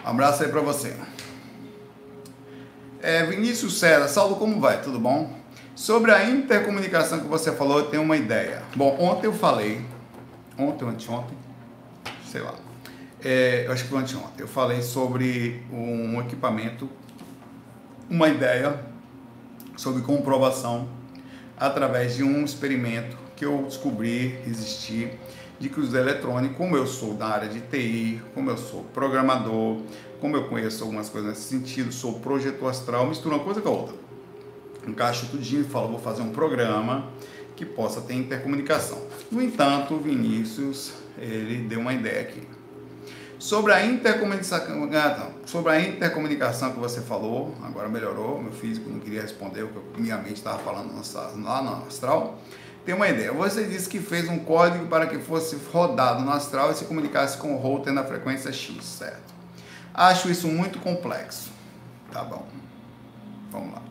Um 0.04 0.10
abraço 0.10 0.44
aí 0.44 0.50
para 0.50 0.62
você. 0.62 0.96
É, 3.06 3.24
Vinícius 3.24 3.78
Serra, 3.78 4.08
Saulo, 4.08 4.36
como 4.38 4.60
vai? 4.60 4.82
Tudo 4.82 5.00
bom? 5.00 5.32
Sobre 5.76 6.12
a 6.12 6.28
intercomunicação 6.28 7.20
que 7.20 7.28
você 7.28 7.52
falou, 7.52 7.78
eu 7.78 7.86
tenho 7.86 8.02
uma 8.02 8.18
ideia. 8.18 8.64
Bom, 8.76 8.98
ontem 9.00 9.28
eu 9.28 9.34
falei, 9.34 9.80
ontem 10.58 10.84
ou 10.86 10.90
anteontem, 10.90 11.38
sei 12.28 12.42
lá, 12.42 12.56
é, 13.24 13.68
eu 13.68 13.72
acho 13.72 13.84
que 13.84 13.90
foi 13.92 14.00
anteontem, 14.00 14.40
eu 14.40 14.48
falei 14.48 14.82
sobre 14.82 15.64
um 15.72 16.20
equipamento, 16.20 16.90
uma 18.10 18.28
ideia 18.28 18.80
sobre 19.78 20.02
comprovação 20.02 20.90
através 21.60 22.16
de 22.16 22.24
um 22.24 22.44
experimento 22.44 23.16
que 23.36 23.46
eu 23.46 23.66
descobri 23.68 24.36
existir 24.48 25.12
de 25.60 25.70
que 25.70 25.80
os 25.80 25.94
eletrônicos, 25.94 26.58
como 26.58 26.76
eu 26.76 26.86
sou 26.86 27.14
da 27.14 27.28
área 27.28 27.48
de 27.48 27.62
TI, 27.62 28.22
como 28.34 28.50
eu 28.50 28.58
sou 28.58 28.84
programador, 28.94 29.82
como 30.20 30.36
eu 30.36 30.48
conheço 30.48 30.84
algumas 30.84 31.10
coisas 31.10 31.32
nesse 31.32 31.44
sentido, 31.44 31.92
sou 31.92 32.20
projetor 32.20 32.70
astral, 32.70 33.08
mistura 33.08 33.36
uma 33.36 33.44
coisa 33.44 33.62
com 33.62 33.70
a 33.70 33.72
outra. 33.72 33.96
Encaixo 34.88 35.28
tudinho 35.28 35.62
e 35.62 35.64
falo, 35.64 35.88
vou 35.90 36.00
fazer 36.00 36.22
um 36.22 36.32
programa 36.32 37.08
que 37.56 37.66
possa 37.66 38.02
ter 38.02 38.14
intercomunicação. 38.14 39.02
No 39.32 39.42
entanto, 39.42 39.96
o 39.96 40.00
Vinícius, 40.00 40.94
ele 41.18 41.58
deu 41.64 41.80
uma 41.80 41.94
ideia 41.94 42.22
aqui. 42.22 42.44
Sobre 43.40 43.74
a 43.74 43.86
intercomunicação, 43.86 44.90
ah, 44.94 45.30
sobre 45.46 45.72
a 45.72 45.80
intercomunicação 45.80 46.72
que 46.72 46.80
você 46.80 47.02
falou, 47.02 47.54
agora 47.64 47.88
melhorou, 47.88 48.42
meu 48.42 48.52
físico 48.52 48.90
não 48.90 49.00
queria 49.00 49.22
responder 49.22 49.64
o 49.64 49.70
que 49.94 50.02
minha 50.02 50.18
mente 50.18 50.38
estava 50.38 50.60
falando 50.60 50.92
lá 51.44 51.62
no 51.62 51.86
astral. 51.86 52.40
Tem 52.86 52.94
uma 52.94 53.10
ideia. 53.10 53.32
Você 53.34 53.64
disse 53.64 53.90
que 53.90 54.00
fez 54.00 54.30
um 54.30 54.38
código 54.38 54.86
para 54.86 55.08
que 55.08 55.18
fosse 55.18 55.60
rodado 55.74 56.22
no 56.22 56.32
astral 56.32 56.72
e 56.72 56.76
se 56.76 56.86
comunicasse 56.86 57.36
com 57.38 57.56
o 57.56 57.58
router 57.58 57.92
na 57.92 58.04
frequência 58.04 58.54
X, 58.54 58.86
certo? 58.86 59.34
Acho 59.92 60.30
isso 60.30 60.48
muito 60.48 60.78
complexo. 60.80 61.50
Tá 62.12 62.24
bom. 62.24 62.46
Vamos 63.52 63.74
lá. 63.74 63.82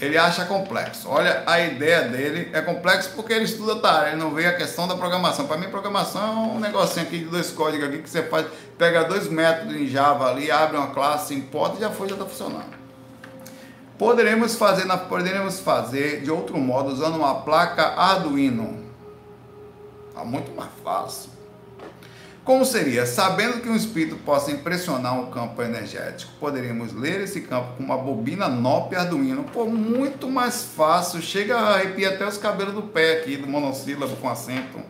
Ele 0.00 0.16
acha 0.16 0.46
complexo. 0.46 1.06
Olha, 1.10 1.42
a 1.46 1.60
ideia 1.60 2.08
dele 2.08 2.48
é 2.54 2.62
complexo 2.62 3.10
porque 3.14 3.34
ele 3.34 3.44
estuda 3.44 3.76
tá, 3.76 4.08
ele 4.08 4.16
não 4.16 4.32
vê 4.32 4.46
a 4.46 4.56
questão 4.56 4.88
da 4.88 4.96
programação. 4.96 5.46
Para 5.46 5.58
mim, 5.58 5.68
programação 5.68 6.22
é 6.22 6.54
um 6.54 6.58
negocinho 6.58 7.04
aqui 7.04 7.18
de 7.18 7.26
dois 7.26 7.50
códigos 7.50 7.88
aqui 7.88 7.98
que 7.98 8.08
você 8.08 8.22
faz, 8.22 8.46
pega 8.78 9.04
dois 9.04 9.28
métodos 9.28 9.76
em 9.76 9.86
Java 9.86 10.30
ali, 10.30 10.50
abre 10.50 10.78
uma 10.78 10.86
classe, 10.86 11.34
importa 11.34 11.76
e 11.76 11.80
já 11.80 11.90
foi, 11.90 12.08
já 12.08 12.14
está 12.14 12.24
funcionando. 12.24 12.79
Poderemos 14.00 14.54
fazer, 14.54 14.86
poderemos 15.10 15.60
fazer 15.60 16.22
de 16.22 16.30
outro 16.30 16.56
modo 16.56 16.90
usando 16.90 17.16
uma 17.16 17.42
placa 17.42 17.82
Arduino. 17.82 18.82
Está 20.08 20.24
muito 20.24 20.56
mais 20.56 20.70
fácil. 20.82 21.28
Como 22.42 22.64
seria? 22.64 23.04
Sabendo 23.04 23.60
que 23.60 23.68
um 23.68 23.76
espírito 23.76 24.16
possa 24.24 24.50
impressionar 24.52 25.20
um 25.20 25.30
campo 25.30 25.60
energético, 25.60 26.32
poderíamos 26.40 26.94
ler 26.94 27.20
esse 27.20 27.42
campo 27.42 27.76
com 27.76 27.82
uma 27.82 27.98
bobina 27.98 28.48
NOP 28.48 28.96
Arduino. 28.96 29.44
Pô, 29.44 29.66
muito 29.66 30.30
mais 30.30 30.62
fácil. 30.62 31.20
Chega 31.20 31.58
a 31.58 31.74
arrepiar 31.74 32.14
até 32.14 32.26
os 32.26 32.38
cabelos 32.38 32.72
do 32.72 32.84
pé 32.84 33.18
aqui, 33.18 33.36
do 33.36 33.46
monossílabo 33.46 34.16
com 34.16 34.30
acento. 34.30 34.80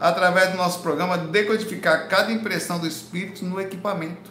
Através 0.00 0.48
do 0.52 0.56
nosso 0.56 0.80
programa, 0.80 1.18
decodificar 1.18 2.08
cada 2.08 2.32
impressão 2.32 2.78
do 2.78 2.86
espírito 2.86 3.44
no 3.44 3.60
equipamento. 3.60 4.29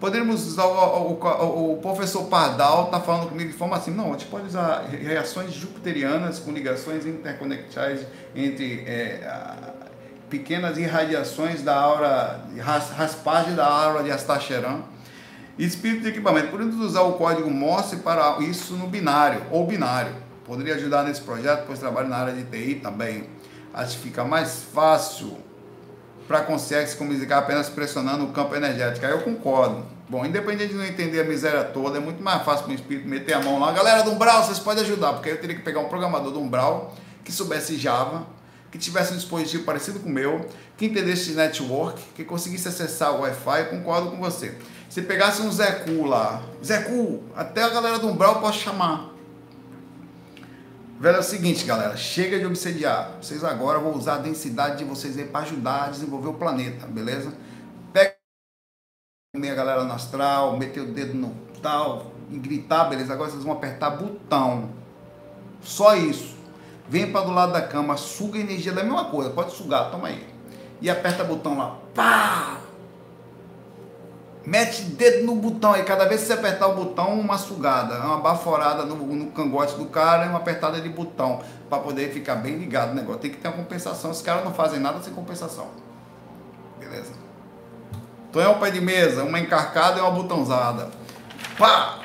Poderíamos 0.00 0.46
usar 0.46 0.64
o, 0.64 1.12
o, 1.12 1.72
o, 1.72 1.76
professor 1.78 2.24
Pardal 2.26 2.84
está 2.84 3.00
falando 3.00 3.28
comigo 3.28 3.50
de 3.50 3.56
forma 3.56 3.76
assim, 3.76 3.90
não, 3.90 4.10
a 4.10 4.12
gente 4.12 4.26
pode 4.26 4.46
usar 4.46 4.86
reações 4.86 5.52
jupiterianas 5.52 6.38
com 6.38 6.52
ligações 6.52 7.04
interconectais 7.04 8.06
entre 8.34 8.84
é, 8.86 9.28
pequenas 10.30 10.78
irradiações 10.78 11.62
da 11.62 11.76
aura, 11.76 12.44
raspagem 12.96 13.56
da 13.56 13.66
aura 13.66 14.04
de 14.04 14.12
Astacheran. 14.12 14.82
Espírito 15.58 16.02
de 16.02 16.10
equipamento. 16.10 16.48
Podemos 16.48 16.76
usar 16.76 17.02
o 17.02 17.14
código 17.14 17.50
Morse 17.50 17.96
para 17.96 18.38
isso 18.38 18.74
no 18.74 18.86
binário, 18.86 19.42
ou 19.50 19.66
binário. 19.66 20.14
Poderia 20.44 20.76
ajudar 20.76 21.02
nesse 21.02 21.20
projeto, 21.20 21.64
pois 21.66 21.80
trabalho 21.80 22.08
na 22.08 22.18
área 22.18 22.32
de 22.32 22.44
TI 22.44 22.76
também. 22.76 23.28
Acho 23.74 23.96
que 23.96 24.04
fica 24.04 24.24
mais 24.24 24.62
fácil 24.72 25.36
para 26.28 26.42
conseguir 26.42 26.86
se 26.86 26.94
comunicar 26.94 27.38
apenas 27.38 27.70
pressionando 27.70 28.24
o 28.24 28.28
campo 28.28 28.54
energético. 28.54 29.06
Aí 29.06 29.12
eu 29.12 29.22
concordo. 29.22 29.82
Bom, 30.10 30.24
independente 30.24 30.72
de 30.72 30.74
não 30.74 30.84
entender 30.84 31.20
a 31.20 31.24
miséria 31.24 31.64
toda, 31.64 31.96
é 31.96 32.00
muito 32.00 32.22
mais 32.22 32.42
fácil 32.44 32.64
para 32.64 32.72
o 32.72 32.74
espírito 32.74 33.08
meter 33.08 33.32
a 33.32 33.40
mão 33.40 33.58
lá. 33.58 33.72
Galera 33.72 34.02
do 34.02 34.10
Umbral, 34.10 34.44
vocês 34.44 34.58
podem 34.58 34.84
ajudar, 34.84 35.14
porque 35.14 35.30
aí 35.30 35.34
eu 35.34 35.40
teria 35.40 35.56
que 35.56 35.62
pegar 35.62 35.80
um 35.80 35.88
programador 35.88 36.30
do 36.30 36.40
Umbral 36.40 36.94
que 37.24 37.32
soubesse 37.32 37.76
Java, 37.76 38.26
que 38.70 38.78
tivesse 38.78 39.12
um 39.12 39.16
dispositivo 39.16 39.64
parecido 39.64 40.00
com 40.00 40.08
o 40.08 40.12
meu, 40.12 40.46
que 40.76 40.86
entendesse 40.86 41.30
de 41.30 41.34
network, 41.34 42.00
que 42.14 42.24
conseguisse 42.24 42.68
acessar 42.68 43.14
o 43.14 43.20
Wi-Fi, 43.20 43.64
concordo 43.70 44.10
com 44.10 44.18
você. 44.18 44.54
Se 44.88 45.02
pegasse 45.02 45.42
um 45.42 45.50
Zecu 45.50 46.04
lá, 46.04 46.42
Zecu, 46.64 47.22
até 47.34 47.62
a 47.62 47.68
galera 47.68 47.98
do 47.98 48.06
Umbral 48.06 48.40
pode 48.40 48.58
chamar. 48.58 49.17
Velho, 51.00 51.16
é 51.16 51.20
o 51.20 51.22
seguinte, 51.22 51.64
galera, 51.64 51.96
chega 51.96 52.40
de 52.40 52.46
obsediar. 52.46 53.18
Vocês 53.22 53.44
agora 53.44 53.78
vão 53.78 53.94
usar 53.94 54.16
a 54.16 54.18
densidade 54.18 54.78
de 54.78 54.84
vocês 54.84 55.16
aí 55.16 55.24
para 55.24 55.42
ajudar 55.42 55.84
a 55.84 55.90
desenvolver 55.90 56.26
o 56.26 56.34
planeta, 56.34 56.88
beleza? 56.88 57.32
Pega 57.92 58.16
a 59.36 59.54
galera 59.54 59.84
no 59.84 59.92
astral, 59.92 60.56
meter 60.56 60.80
o 60.80 60.92
dedo 60.92 61.14
no 61.14 61.32
tal 61.62 62.10
gritar, 62.28 62.86
beleza? 62.86 63.12
Agora 63.12 63.30
vocês 63.30 63.44
vão 63.44 63.52
apertar 63.52 63.90
botão. 63.90 64.70
Só 65.62 65.94
isso. 65.94 66.36
Vem 66.88 67.12
para 67.12 67.24
do 67.24 67.30
lado 67.30 67.52
da 67.52 67.62
cama, 67.62 67.96
suga 67.96 68.38
energia 68.38 68.72
da 68.72 68.82
mesma 68.82 69.04
coisa, 69.04 69.30
pode 69.30 69.52
sugar, 69.52 69.92
toma 69.92 70.08
aí. 70.08 70.26
E 70.80 70.90
aperta 70.90 71.22
botão 71.22 71.56
lá, 71.56 71.78
pá! 71.94 72.60
Mete 74.48 74.80
dedo 74.82 75.26
no 75.26 75.34
botão 75.34 75.74
aí, 75.74 75.84
cada 75.84 76.06
vez 76.06 76.22
que 76.22 76.26
você 76.28 76.32
apertar 76.32 76.68
o 76.68 76.74
botão, 76.74 77.20
uma 77.20 77.36
sugada, 77.36 77.98
uma 77.98 78.16
baforada 78.16 78.82
no, 78.82 78.96
no 78.96 79.26
cangote 79.26 79.74
do 79.74 79.84
cara 79.84 80.24
e 80.24 80.28
uma 80.30 80.38
apertada 80.38 80.80
de 80.80 80.88
botão, 80.88 81.42
para 81.68 81.82
poder 81.82 82.10
ficar 82.14 82.36
bem 82.36 82.56
ligado 82.56 82.92
o 82.92 82.94
negócio. 82.94 83.20
Tem 83.20 83.30
que 83.30 83.36
ter 83.36 83.48
uma 83.48 83.58
compensação, 83.58 84.10
os 84.10 84.22
caras 84.22 84.42
não 84.42 84.54
fazem 84.54 84.80
nada 84.80 85.02
sem 85.02 85.12
compensação. 85.12 85.66
Beleza? 86.78 87.12
Então 88.30 88.40
é 88.40 88.48
um 88.48 88.58
pé 88.58 88.70
de 88.70 88.80
mesa, 88.80 89.22
uma 89.22 89.38
encarcada 89.38 89.98
e 89.98 90.00
uma 90.00 90.12
botãozada. 90.12 90.88
Pá! 91.58 91.98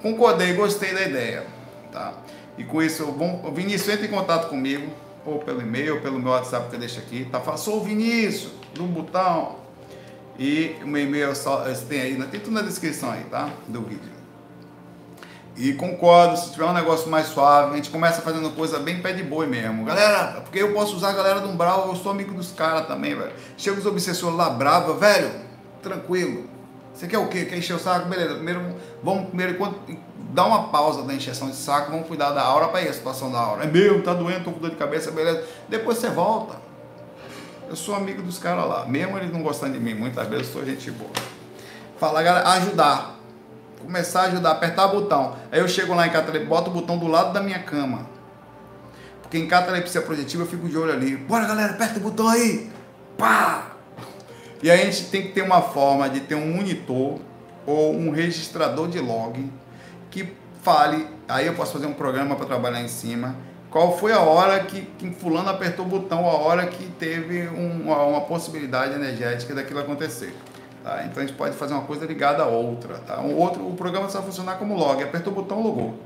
Concordei, 0.00 0.54
gostei 0.54 0.94
da 0.94 1.02
ideia. 1.02 1.46
Tá? 1.92 2.14
E 2.56 2.64
com 2.64 2.82
isso, 2.82 3.04
vou, 3.04 3.52
Vinícius, 3.52 3.90
entre 3.90 4.06
em 4.06 4.10
contato 4.10 4.48
comigo, 4.48 4.90
ou 5.26 5.40
pelo 5.40 5.60
e-mail, 5.60 5.96
ou 5.96 6.00
pelo 6.00 6.18
meu 6.18 6.32
WhatsApp 6.32 6.70
que 6.70 6.76
eu 6.76 6.80
deixo 6.80 6.98
aqui. 6.98 7.28
Tá? 7.30 7.54
Sou 7.58 7.82
o 7.82 7.84
Vinícius, 7.84 8.50
no 8.78 8.86
botão. 8.86 9.67
E 10.38 10.76
o 10.82 10.86
meu 10.86 11.02
e-mail 11.02 11.34
só, 11.34 11.64
tem 11.88 12.00
aí, 12.00 12.16
tem 12.26 12.40
tudo 12.40 12.52
na 12.52 12.62
descrição 12.62 13.10
aí, 13.10 13.24
tá? 13.24 13.50
Do 13.66 13.82
vídeo. 13.82 14.18
E 15.56 15.72
concordo, 15.72 16.36
se 16.36 16.52
tiver 16.52 16.66
um 16.66 16.72
negócio 16.72 17.10
mais 17.10 17.26
suave, 17.26 17.72
a 17.72 17.76
gente 17.76 17.90
começa 17.90 18.22
fazendo 18.22 18.48
coisa 18.50 18.78
bem 18.78 19.02
pé 19.02 19.12
de 19.12 19.24
boi 19.24 19.48
mesmo. 19.48 19.84
Galera, 19.84 20.40
porque 20.42 20.60
eu 20.60 20.72
posso 20.72 20.94
usar 20.94 21.08
a 21.08 21.12
galera 21.12 21.40
do 21.40 21.48
Umbral, 21.48 21.88
eu 21.88 21.96
sou 21.96 22.12
amigo 22.12 22.32
dos 22.32 22.52
caras 22.52 22.86
também, 22.86 23.16
velho. 23.16 23.32
Chega 23.56 23.76
os 23.76 23.84
obsessores 23.84 24.36
lá 24.36 24.48
brava, 24.50 24.94
velho, 24.94 25.32
tranquilo. 25.82 26.48
Você 26.94 27.08
quer 27.08 27.18
o 27.18 27.26
quê? 27.26 27.44
Quer 27.44 27.58
encher 27.58 27.74
o 27.74 27.78
saco? 27.80 28.08
Beleza, 28.08 28.36
primeiro, 28.36 28.76
vamos 29.02 29.30
primeiro, 29.30 29.54
enquanto, 29.54 29.80
dá 30.32 30.46
uma 30.46 30.68
pausa 30.68 31.02
da 31.02 31.12
encheção 31.12 31.50
de 31.50 31.56
saco, 31.56 31.90
vamos 31.90 32.06
cuidar 32.06 32.30
da 32.30 32.42
aura 32.42 32.68
para 32.68 32.82
ir 32.82 32.88
a 32.88 32.92
situação 32.92 33.32
da 33.32 33.40
aura. 33.40 33.64
É 33.64 33.66
meu, 33.66 34.00
tá 34.04 34.14
doendo, 34.14 34.44
tô 34.44 34.52
com 34.52 34.60
dor 34.60 34.70
de 34.70 34.76
cabeça, 34.76 35.10
beleza. 35.10 35.42
Depois 35.68 35.98
você 35.98 36.08
volta. 36.08 36.67
Eu 37.68 37.76
sou 37.76 37.94
amigo 37.94 38.22
dos 38.22 38.38
caras 38.38 38.66
lá. 38.66 38.86
Mesmo 38.86 39.18
eles 39.18 39.30
não 39.30 39.42
gostando 39.42 39.74
de 39.74 39.80
mim, 39.80 39.92
muitas 39.92 40.26
vezes 40.26 40.46
eu 40.46 40.52
sou 40.52 40.64
gente 40.64 40.90
boa. 40.90 41.10
Falar, 41.98 42.22
galera, 42.22 42.48
ajudar. 42.52 43.18
Começar 43.82 44.22
a 44.22 44.24
ajudar, 44.24 44.52
apertar 44.52 44.86
o 44.86 45.00
botão. 45.00 45.36
Aí 45.52 45.60
eu 45.60 45.68
chego 45.68 45.94
lá 45.94 46.06
em 46.06 46.10
catalepsia, 46.10 46.48
boto 46.48 46.70
o 46.70 46.72
botão 46.72 46.96
do 46.96 47.06
lado 47.06 47.32
da 47.32 47.42
minha 47.42 47.58
cama. 47.58 48.08
Porque 49.20 49.36
em 49.36 49.46
catalepsia 49.46 50.00
projetiva 50.00 50.44
eu 50.44 50.46
fico 50.46 50.66
de 50.66 50.78
olho 50.78 50.92
ali. 50.92 51.16
Bora, 51.16 51.46
galera, 51.46 51.72
aperta 51.74 51.98
o 51.98 52.02
botão 52.02 52.26
aí. 52.26 52.70
Pá! 53.18 53.72
E 54.62 54.70
aí 54.70 54.80
a 54.80 54.84
gente 54.86 55.04
tem 55.10 55.22
que 55.22 55.32
ter 55.32 55.42
uma 55.42 55.60
forma 55.60 56.08
de 56.08 56.20
ter 56.20 56.34
um 56.34 56.54
monitor 56.54 57.18
ou 57.66 57.94
um 57.94 58.10
registrador 58.10 58.88
de 58.88 58.98
log 58.98 59.52
que 60.10 60.32
fale. 60.62 61.06
Aí 61.28 61.46
eu 61.46 61.54
posso 61.54 61.74
fazer 61.74 61.86
um 61.86 61.92
programa 61.92 62.34
para 62.34 62.46
trabalhar 62.46 62.80
em 62.80 62.88
cima 62.88 63.36
qual 63.70 63.96
foi 63.96 64.12
a 64.12 64.20
hora 64.20 64.60
que, 64.60 64.82
que 64.98 65.10
fulano 65.10 65.50
apertou 65.50 65.84
o 65.84 65.88
botão, 65.88 66.26
a 66.26 66.34
hora 66.38 66.66
que 66.66 66.86
teve 66.98 67.48
um, 67.48 67.82
uma, 67.82 68.02
uma, 68.02 68.20
possibilidade 68.22 68.94
energética 68.94 69.54
daquilo 69.54 69.80
acontecer. 69.80 70.34
Tá? 70.82 71.04
Então 71.04 71.22
a 71.22 71.26
gente 71.26 71.36
pode 71.36 71.54
fazer 71.54 71.74
uma 71.74 71.82
coisa 71.82 72.06
ligada 72.06 72.42
a 72.42 72.46
outra. 72.46 72.94
Tá? 72.98 73.20
Um 73.20 73.36
outro, 73.36 73.66
o 73.66 73.74
programa 73.74 74.08
só 74.08 74.22
funcionar 74.22 74.56
como 74.56 74.74
log. 74.74 75.02
Apertou 75.02 75.32
o 75.32 75.36
botão, 75.36 75.62
logou. 75.62 75.98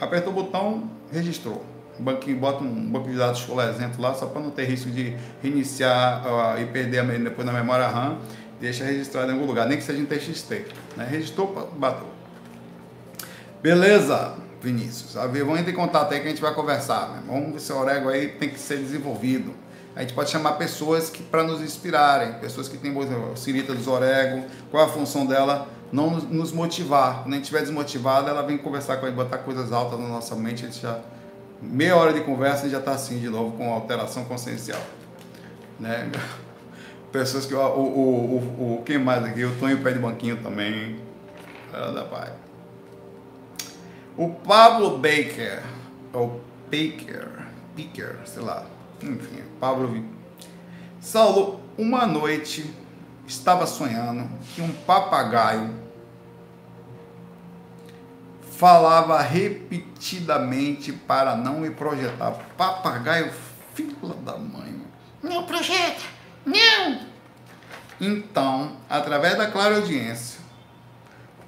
Apertou 0.00 0.32
o 0.32 0.36
botão, 0.36 0.90
registrou. 1.12 1.62
Banquinho 1.98 2.38
bota 2.38 2.64
um 2.64 2.90
banco 2.90 3.10
de 3.10 3.16
dados 3.16 3.46
exemplo 3.68 4.00
lá, 4.00 4.14
só 4.14 4.24
para 4.24 4.40
não 4.40 4.50
ter 4.50 4.64
risco 4.64 4.88
de 4.88 5.14
reiniciar 5.42 6.22
uh, 6.26 6.58
e 6.58 6.64
perder 6.64 7.00
a, 7.00 7.02
depois 7.02 7.46
na 7.46 7.52
memória 7.52 7.86
RAM. 7.86 8.16
Deixa 8.58 8.84
registrado 8.84 9.30
em 9.30 9.34
algum 9.34 9.46
lugar, 9.46 9.66
nem 9.66 9.76
que 9.76 9.84
seja 9.84 10.00
em 10.00 10.06
TXT. 10.06 10.64
Né? 10.96 11.06
Registrou, 11.10 11.70
bateu. 11.76 12.06
Beleza? 13.62 14.34
Vinícius. 14.62 15.14
Vamos 15.14 15.58
entrar 15.58 15.70
em 15.70 15.74
contato 15.74 16.12
aí 16.12 16.20
que 16.20 16.26
a 16.26 16.30
gente 16.30 16.42
vai 16.42 16.54
conversar. 16.54 17.08
Né? 17.08 17.22
Vamos 17.26 17.52
ver 17.52 17.60
se 17.60 17.72
o 17.72 17.76
Orego 17.76 18.08
aí 18.08 18.28
tem 18.28 18.50
que 18.50 18.58
ser 18.58 18.78
desenvolvido. 18.78 19.54
A 19.94 20.02
gente 20.02 20.14
pode 20.14 20.30
chamar 20.30 20.52
pessoas 20.52 21.10
que 21.10 21.22
para 21.22 21.42
nos 21.42 21.60
inspirarem, 21.60 22.34
pessoas 22.34 22.68
que 22.68 22.76
têm 22.76 22.96
o 22.96 23.36
Cirita 23.36 23.74
dos 23.74 23.88
Orego, 23.88 24.44
qual 24.70 24.84
a 24.84 24.88
função 24.88 25.26
dela? 25.26 25.68
Não 25.90 26.10
nos 26.10 26.52
motivar. 26.52 27.22
Quando 27.22 27.32
a 27.32 27.36
gente 27.36 27.44
estiver 27.44 27.62
desmotivado, 27.62 28.28
ela 28.28 28.42
vem 28.42 28.56
conversar 28.56 28.98
com 28.98 29.06
a 29.06 29.08
gente, 29.08 29.16
botar 29.16 29.38
coisas 29.38 29.72
altas 29.72 29.98
na 29.98 30.06
nossa 30.06 30.36
mente, 30.36 30.64
a 30.64 30.68
gente 30.68 30.80
já 30.80 31.00
meia 31.60 31.96
hora 31.96 32.12
de 32.12 32.20
conversa 32.20 32.66
e 32.66 32.70
já 32.70 32.78
está 32.78 32.92
assim 32.92 33.18
de 33.18 33.28
novo 33.28 33.56
com 33.56 33.72
alteração 33.72 34.24
consciencial. 34.24 34.80
Né? 35.78 36.10
Pessoas 37.10 37.44
que. 37.44 37.54
O, 37.54 37.58
o, 37.58 38.36
o, 38.36 38.78
o, 38.78 38.82
quem 38.84 38.98
mais 38.98 39.24
aqui? 39.24 39.44
O 39.44 39.54
Tonho 39.56 39.82
Pé 39.82 39.92
de 39.92 39.98
Banquinho 39.98 40.36
também. 40.36 41.00
Era 41.72 41.90
da 41.90 42.04
pai. 42.04 42.32
O 44.20 44.28
Pablo 44.28 44.98
Baker, 44.98 45.62
ou 46.12 46.42
Baker, 46.66 47.26
Baker, 47.74 48.18
sei 48.26 48.42
lá, 48.42 48.66
enfim, 49.02 49.42
Pablo. 49.58 50.04
Saulo, 51.00 51.58
uma 51.78 52.06
noite 52.06 52.70
estava 53.26 53.66
sonhando 53.66 54.28
que 54.54 54.60
um 54.60 54.70
papagaio 54.84 55.74
falava 58.58 59.22
repetidamente 59.22 60.92
para 60.92 61.34
não 61.34 61.60
me 61.60 61.70
projetar. 61.70 62.32
Papagaio, 62.58 63.32
filho 63.74 63.96
da 64.16 64.36
mãe. 64.36 64.82
Não 65.22 65.44
projeta, 65.44 66.02
não! 66.44 67.00
Então, 67.98 68.76
através 68.86 69.38
da 69.38 69.50
clara 69.50 69.76
audiência, 69.76 70.39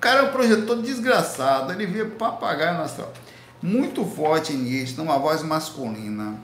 cara 0.02 0.18
é 0.18 0.22
um 0.24 0.32
projetor 0.32 0.82
desgraçado, 0.82 1.72
ele 1.72 1.86
via 1.86 2.04
papagaio 2.04 2.76
na 2.76 2.88
sala. 2.88 3.12
Muito 3.62 4.04
forte 4.04 4.52
e 4.52 4.56
nítido, 4.56 5.00
uma 5.00 5.16
voz 5.16 5.44
masculina, 5.44 6.34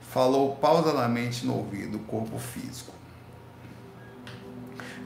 falou 0.00 0.56
pausadamente 0.56 1.44
no 1.44 1.58
ouvido 1.58 1.92
do 1.92 1.98
corpo 1.98 2.38
físico. 2.38 2.90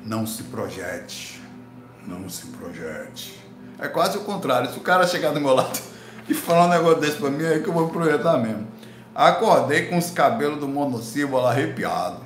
Não 0.04 0.24
se 0.24 0.44
projete, 0.44 1.42
não 2.06 2.28
se 2.28 2.46
projete. 2.46 3.44
É 3.80 3.88
quase 3.88 4.16
o 4.16 4.20
contrário. 4.20 4.70
Se 4.70 4.78
o 4.78 4.82
cara 4.82 5.04
chegar 5.04 5.32
do 5.32 5.40
meu 5.40 5.52
lado 5.52 5.76
e 6.28 6.32
falar 6.32 6.66
um 6.66 6.70
negócio 6.70 7.00
desse 7.00 7.16
pra 7.16 7.28
mim, 7.28 7.42
é 7.42 7.58
que 7.58 7.68
eu 7.68 7.72
vou 7.72 7.88
projetar 7.88 8.38
mesmo. 8.38 8.68
Acordei 9.12 9.86
com 9.86 9.98
os 9.98 10.10
cabelos 10.10 10.60
do 10.60 10.68
monossílabo 10.68 11.38
arrepiado. 11.38 12.20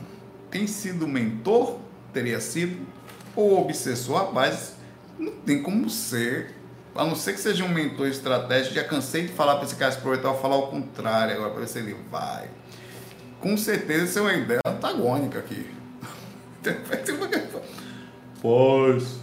Tem 0.51 0.67
sido 0.67 1.09
mentor? 1.09 1.79
Teria 2.13 2.39
sido? 2.39 2.87
Ou 3.35 3.63
obsessor? 3.63 4.27
Rapaz, 4.27 4.75
não 5.21 5.33
tem 5.33 5.63
como 5.63 5.89
ser. 5.91 6.55
A 6.95 7.05
não 7.05 7.15
ser 7.15 7.35
que 7.35 7.41
seja 7.41 7.63
um 7.63 7.69
mentor 7.69 8.09
estratégico, 8.09 8.75
já 8.75 8.83
cansei 8.83 9.23
de 9.23 9.33
falar 9.33 9.57
para 9.57 9.65
esse 9.65 9.77
cara 9.77 9.93
se 9.93 9.99
aproveitar, 9.99 10.35
falar 10.35 10.57
o 10.57 10.67
contrário 10.69 11.35
agora, 11.35 11.51
para 11.51 11.61
ver 11.61 11.69
se 11.69 11.79
ele 11.79 11.95
vai. 12.11 12.49
Com 13.39 13.57
certeza 13.57 14.05
isso 14.05 14.19
é 14.19 14.23
uma 14.23 14.33
ideia 14.33 14.61
antagônica 14.67 15.39
aqui. 15.39 15.67
Pois. 18.43 19.21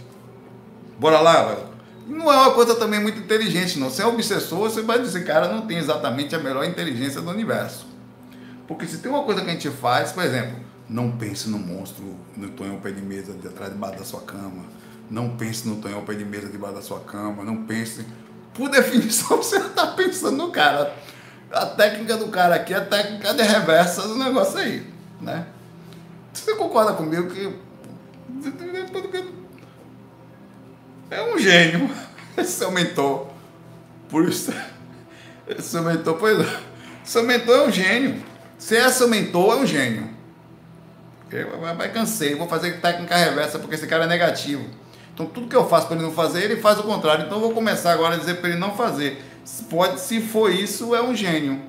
Bora 0.96 1.18
lá, 1.18 1.44
velho. 1.44 1.68
Não 2.06 2.32
é 2.32 2.36
uma 2.36 2.52
coisa 2.52 2.76
também 2.76 3.00
muito 3.00 3.18
inteligente, 3.18 3.76
não. 3.76 3.90
Se 3.90 4.00
é 4.00 4.06
obsessor, 4.06 4.60
você 4.60 4.80
vai 4.80 5.00
dizer, 5.00 5.24
cara, 5.24 5.48
não 5.48 5.66
tem 5.66 5.76
exatamente 5.76 6.36
a 6.36 6.38
melhor 6.38 6.64
inteligência 6.64 7.20
do 7.20 7.28
universo. 7.28 7.88
Porque 8.68 8.86
se 8.86 8.98
tem 8.98 9.10
uma 9.10 9.24
coisa 9.24 9.40
que 9.40 9.50
a 9.50 9.52
gente 9.52 9.70
faz, 9.70 10.12
por 10.12 10.22
exemplo, 10.22 10.56
não 10.88 11.10
pense 11.10 11.48
no 11.48 11.58
monstro 11.58 12.16
no 12.36 12.48
tonhão 12.50 12.78
pé 12.78 12.92
de 12.92 13.02
mesa 13.02 13.32
de 13.32 13.48
atrás 13.48 13.72
debaixo 13.72 13.98
da 13.98 14.04
sua 14.04 14.20
cama 14.20 14.64
não 15.10 15.36
pense 15.36 15.66
no 15.66 15.76
tonhão 15.76 16.04
pé 16.04 16.14
de 16.14 16.24
mesa 16.24 16.48
debaixo 16.48 16.76
da 16.76 16.82
sua 16.82 17.00
cama. 17.00 17.44
Não 17.44 17.64
pense. 17.64 18.04
Por 18.54 18.68
definição, 18.70 19.36
você 19.36 19.56
está 19.56 19.86
pensando 19.88 20.36
no 20.36 20.50
cara. 20.50 20.94
A 21.50 21.64
técnica 21.64 22.16
do 22.16 22.28
cara 22.28 22.56
aqui 22.56 22.74
é 22.74 22.76
a 22.76 22.84
técnica 22.84 23.32
de 23.32 23.42
reversa 23.42 24.02
do 24.02 24.16
negócio 24.16 24.58
aí. 24.58 24.86
Né? 25.20 25.46
Você 26.32 26.54
concorda 26.54 26.92
comigo 26.92 27.30
que. 27.30 27.54
É 31.10 31.22
um 31.22 31.38
gênio. 31.38 31.90
Esse 32.36 32.52
seu 32.52 32.70
mentor. 32.70 33.28
Por 34.08 34.28
isso. 34.28 34.52
Esse 35.46 35.70
seu 35.70 35.82
mentor, 35.82 36.16
pois 36.18 36.38
é. 36.38 36.60
Seu 37.02 37.22
mentor 37.22 37.56
é 37.56 37.62
um 37.68 37.72
gênio. 37.72 38.22
Se 38.58 38.76
é 38.76 38.88
seu 38.90 39.08
mentor, 39.08 39.56
é 39.56 39.60
um 39.60 39.66
gênio. 39.66 40.10
Vai 41.76 41.92
cansei, 41.92 42.34
vou 42.34 42.48
fazer 42.48 42.80
técnica 42.80 43.16
reversa 43.16 43.58
porque 43.58 43.74
esse 43.74 43.86
cara 43.86 44.04
é 44.04 44.06
negativo. 44.06 44.64
Então 45.18 45.26
tudo 45.26 45.48
que 45.48 45.56
eu 45.56 45.68
faço 45.68 45.88
para 45.88 45.96
ele 45.96 46.04
não 46.04 46.12
fazer, 46.12 46.44
ele 46.44 46.60
faz 46.60 46.78
o 46.78 46.84
contrário. 46.84 47.24
Então 47.24 47.38
eu 47.38 47.42
vou 47.42 47.52
começar 47.52 47.92
agora 47.92 48.14
a 48.14 48.18
dizer 48.18 48.34
para 48.34 48.50
ele 48.50 48.58
não 48.60 48.76
fazer. 48.76 49.20
Pode, 49.68 49.98
se 49.98 50.20
for 50.20 50.48
isso, 50.48 50.94
é 50.94 51.02
um 51.02 51.12
gênio. 51.12 51.60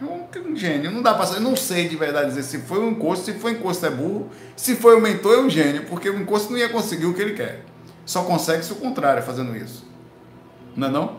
É 0.00 0.04
um, 0.04 0.52
um 0.52 0.54
gênio. 0.54 0.92
Não 0.92 1.02
dá 1.02 1.14
para 1.14 1.34
eu 1.34 1.40
não 1.40 1.56
sei 1.56 1.88
de 1.88 1.96
verdade 1.96 2.28
dizer 2.28 2.44
se 2.44 2.60
foi 2.60 2.78
um 2.78 2.90
encosto, 2.90 3.24
se 3.24 3.32
foi 3.40 3.54
um 3.54 3.56
encosto 3.56 3.84
é 3.84 3.90
burro, 3.90 4.30
se 4.54 4.76
foi 4.76 4.96
um 4.96 5.00
mentor 5.00 5.34
é 5.34 5.38
um 5.38 5.50
gênio, 5.50 5.86
porque 5.86 6.08
o 6.08 6.16
encosto 6.16 6.52
não 6.52 6.58
ia 6.60 6.68
conseguir 6.68 7.06
o 7.06 7.12
que 7.12 7.22
ele 7.22 7.32
quer. 7.32 7.64
Só 8.06 8.22
consegue 8.22 8.64
se 8.64 8.70
o 8.70 8.76
contrário 8.76 9.20
fazendo 9.24 9.56
isso. 9.56 9.84
Não 10.76 10.86
é 10.86 10.90
não? 10.92 11.16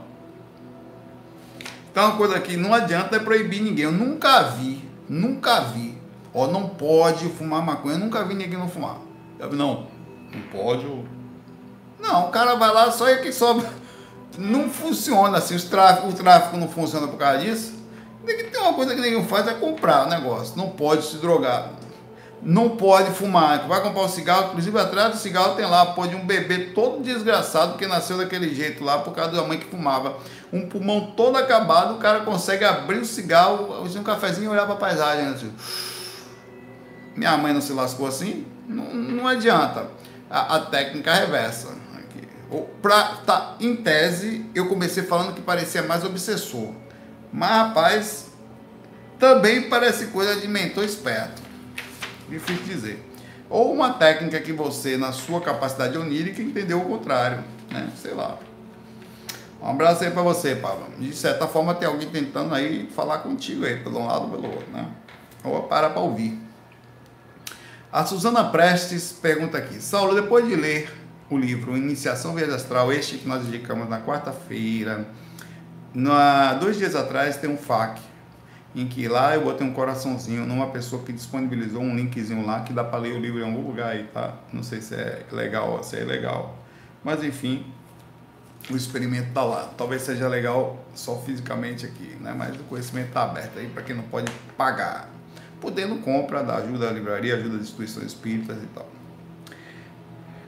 Então 1.92 2.06
uma 2.06 2.16
coisa 2.16 2.40
que 2.40 2.56
não 2.56 2.74
adianta 2.74 3.18
é 3.18 3.20
proibir 3.20 3.62
ninguém. 3.62 3.84
Eu 3.84 3.92
nunca 3.92 4.42
vi, 4.44 4.88
nunca 5.10 5.60
vi. 5.60 5.98
Ó, 6.34 6.48
não 6.48 6.70
pode 6.70 7.28
fumar 7.28 7.62
maconha. 7.62 7.96
Eu 7.96 8.00
nunca 8.00 8.24
vi 8.24 8.36
ninguém 8.36 8.58
não 8.58 8.70
fumar. 8.70 9.00
Não, 9.52 9.88
não 10.32 10.42
pode. 10.50 10.86
Não, 12.06 12.28
o 12.28 12.30
cara 12.30 12.54
vai 12.54 12.72
lá, 12.72 12.92
só 12.92 13.08
é 13.08 13.18
que 13.18 13.34
sobra. 13.34 13.68
Não 14.38 14.70
funciona 14.70 15.40
assim, 15.40 15.58
tráfico, 15.58 16.10
o 16.10 16.14
tráfico 16.14 16.56
não 16.56 16.70
funciona 16.70 17.08
por 17.08 17.18
causa 17.18 17.40
disso. 17.40 17.74
Tem 18.24 18.38
que 18.38 18.44
ter 18.46 18.60
uma 18.60 18.74
coisa 18.74 18.94
que 18.94 19.02
ninguém 19.02 19.26
faz 19.26 19.48
é 19.48 19.56
comprar 19.56 20.06
o 20.06 20.10
negócio. 20.10 20.56
Não 20.56 20.70
pode 20.70 21.04
se 21.04 21.18
drogar. 21.18 21.72
Não 22.44 22.70
pode 22.70 23.10
fumar. 23.12 23.68
Vai 23.68 23.82
comprar 23.82 24.04
um 24.04 24.08
cigarro, 24.08 24.50
inclusive 24.50 24.78
atrás 24.80 25.14
do 25.14 25.18
cigarro 25.18 25.56
tem 25.56 25.66
lá, 25.66 25.88
pode 25.88 26.16
um 26.16 26.26
bebê 26.26 26.72
todo 26.76 27.02
desgraçado 27.02 27.76
que 27.76 27.88
nasceu 27.88 28.18
daquele 28.18 28.54
jeito 28.54 28.84
lá 28.84 29.00
por 29.00 29.16
causa 29.16 29.32
da 29.32 29.44
mãe 29.44 29.58
que 29.58 29.66
fumava. 29.66 30.18
Um 30.54 30.70
pulmão 30.70 31.14
todo 31.18 31.38
acabado, 31.38 31.96
o 31.96 31.98
cara 31.98 32.20
consegue 32.20 32.64
abrir 32.64 33.00
o 33.00 33.06
cigarro, 33.06 33.84
um 33.84 34.04
cafezinho 34.04 34.46
e 34.46 34.50
olhar 34.50 34.66
para 34.66 34.76
a 34.76 34.78
paisagem. 34.78 35.28
Assim. 35.28 35.54
Minha 37.16 37.36
mãe 37.36 37.52
não 37.52 37.62
se 37.62 37.74
lascou 37.74 38.06
assim? 38.06 38.46
Não, 38.68 38.94
não 38.94 39.28
adianta. 39.28 39.88
A, 40.30 40.58
a 40.58 40.60
técnica 40.60 41.14
reversa 41.14 41.85
pra, 42.82 43.18
tá, 43.26 43.56
em 43.60 43.76
tese, 43.76 44.46
eu 44.54 44.68
comecei 44.68 45.04
falando 45.04 45.34
que 45.34 45.42
parecia 45.42 45.84
mais 45.84 46.04
obsessor. 46.04 46.74
Mas, 47.32 47.52
rapaz, 47.52 48.26
também 49.20 49.70
parece 49.70 50.08
coisa 50.08 50.36
de 50.40 50.48
mentor 50.48 50.84
esperto. 50.84 51.42
Difícil 52.30 52.64
dizer. 52.66 53.12
Ou 53.50 53.74
uma 53.74 53.94
técnica 53.94 54.40
que 54.40 54.52
você, 54.52 54.98
na 54.98 55.12
sua 55.12 55.42
capacidade 55.42 55.98
onírica, 55.98 56.42
entendeu 56.42 56.80
o 56.80 56.86
contrário. 56.86 57.44
Né? 57.72 57.90
Sei 58.02 58.14
lá. 58.14 58.38
Um 59.62 59.70
abraço 59.70 60.04
aí 60.04 60.12
pra 60.12 60.22
você, 60.22 60.56
Pablo. 60.56 60.88
De 60.98 61.16
certa 61.16 61.48
forma, 61.48 61.74
tem 61.74 61.88
alguém 61.88 62.10
tentando 62.10 62.54
aí 62.54 62.90
falar 62.96 63.20
contigo 63.20 63.66
aí, 63.66 63.78
pelo 63.78 64.00
um 64.00 64.08
lado 64.08 64.26
ou 64.26 64.30
pelo 64.30 64.48
outro, 64.48 64.72
né? 64.72 64.88
Ou 65.44 65.64
para 65.64 65.90
pra 65.90 66.02
ouvir. 66.02 66.40
A 67.92 68.06
Suzana 68.06 68.44
Prestes 68.44 69.12
pergunta 69.12 69.58
aqui. 69.58 69.82
Saulo, 69.82 70.14
depois 70.14 70.46
de 70.46 70.56
ler 70.56 70.92
o 71.30 71.38
livro 71.38 71.76
Iniciação 71.76 72.36
Via 72.36 72.54
Astral, 72.54 72.92
este 72.94 73.18
que 73.18 73.28
nós 73.28 73.46
indicamos 73.46 73.90
na 73.90 74.00
quarta-feira. 74.02 75.08
Dois 76.60 76.78
dias 76.78 76.96
atrás 76.96 77.38
tem 77.38 77.50
um 77.50 77.58
FAQ, 77.58 78.02
em 78.76 78.88
que 78.88 79.08
lá 79.08 79.34
eu 79.34 79.44
botei 79.44 79.66
um 79.66 79.74
coraçãozinho 79.74 80.46
numa 80.46 80.68
pessoa 80.68 81.02
que 81.04 81.12
disponibilizou 81.14 81.82
um 81.82 81.96
linkzinho 81.96 82.46
lá 82.46 82.60
que 82.62 82.74
dá 82.74 82.84
para 82.84 83.00
ler 83.00 83.14
o 83.14 83.20
livro 83.20 83.40
em 83.40 83.44
algum 83.44 83.66
lugar 83.66 83.92
aí, 83.92 84.04
tá? 84.14 84.36
Não 84.52 84.62
sei 84.62 84.82
se 84.82 84.94
é 84.94 85.26
legal 85.32 85.82
se 85.84 85.98
é 85.98 86.04
legal. 86.04 86.60
Mas 87.04 87.24
enfim, 87.24 87.66
o 88.70 88.76
experimento 88.76 89.32
tá 89.34 89.44
lá. 89.44 89.72
Talvez 89.78 90.02
seja 90.02 90.28
legal 90.28 90.84
só 90.94 91.18
fisicamente 91.22 91.86
aqui, 91.86 92.18
né? 92.20 92.36
Mas 92.38 92.56
o 92.56 92.64
conhecimento 92.66 93.12
tá 93.12 93.24
aberto 93.24 93.58
aí 93.58 93.68
para 93.68 93.82
quem 93.82 93.96
não 93.96 94.04
pode 94.04 94.32
pagar. 94.58 95.10
Podendo 95.62 95.96
compra, 95.98 96.44
da 96.44 96.58
ajuda 96.58 96.90
à 96.90 96.92
livraria, 96.92 97.36
ajuda 97.36 97.56
às 97.56 97.62
instituições 97.62 98.08
espíritas 98.08 98.58
e 98.62 98.68
tal. 98.68 98.88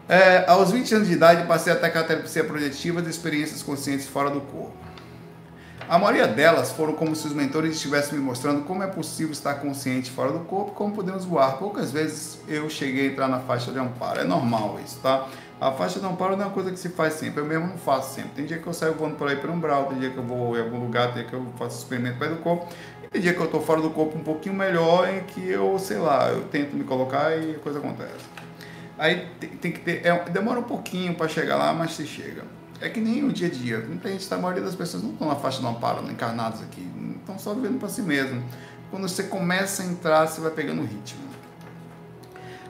É, 0.10 0.46
aos 0.48 0.72
20 0.72 0.96
anos 0.96 1.08
de 1.10 1.16
idade, 1.16 1.46
passei 1.46 1.74
a 1.74 1.76
atacar 1.76 2.04
a 2.04 2.08
terapia 2.08 2.44
projetiva 2.46 3.02
de 3.02 3.10
experiências 3.10 3.62
conscientes 3.62 4.08
fora 4.08 4.30
do 4.30 4.40
corpo. 4.40 4.72
A 5.90 6.00
maioria 6.00 6.28
delas 6.28 6.72
foram 6.72 6.94
como 6.94 7.14
se 7.14 7.28
os 7.28 7.34
mentores 7.34 7.76
estivessem 7.76 8.18
me 8.18 8.24
mostrando 8.24 8.64
como 8.64 8.84
é 8.84 8.88
possível 8.88 9.34
estar 9.34 9.56
consciente 9.56 10.10
fora 10.10 10.32
do 10.32 10.40
corpo, 10.40 10.72
como 10.72 10.94
podemos 10.96 11.26
voar. 11.26 11.58
Poucas 11.58 11.92
vezes 11.92 12.40
eu 12.48 12.70
cheguei 12.70 13.08
a 13.08 13.12
entrar 13.12 13.28
na 13.28 13.40
faixa 13.40 13.72
de 13.72 13.80
amparo. 13.80 14.20
É 14.20 14.24
normal 14.24 14.80
isso, 14.86 14.98
tá? 15.02 15.28
A 15.60 15.72
faixa 15.72 16.00
de 16.00 16.06
amparo 16.06 16.38
não 16.38 16.44
é 16.44 16.48
uma 16.48 16.54
coisa 16.54 16.72
que 16.72 16.80
se 16.80 16.90
faz 16.90 17.14
sempre, 17.16 17.42
eu 17.42 17.46
mesmo 17.46 17.68
não 17.68 17.78
faço 17.78 18.16
sempre. 18.16 18.32
Tem 18.32 18.46
dia 18.46 18.60
que 18.60 18.68
eu 18.68 18.74
saio 18.74 18.94
voando 18.94 19.16
por 19.16 19.28
aí 19.28 19.36
para 19.36 19.52
um 19.52 19.60
brau, 19.60 19.88
tem 19.88 19.98
dia 20.00 20.10
que 20.10 20.18
eu 20.18 20.24
vou 20.24 20.56
em 20.56 20.62
algum 20.62 20.80
lugar, 20.80 21.08
tem 21.08 21.16
dia 21.16 21.26
que 21.26 21.34
eu 21.34 21.46
faço 21.58 21.80
experimento 21.80 22.20
perto 22.20 22.36
do 22.36 22.42
corpo, 22.42 22.68
e 23.04 23.08
tem 23.08 23.22
dia 23.22 23.34
que 23.34 23.40
eu 23.40 23.46
estou 23.46 23.62
fora 23.62 23.82
do 23.82 23.90
corpo 23.90 24.18
um 24.18 24.24
pouquinho 24.24 24.56
melhor, 24.56 25.10
em 25.10 25.24
que 25.24 25.50
eu, 25.50 25.78
sei 25.80 25.98
lá, 25.98 26.30
eu 26.30 26.44
tento 26.44 26.76
me 26.76 26.84
colocar 26.84 27.36
e 27.36 27.56
a 27.56 27.60
coisa 27.60 27.80
acontece. 27.80 28.37
Aí 28.98 29.28
tem, 29.62 29.72
que 29.72 29.80
ter, 29.80 30.06
é, 30.06 30.30
demora 30.30 30.60
um 30.60 30.64
pouquinho 30.64 31.14
para 31.16 31.28
chegar 31.28 31.56
lá, 31.56 31.74
mas 31.74 31.94
se 31.94 32.06
chega. 32.06 32.44
É 32.82 32.90
que 32.90 33.00
nem 33.00 33.24
o 33.24 33.32
dia 33.32 33.48
a 33.48 33.52
dia. 33.52 33.80
Muita 33.80 34.10
gente, 34.10 34.32
a 34.34 34.38
maioria 34.38 34.64
das 34.64 34.76
pessoas 34.76 35.04
não 35.04 35.12
estão 35.12 35.28
na 35.28 35.36
faixa 35.36 35.62
do 35.62 35.68
amparo, 35.68 36.04
encarnados 36.10 36.62
aqui. 36.62 36.88
Estão 37.20 37.38
só 37.38 37.54
vivendo 37.54 37.80
para 37.80 37.90
si 37.90 38.02
mesmo. 38.02 38.44
Quando 38.90 39.08
você 39.08 39.24
começa 39.24 39.84
a 39.84 39.86
entrar, 39.86 40.28
você 40.28 40.42
vai 40.42 40.52
pegando 40.52 40.82
o 40.82 40.86
ritmo. 40.86 41.28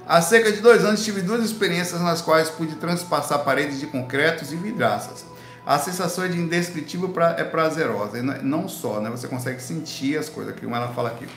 Há 0.06 0.22
cerca 0.22 0.52
de 0.52 0.62
dois 0.62 0.86
anos 0.86 1.04
tive 1.04 1.22
duas 1.22 1.44
experiências 1.44 2.00
nas 2.00 2.22
quais 2.22 2.50
pude 2.50 2.76
transpassar 2.76 3.44
paredes 3.44 3.80
de 3.80 3.88
concretos 3.88 4.54
e 4.54 4.56
vidraças. 4.56 5.26
A 5.66 5.78
sensação 5.78 6.24
é 6.24 6.30
de 6.30 6.40
indescritível 6.40 7.10
pra, 7.10 7.36
é 7.38 7.44
prazerosa. 7.44 8.18
E 8.18 8.22
não 8.22 8.70
só, 8.70 9.02
né? 9.02 9.10
Você 9.10 9.28
consegue 9.28 9.62
sentir 9.62 10.18
as 10.18 10.30
coisas, 10.30 10.58
como 10.58 10.74
ela 10.74 10.88
fala 10.94 11.10
aqui. 11.10 11.28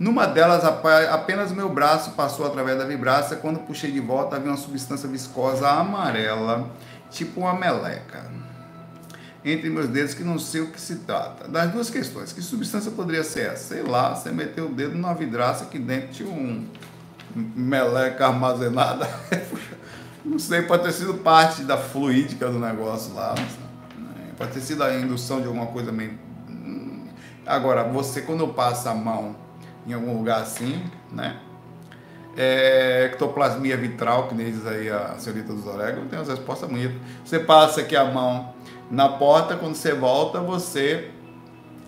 Numa 0.00 0.26
delas, 0.26 0.64
apenas 0.64 1.52
meu 1.52 1.68
braço 1.68 2.12
passou 2.12 2.46
através 2.46 2.78
da 2.78 2.86
vibraça. 2.86 3.36
Quando 3.36 3.58
puxei 3.60 3.92
de 3.92 4.00
volta, 4.00 4.36
havia 4.36 4.50
uma 4.50 4.56
substância 4.56 5.06
viscosa 5.06 5.68
amarela 5.68 6.70
tipo 7.10 7.40
uma 7.40 7.52
meleca 7.52 8.30
entre 9.44 9.68
meus 9.68 9.88
dedos 9.88 10.14
que 10.14 10.22
não 10.22 10.38
sei 10.38 10.62
o 10.62 10.70
que 10.70 10.80
se 10.80 10.96
trata. 10.96 11.48
Das 11.48 11.70
duas 11.70 11.90
questões, 11.90 12.32
que 12.32 12.40
substância 12.40 12.90
poderia 12.90 13.22
ser 13.22 13.52
essa? 13.52 13.74
Sei 13.74 13.82
lá, 13.82 14.14
você 14.14 14.30
meteu 14.30 14.66
o 14.66 14.74
dedo 14.74 14.96
numa 14.96 15.14
vidraça 15.14 15.66
que 15.66 15.78
dentro 15.78 16.08
tinha 16.08 16.28
um 16.28 16.66
meleca 17.34 18.26
armazenada. 18.26 19.08
não 20.24 20.38
sei, 20.38 20.62
pode 20.62 20.82
ter 20.82 20.92
sido 20.92 21.14
parte 21.14 21.62
da 21.62 21.76
fluídica 21.76 22.48
do 22.48 22.58
negócio 22.58 23.14
lá. 23.14 23.34
Pode 24.36 24.52
ter 24.52 24.60
sido 24.60 24.82
a 24.82 24.94
indução 24.94 25.40
de 25.40 25.46
alguma 25.46 25.66
coisa 25.66 25.92
meio. 25.92 26.18
Hum. 26.48 27.06
Agora, 27.46 27.84
você 27.84 28.22
quando 28.22 28.48
passa 28.48 28.90
a 28.90 28.94
mão 28.94 29.36
em 29.86 29.92
algum 29.92 30.16
lugar 30.16 30.42
assim, 30.42 30.84
né? 31.10 31.40
é, 32.36 33.06
ectoplasmia 33.06 33.76
vitral, 33.76 34.28
que 34.28 34.34
nem 34.34 34.50
diz 34.50 34.66
aí 34.66 34.88
a 34.88 35.16
senhorita 35.18 35.52
dos 35.52 35.66
orégãos, 35.66 36.08
tem 36.08 36.18
umas 36.18 36.28
respostas 36.28 36.68
bonitas. 36.68 36.96
Você 37.24 37.38
passa 37.38 37.80
aqui 37.80 37.96
a 37.96 38.04
mão 38.04 38.54
na 38.90 39.08
porta, 39.08 39.56
quando 39.56 39.74
você 39.74 39.92
volta, 39.92 40.40
você 40.40 41.10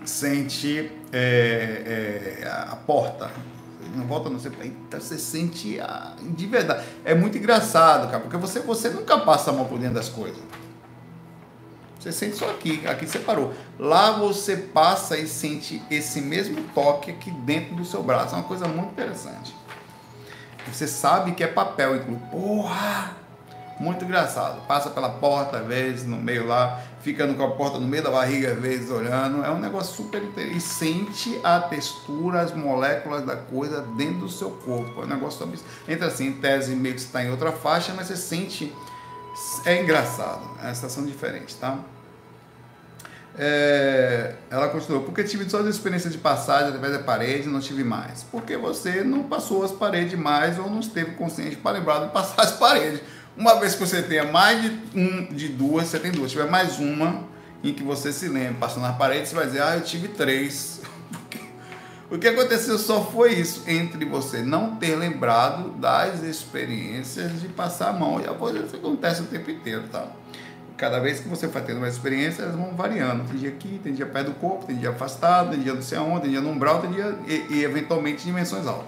sente 0.05 0.91
é, 1.13 2.41
é, 2.43 2.49
a 2.49 2.77
porta. 2.77 3.31
Não 3.95 4.07
volta, 4.07 4.31
não, 4.31 4.39
você, 4.39 4.51
você 4.91 5.19
sente 5.19 5.79
a, 5.79 6.15
de 6.21 6.47
verdade. 6.47 6.85
É 7.05 7.15
muito 7.15 7.37
engraçado, 7.37 8.07
cara, 8.11 8.21
porque 8.21 8.37
você, 8.37 8.61
você 8.61 8.89
nunca 8.89 9.19
passa 9.19 9.51
a 9.51 9.53
mão 9.53 9.67
por 9.67 9.79
dentro 9.79 9.95
das 9.95 10.09
coisas. 10.09 10.41
Você 12.03 12.11
sente 12.11 12.37
só 12.37 12.51
aqui, 12.51 12.85
aqui 12.85 13.07
você 13.07 13.21
parou. 13.21 13.55
Lá 13.79 14.11
você 14.11 14.57
passa 14.57 15.17
e 15.17 15.29
sente 15.29 15.81
esse 15.89 16.21
mesmo 16.21 16.61
toque 16.75 17.13
aqui 17.13 17.31
dentro 17.31 17.77
do 17.77 17.85
seu 17.85 18.03
braço. 18.03 18.35
É 18.35 18.39
uma 18.39 18.45
coisa 18.45 18.67
muito 18.67 18.91
interessante. 18.91 19.55
Você 20.67 20.89
sabe 20.89 21.31
que 21.33 21.45
é 21.45 21.47
papel, 21.47 21.97
inclusive. 21.97 22.27
Porra! 22.29 23.17
Muito 23.79 24.05
engraçado. 24.05 24.67
Passa 24.67 24.91
pela 24.91 25.11
porta, 25.11 25.59
às 25.59 25.67
vezes, 25.67 26.05
no 26.05 26.17
meio 26.17 26.47
lá, 26.47 26.81
fica 27.03 27.27
com 27.33 27.45
a 27.45 27.51
porta 27.53 27.79
no 27.79 27.87
meio 27.87 28.03
da 28.03 28.11
barriga, 28.11 28.53
às 28.53 28.59
vezes, 28.59 28.91
olhando. 28.91 29.45
É 29.45 29.51
um 29.51 29.61
negócio 29.61 29.95
super 29.95 30.23
interessante. 30.23 30.57
E 30.57 30.61
sente 30.61 31.41
a 31.45 31.61
textura, 31.61 32.41
as 32.41 32.53
moléculas 32.53 33.25
da 33.25 33.37
coisa 33.37 33.81
dentro 33.97 34.19
do 34.19 34.29
seu 34.29 34.51
corpo. 34.51 35.03
É 35.03 35.05
um 35.05 35.09
negócio 35.09 35.39
sobre. 35.39 35.59
Entra 35.89 36.09
assim, 36.09 36.27
em 36.27 36.33
tese, 36.33 36.75
meio 36.75 36.97
que 36.97 37.01
está 37.01 37.25
em 37.25 37.31
outra 37.31 37.53
faixa, 37.53 37.93
mas 37.95 38.09
você 38.09 38.17
sente. 38.17 38.73
É 39.65 39.81
engraçado. 39.81 40.43
É 40.61 40.67
uma 40.67 40.75
sensação 40.75 41.05
diferente, 41.05 41.55
tá? 41.57 41.79
É, 43.39 44.35
ela 44.51 44.69
continuou, 44.69 45.05
porque 45.05 45.25
tive 45.25 45.49
só 45.49 45.61
as 45.61 45.67
experiências 45.67 46.13
de 46.13 46.19
passagem 46.19 46.69
através 46.69 46.93
da 46.93 46.99
parede 46.99 47.49
não 47.49 47.61
tive 47.61 47.83
mais. 47.83 48.23
Porque 48.25 48.57
você 48.57 49.03
não 49.03 49.25
passou 49.25 49.65
as 49.65 49.73
paredes 49.73 50.19
mais 50.19 50.59
ou 50.59 50.69
não 50.69 50.81
esteve 50.81 51.13
consciente 51.13 51.57
para 51.57 51.79
lembrar 51.79 52.01
de 52.01 52.13
passar 52.13 52.43
as 52.43 52.53
paredes. 52.53 53.01
Uma 53.37 53.59
vez 53.59 53.75
que 53.75 53.81
você 53.81 54.03
tenha 54.03 54.25
mais 54.25 54.61
de, 54.61 54.79
um, 54.95 55.35
de 55.35 55.49
duas, 55.49 55.87
você 55.87 55.99
tem 55.99 56.13
duas. 56.13 56.31
Se 56.31 56.37
tiver 56.37 56.51
mais 56.51 56.79
uma 56.79 57.25
em 57.65 57.73
que 57.73 57.83
você 57.83 58.13
se 58.13 58.29
lembra, 58.29 58.55
passando 58.61 58.85
as 58.87 58.97
paredes, 58.97 59.31
você 59.31 59.35
vai 59.35 59.47
dizer, 59.47 59.63
ah, 59.63 59.77
eu 59.77 59.83
tive 59.83 60.09
três. 60.09 60.83
O 62.15 62.19
que 62.19 62.29
aconteceu 62.29 62.79
só 62.79 63.05
foi 63.05 63.33
isso, 63.35 63.63
entre 63.67 64.05
você 64.05 64.43
não 64.43 64.77
ter 64.77 64.97
lembrado 64.97 65.71
das 65.71 66.23
experiências 66.23 67.41
de 67.41 67.49
passar 67.49 67.89
a 67.89 67.93
mão. 67.93 68.21
E 68.21 68.29
a 68.29 68.35
coisa 68.35 68.65
acontece 68.77 69.23
o 69.23 69.25
tempo 69.25 69.51
inteiro, 69.51 69.85
tá? 69.91 70.07
cada 70.83 70.99
vez 70.99 71.21
que 71.21 71.29
você 71.29 71.47
vai 71.47 71.63
tendo 71.63 71.79
mais 71.79 71.95
experiência, 71.95 72.43
elas 72.43 72.57
vão 72.57 72.75
variando. 72.75 73.23
Tem 73.29 73.39
dia 73.39 73.51
aqui, 73.51 73.81
tem 73.85 73.95
dia 73.95 74.05
perto 74.05 74.31
do 74.31 74.35
corpo, 74.35 74.67
tem 74.67 74.75
dia 74.77 74.91
afastado, 74.91 75.51
tem 75.51 75.61
dia 75.61 75.73
não 75.73 75.81
sei 75.81 75.97
aonde, 75.97 76.23
tem 76.23 76.31
dia 76.33 76.41
no 76.41 76.51
umbral, 76.51 76.81
tem 76.81 76.91
dia 76.91 77.17
e, 77.29 77.55
e 77.55 77.65
eventualmente 77.65 78.25
dimensões 78.25 78.67
altas. 78.67 78.87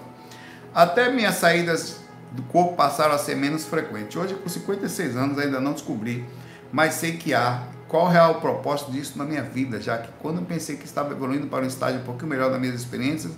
Até 0.73 1.09
minhas 1.09 1.35
saídas 1.35 2.01
do 2.33 2.43
corpo 2.43 2.75
passaram 2.75 3.15
a 3.15 3.17
ser 3.17 3.35
menos 3.35 3.65
frequentes. 3.65 4.17
Hoje, 4.17 4.33
com 4.33 4.49
56 4.49 5.15
anos, 5.15 5.39
ainda 5.39 5.61
não 5.61 5.71
descobri, 5.71 6.25
mas 6.69 6.95
sei 6.95 7.15
que 7.15 7.33
há. 7.33 7.63
Qual 7.95 8.07
é 8.07 8.09
o 8.09 8.11
real 8.11 8.41
propósito 8.41 8.91
disso 8.91 9.17
na 9.17 9.23
minha 9.23 9.41
vida, 9.41 9.79
já 9.79 9.97
que 9.97 10.09
quando 10.21 10.39
eu 10.39 10.45
pensei 10.45 10.75
que 10.75 10.83
estava 10.83 11.13
evoluindo 11.13 11.47
para 11.47 11.63
um 11.63 11.67
estágio 11.67 12.01
um 12.01 12.03
pouquinho 12.03 12.27
melhor 12.27 12.51
das 12.51 12.59
minhas 12.59 12.75
experiências, 12.75 13.31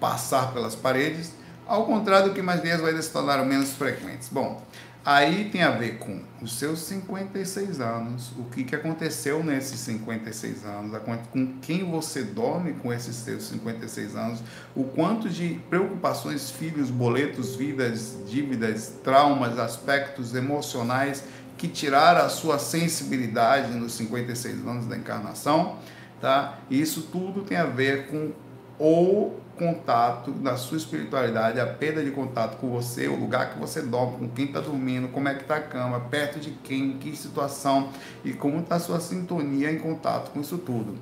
passar 0.00 0.54
pelas 0.54 0.74
paredes, 0.74 1.34
ao 1.66 1.84
contrário 1.84 2.30
do 2.30 2.34
que 2.34 2.40
mais 2.40 2.62
vezes 2.62 2.80
vai 2.80 2.96
se 3.02 3.12
tornaram 3.12 3.44
menos 3.44 3.74
frequentes. 3.74 4.30
Bom, 4.30 4.62
Aí 5.02 5.48
tem 5.48 5.62
a 5.62 5.70
ver 5.70 5.96
com 5.96 6.20
os 6.42 6.58
seus 6.58 6.80
56 6.80 7.80
anos, 7.80 8.32
o 8.36 8.44
que, 8.44 8.64
que 8.64 8.76
aconteceu 8.76 9.42
nesses 9.42 9.80
56 9.80 10.66
anos, 10.66 11.00
com 11.32 11.54
quem 11.62 11.90
você 11.90 12.22
dorme 12.22 12.74
com 12.74 12.92
esses 12.92 13.16
seus 13.16 13.44
56 13.44 14.14
anos, 14.14 14.42
o 14.76 14.84
quanto 14.84 15.30
de 15.30 15.58
preocupações, 15.70 16.50
filhos, 16.50 16.90
boletos, 16.90 17.56
vidas, 17.56 18.18
dívidas, 18.28 18.92
traumas, 19.02 19.58
aspectos 19.58 20.34
emocionais 20.34 21.24
que 21.60 21.68
tiraram 21.68 22.24
a 22.24 22.30
sua 22.30 22.58
sensibilidade 22.58 23.70
nos 23.72 23.92
56 23.92 24.66
anos 24.66 24.86
da 24.86 24.96
encarnação, 24.96 25.76
tá? 26.18 26.58
Isso 26.70 27.02
tudo 27.12 27.42
tem 27.42 27.58
a 27.58 27.66
ver 27.66 28.06
com 28.06 28.32
o 28.78 29.34
contato 29.58 30.30
da 30.30 30.56
sua 30.56 30.78
espiritualidade, 30.78 31.60
a 31.60 31.66
perda 31.66 32.02
de 32.02 32.12
contato 32.12 32.56
com 32.56 32.70
você, 32.70 33.08
o 33.08 33.14
lugar 33.14 33.52
que 33.52 33.58
você 33.58 33.82
dorme, 33.82 34.16
com 34.16 34.28
quem 34.30 34.46
está 34.46 34.60
dormindo, 34.60 35.08
como 35.08 35.28
é 35.28 35.34
que 35.34 35.42
está 35.42 35.56
a 35.56 35.60
cama, 35.60 36.00
perto 36.00 36.40
de 36.40 36.50
quem, 36.50 36.92
em 36.92 36.98
que 36.98 37.14
situação 37.14 37.90
e 38.24 38.32
como 38.32 38.60
está 38.60 38.76
a 38.76 38.80
sua 38.80 38.98
sintonia 38.98 39.70
em 39.70 39.78
contato 39.78 40.30
com 40.30 40.40
isso 40.40 40.56
tudo. 40.56 40.96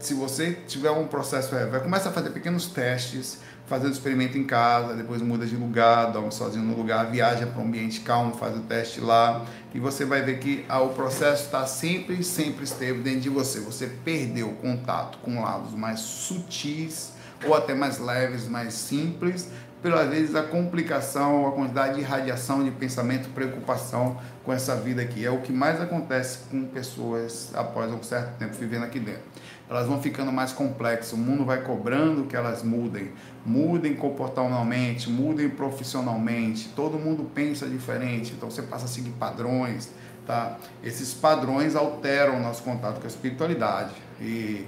Se 0.00 0.12
você 0.12 0.54
tiver 0.66 0.90
um 0.90 1.06
processo, 1.06 1.54
é, 1.54 1.66
vai 1.66 1.80
começar 1.80 2.08
a 2.08 2.12
fazer 2.12 2.30
pequenos 2.30 2.66
testes, 2.66 3.38
fazendo 3.66 3.92
experimento 3.92 4.36
em 4.36 4.44
casa, 4.44 4.94
depois 4.94 5.22
muda 5.22 5.46
de 5.46 5.56
lugar, 5.56 6.12
dorme 6.12 6.30
sozinho 6.32 6.64
no 6.64 6.76
lugar, 6.76 7.10
viaja 7.10 7.46
para 7.46 7.62
um 7.62 7.66
ambiente 7.66 8.00
calmo, 8.00 8.34
faz 8.34 8.56
o 8.56 8.60
teste 8.60 9.00
lá, 9.00 9.44
e 9.74 9.80
você 9.80 10.04
vai 10.04 10.22
ver 10.22 10.38
que 10.38 10.64
ah, 10.68 10.80
o 10.80 10.90
processo 10.90 11.44
está 11.44 11.66
sempre, 11.66 12.22
sempre 12.22 12.64
esteve 12.64 13.00
dentro 13.00 13.20
de 13.20 13.28
você. 13.30 13.60
Você 13.60 13.86
perdeu 13.86 14.50
o 14.50 14.54
contato 14.56 15.18
com 15.18 15.42
lados 15.42 15.72
mais 15.72 16.00
sutis 16.00 17.12
ou 17.44 17.54
até 17.54 17.74
mais 17.74 17.98
leves, 17.98 18.46
mais 18.46 18.74
simples, 18.74 19.48
pelas 19.82 20.08
vezes 20.08 20.34
a 20.34 20.42
complicação, 20.42 21.46
a 21.46 21.52
quantidade 21.52 21.96
de 21.96 22.02
radiação 22.02 22.64
de 22.64 22.70
pensamento, 22.70 23.28
preocupação 23.30 24.18
com 24.42 24.52
essa 24.52 24.74
vida 24.76 25.02
aqui. 25.02 25.24
É 25.24 25.30
o 25.30 25.40
que 25.40 25.52
mais 25.52 25.80
acontece 25.80 26.38
com 26.50 26.64
pessoas 26.64 27.50
após 27.54 27.92
um 27.92 28.02
certo 28.02 28.38
tempo 28.38 28.54
vivendo 28.54 28.84
aqui 28.84 28.98
dentro. 28.98 29.22
Elas 29.68 29.86
vão 29.86 30.00
ficando 30.00 30.30
mais 30.30 30.52
complexas, 30.52 31.12
o 31.12 31.16
mundo 31.16 31.44
vai 31.44 31.62
cobrando 31.62 32.24
que 32.24 32.36
elas 32.36 32.62
mudem, 32.62 33.12
mudem 33.46 33.94
comportamentalmente, 33.94 35.08
mudem 35.10 35.48
profissionalmente, 35.48 36.68
todo 36.76 36.98
mundo 36.98 37.30
pensa 37.34 37.66
diferente, 37.66 38.34
então 38.36 38.50
você 38.50 38.60
passa 38.60 38.84
a 38.84 38.88
seguir 38.88 39.10
padrões, 39.12 39.88
tá? 40.26 40.58
Esses 40.82 41.14
padrões 41.14 41.74
alteram 41.74 42.36
o 42.36 42.40
nosso 42.40 42.62
contato 42.62 42.98
com 42.98 43.04
a 43.04 43.08
espiritualidade. 43.08 43.94
E 44.20 44.66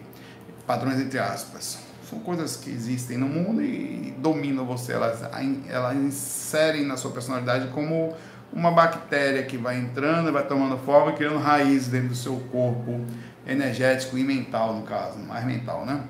padrões 0.66 1.01
entre 1.01 1.18
aspas. 1.18 1.78
São 2.09 2.20
coisas 2.20 2.57
que 2.57 2.70
existem 2.70 3.16
no 3.18 3.26
mundo 3.26 3.62
e 3.62 4.14
dominam 4.18 4.64
você, 4.64 4.92
elas, 4.92 5.22
elas 5.68 5.97
inserem 5.97 6.84
na 6.84 6.97
sua 6.97 7.11
personalidade 7.11 7.68
como 7.68 8.14
uma 8.53 8.70
bactéria 8.70 9.42
que 9.42 9.57
vai 9.57 9.76
entrando, 9.76 10.32
vai 10.32 10.47
tomando 10.47 10.78
forma, 10.78 11.12
criando 11.12 11.38
raiz 11.38 11.88
dentro 11.88 12.11
do 12.11 12.14
seu 12.14 12.36
corpo 12.53 13.01
energético 13.47 14.18
e 14.18 14.24
mental, 14.24 14.74
no 14.74 14.82
caso, 14.82 15.18
mais 15.18 15.44
mental, 15.44 15.86
né? 15.86 16.03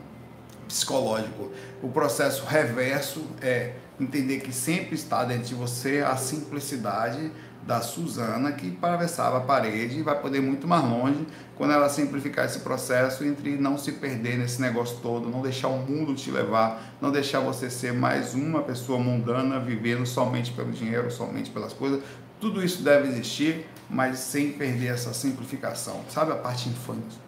Psicológico. 0.66 1.52
O 1.82 1.88
processo 1.88 2.44
reverso 2.44 3.24
é 3.40 3.72
entender 4.00 4.40
que 4.40 4.52
sempre 4.52 4.94
está 4.94 5.24
dentro 5.24 5.44
de 5.44 5.54
você 5.54 6.04
a 6.06 6.16
simplicidade 6.16 7.30
da 7.66 7.80
Suzana, 7.80 8.52
que 8.52 8.76
atravessava 8.80 9.38
a 9.38 9.40
parede 9.40 9.98
e 9.98 10.02
vai 10.02 10.20
poder 10.20 10.40
muito 10.40 10.68
mais 10.68 10.84
longe 10.84 11.26
quando 11.56 11.72
ela 11.72 11.88
simplificar 11.88 12.46
esse 12.46 12.60
processo 12.60 13.24
entre 13.24 13.56
não 13.56 13.76
se 13.76 13.92
perder 13.92 14.38
nesse 14.38 14.60
negócio 14.60 14.98
todo, 15.02 15.28
não 15.28 15.42
deixar 15.42 15.68
o 15.68 15.78
mundo 15.78 16.14
te 16.14 16.30
levar, 16.30 16.96
não 17.00 17.10
deixar 17.10 17.40
você 17.40 17.68
ser 17.68 17.92
mais 17.92 18.34
uma 18.34 18.62
pessoa 18.62 18.98
mundana 19.00 19.58
vivendo 19.58 20.06
somente 20.06 20.52
pelo 20.52 20.70
dinheiro, 20.70 21.10
somente 21.10 21.50
pelas 21.50 21.72
coisas. 21.72 22.00
Tudo 22.40 22.62
isso 22.62 22.82
deve 22.82 23.08
existir, 23.08 23.66
mas 23.90 24.18
sem 24.18 24.52
perder 24.52 24.88
essa 24.88 25.12
simplificação. 25.12 26.02
Sabe 26.08 26.32
a 26.32 26.36
parte 26.36 26.68
infante? 26.68 27.25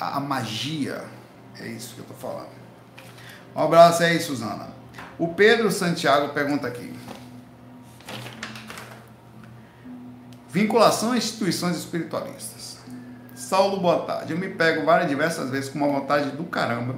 A, 0.00 0.16
a 0.16 0.20
magia, 0.20 1.04
é 1.60 1.66
isso 1.66 1.94
que 1.94 2.00
eu 2.00 2.04
estou 2.04 2.16
falando. 2.16 2.50
Um 3.54 3.62
abraço 3.62 4.02
aí, 4.02 4.20
Suzana. 4.20 4.68
O 5.18 5.28
Pedro 5.28 5.70
Santiago 5.70 6.34
pergunta 6.34 6.66
aqui. 6.66 6.94
Vinculação 10.50 11.12
a 11.12 11.16
instituições 11.16 11.76
espiritualistas. 11.76 12.78
Saulo, 13.34 13.80
boa 13.80 14.04
tarde. 14.04 14.32
Eu 14.32 14.38
me 14.38 14.48
pego 14.48 14.84
várias 14.84 15.08
diversas 15.08 15.50
vezes 15.50 15.70
com 15.70 15.78
uma 15.78 15.88
vontade 15.88 16.30
do 16.30 16.44
caramba 16.44 16.96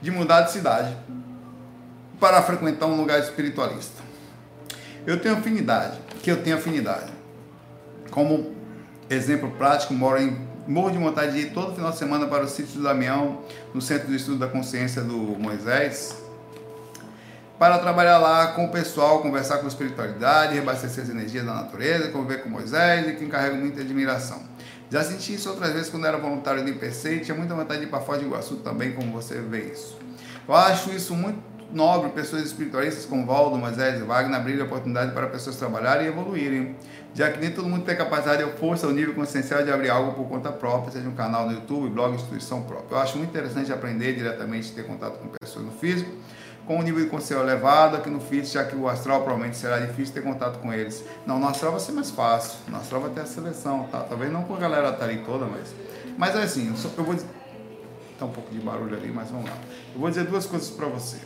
de 0.00 0.10
mudar 0.10 0.42
de 0.42 0.52
cidade 0.52 0.96
para 2.18 2.42
frequentar 2.42 2.86
um 2.86 2.96
lugar 2.96 3.20
espiritualista. 3.20 4.02
Eu 5.06 5.20
tenho 5.20 5.36
afinidade, 5.36 5.98
que 6.22 6.30
eu 6.30 6.42
tenho 6.42 6.56
afinidade. 6.56 7.12
Como 8.10 8.54
exemplo 9.08 9.50
prático, 9.52 9.94
moro 9.94 10.20
em 10.20 10.51
morro 10.66 10.90
de 10.90 10.98
vontade 10.98 11.32
de 11.32 11.38
ir 11.46 11.52
todo 11.52 11.74
final 11.74 11.90
de 11.90 11.98
semana 11.98 12.26
para 12.26 12.44
o 12.44 12.48
sítio 12.48 12.74
do 12.78 12.82
Damião, 12.82 13.40
no 13.74 13.80
Centro 13.80 14.08
de 14.08 14.16
Estudo 14.16 14.38
da 14.38 14.46
Consciência 14.46 15.02
do 15.02 15.16
Moisés, 15.16 16.16
para 17.58 17.78
trabalhar 17.78 18.18
lá 18.18 18.48
com 18.48 18.66
o 18.66 18.68
pessoal, 18.70 19.20
conversar 19.20 19.58
com 19.58 19.66
a 19.66 19.68
espiritualidade, 19.68 20.54
reabastecer 20.54 21.04
as 21.04 21.10
energias 21.10 21.44
da 21.44 21.54
natureza, 21.54 22.08
conviver 22.08 22.42
com 22.42 22.48
Moisés 22.48 23.08
e 23.08 23.12
que 23.12 23.24
encarrego 23.24 23.56
muita 23.56 23.80
admiração. 23.80 24.42
Já 24.90 25.02
senti 25.02 25.34
isso 25.34 25.48
outras 25.48 25.72
vezes 25.72 25.88
quando 25.88 26.06
era 26.06 26.18
voluntário 26.18 26.62
do 26.62 26.68
IPC 26.68 27.14
e 27.14 27.20
tinha 27.20 27.36
muita 27.36 27.54
vontade 27.54 27.80
de 27.80 27.86
ir 27.86 27.88
para 27.88 28.00
Foz 28.00 28.18
do 28.18 28.26
Iguaçu 28.26 28.56
também, 28.56 28.92
como 28.92 29.12
você 29.12 29.40
vê 29.40 29.72
isso. 29.72 29.98
Eu 30.46 30.54
acho 30.54 30.90
isso 30.90 31.14
muito 31.14 31.38
nobre, 31.72 32.10
pessoas 32.10 32.42
espiritualistas 32.42 33.06
como 33.06 33.24
Valdo, 33.24 33.56
Moisés 33.56 33.98
e 34.00 34.02
Wagner 34.02 34.38
abrirem 34.38 34.62
oportunidade 34.62 35.12
para 35.12 35.26
pessoas 35.28 35.56
trabalharem 35.56 36.06
e 36.06 36.08
evoluírem, 36.08 36.76
já 37.14 37.30
que 37.30 37.38
nem 37.38 37.50
todo 37.50 37.68
mundo 37.68 37.84
tem 37.84 37.96
capacidade 37.96 38.42
ou 38.42 38.52
força 38.52 38.86
ou 38.86 38.92
nível 38.92 39.14
consciencial 39.14 39.62
de 39.62 39.70
abrir 39.70 39.90
algo 39.90 40.12
por 40.12 40.28
conta 40.28 40.50
própria, 40.50 40.92
seja 40.92 41.08
um 41.08 41.14
canal 41.14 41.46
no 41.46 41.52
YouTube, 41.52 41.90
blog, 41.90 42.14
instituição 42.14 42.62
própria. 42.62 42.96
Eu 42.96 43.00
acho 43.00 43.18
muito 43.18 43.30
interessante 43.30 43.72
aprender 43.72 44.14
diretamente, 44.14 44.72
ter 44.72 44.86
contato 44.86 45.18
com 45.18 45.28
pessoas 45.28 45.64
no 45.64 45.72
físico, 45.72 46.10
com 46.66 46.78
um 46.78 46.82
nível 46.82 47.04
de 47.04 47.10
consciência 47.10 47.42
elevado 47.42 47.96
aqui 47.96 48.08
no 48.08 48.20
físico, 48.20 48.54
já 48.54 48.64
que 48.64 48.74
o 48.74 48.88
astral 48.88 49.20
provavelmente 49.20 49.56
será 49.56 49.78
difícil 49.78 50.14
ter 50.14 50.22
contato 50.22 50.58
com 50.60 50.72
eles. 50.72 51.04
Não, 51.26 51.38
no 51.38 51.46
astral 51.46 51.72
vai 51.72 51.80
ser 51.80 51.92
mais 51.92 52.10
fácil, 52.10 52.58
no 52.68 52.76
astral 52.76 53.02
vai 53.02 53.10
ter 53.10 53.20
a 53.20 53.26
seleção, 53.26 53.88
tá? 53.90 54.00
Talvez 54.00 54.32
não 54.32 54.44
com 54.44 54.54
a 54.54 54.58
galera 54.58 54.92
tá 54.92 55.04
ali 55.04 55.18
toda, 55.18 55.44
mas... 55.44 55.74
Mas 56.16 56.34
é 56.34 56.42
assim, 56.42 56.68
eu, 56.68 57.04
vou... 57.04 57.16
Tá 58.18 58.24
um 58.24 58.30
pouco 58.30 58.50
de 58.50 58.60
barulho 58.60 58.96
ali, 58.96 59.10
mas 59.12 59.30
vamos 59.30 59.50
lá. 59.50 59.56
Eu 59.94 60.00
vou 60.00 60.08
dizer 60.08 60.24
duas 60.24 60.46
coisas 60.46 60.70
para 60.70 60.86
você 60.86 61.18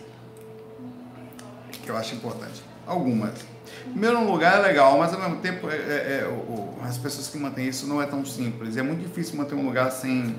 que 1.87 1.91
eu 1.91 1.97
acho 1.97 2.17
importante. 2.17 2.63
Algumas. 2.87 3.56
Primeiro, 3.91 4.19
um 4.19 4.31
lugar 4.31 4.59
é 4.59 4.63
legal, 4.63 4.99
mas 4.99 5.13
ao 5.13 5.21
mesmo 5.21 5.37
tempo, 5.37 5.69
é, 5.69 5.77
é, 5.77 6.21
é 6.23 6.29
o, 6.29 6.75
as 6.83 6.99
pessoas 6.99 7.29
que 7.29 7.39
mantêm 7.39 7.69
isso 7.69 7.87
não 7.87 8.01
é 8.01 8.07
tão 8.07 8.25
simples. 8.25 8.77
É 8.77 8.83
muito 8.83 9.03
difícil 9.03 9.37
manter 9.37 9.55
um 9.55 9.65
lugar 9.65 9.91
sem 9.91 10.37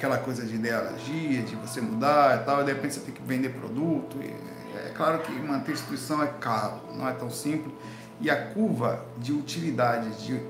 aquela 0.00 0.16
coisa 0.16 0.46
de 0.46 0.54
ideologia, 0.54 1.42
de 1.42 1.54
você 1.56 1.80
mudar 1.80 2.40
e 2.40 2.44
tal, 2.44 2.62
e 2.62 2.64
de 2.64 2.72
repente 2.72 2.94
você 2.94 3.00
tem 3.00 3.14
que 3.14 3.22
vender 3.22 3.50
produto. 3.50 4.18
é 4.20 4.90
claro 4.96 5.18
que 5.18 5.30
manter 5.30 5.72
instituição 5.72 6.22
é 6.22 6.26
caro, 6.26 6.80
não 6.96 7.06
é 7.06 7.12
tão 7.12 7.30
simples. 7.30 7.72
E 8.18 8.30
a 8.30 8.46
curva 8.46 9.04
de 9.18 9.32
utilidade 9.32 10.10
de, 10.24 10.40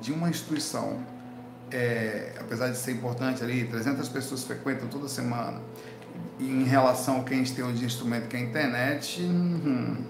de 0.00 0.12
uma 0.12 0.30
instituição, 0.30 1.04
é, 1.72 2.34
apesar 2.38 2.68
de 2.68 2.76
ser 2.76 2.92
importante 2.92 3.42
ali, 3.42 3.64
300 3.64 4.08
pessoas 4.08 4.44
frequentam 4.44 4.88
toda 4.88 5.08
semana, 5.08 5.60
em 6.38 6.64
relação 6.64 7.16
ao 7.16 7.24
que 7.24 7.34
a 7.34 7.36
gente 7.36 7.52
tem 7.52 7.72
de 7.72 7.84
instrumento 7.84 8.28
que 8.28 8.36
é 8.36 8.40
a 8.40 8.42
internet, 8.42 9.22
hum, 9.22 10.04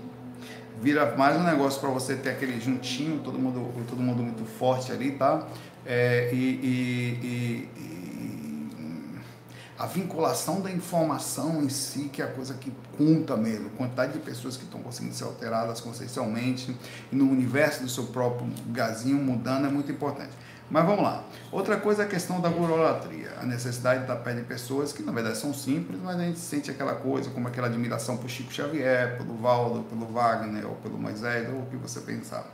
vira 0.80 1.14
mais 1.14 1.36
um 1.36 1.44
negócio 1.44 1.80
para 1.80 1.90
você 1.90 2.16
ter 2.16 2.30
aquele 2.30 2.60
juntinho, 2.60 3.20
todo 3.20 3.38
mundo, 3.38 3.70
todo 3.88 4.00
mundo 4.00 4.22
muito 4.22 4.44
forte 4.44 4.90
ali, 4.90 5.12
tá? 5.12 5.46
É, 5.84 6.30
e, 6.32 6.36
e, 6.36 7.68
e, 7.76 8.00
a 9.78 9.86
vinculação 9.86 10.60
da 10.60 10.70
informação 10.70 11.62
em 11.62 11.70
si, 11.70 12.10
que 12.12 12.20
é 12.20 12.24
a 12.26 12.28
coisa 12.28 12.52
que 12.52 12.70
conta 12.98 13.34
mesmo, 13.34 13.70
quantidade 13.70 14.12
de 14.12 14.18
pessoas 14.18 14.54
que 14.54 14.64
estão 14.64 14.82
conseguindo 14.82 15.14
ser 15.14 15.24
alteradas 15.24 15.80
e 17.10 17.16
no 17.16 17.24
universo 17.24 17.82
do 17.82 17.88
seu 17.88 18.04
próprio 18.04 18.46
gazinho 18.66 19.16
mudando 19.16 19.66
é 19.66 19.70
muito 19.70 19.90
importante. 19.90 20.32
Mas 20.70 20.86
vamos 20.86 21.02
lá. 21.02 21.24
Outra 21.50 21.76
coisa 21.76 22.02
é 22.02 22.06
a 22.06 22.08
questão 22.08 22.40
da 22.40 22.48
gurolatria, 22.48 23.32
a 23.40 23.44
necessidade 23.44 23.98
de 23.98 24.04
estar 24.04 24.16
perto 24.16 24.38
de 24.38 24.44
pessoas 24.44 24.92
que 24.92 25.02
na 25.02 25.10
verdade 25.10 25.36
são 25.36 25.52
simples, 25.52 26.00
mas 26.00 26.16
a 26.16 26.22
gente 26.22 26.38
sente 26.38 26.70
aquela 26.70 26.94
coisa, 26.94 27.28
como 27.30 27.48
aquela 27.48 27.66
admiração 27.66 28.16
por 28.16 28.30
Chico 28.30 28.52
Xavier, 28.52 29.16
pelo 29.18 29.34
Valdo, 29.36 29.82
pelo 29.82 30.06
Wagner, 30.06 30.66
ou 30.66 30.76
pelo 30.76 30.96
Moisés, 30.96 31.48
ou 31.48 31.62
o 31.62 31.66
que 31.66 31.76
você 31.76 32.00
pensar. 32.00 32.46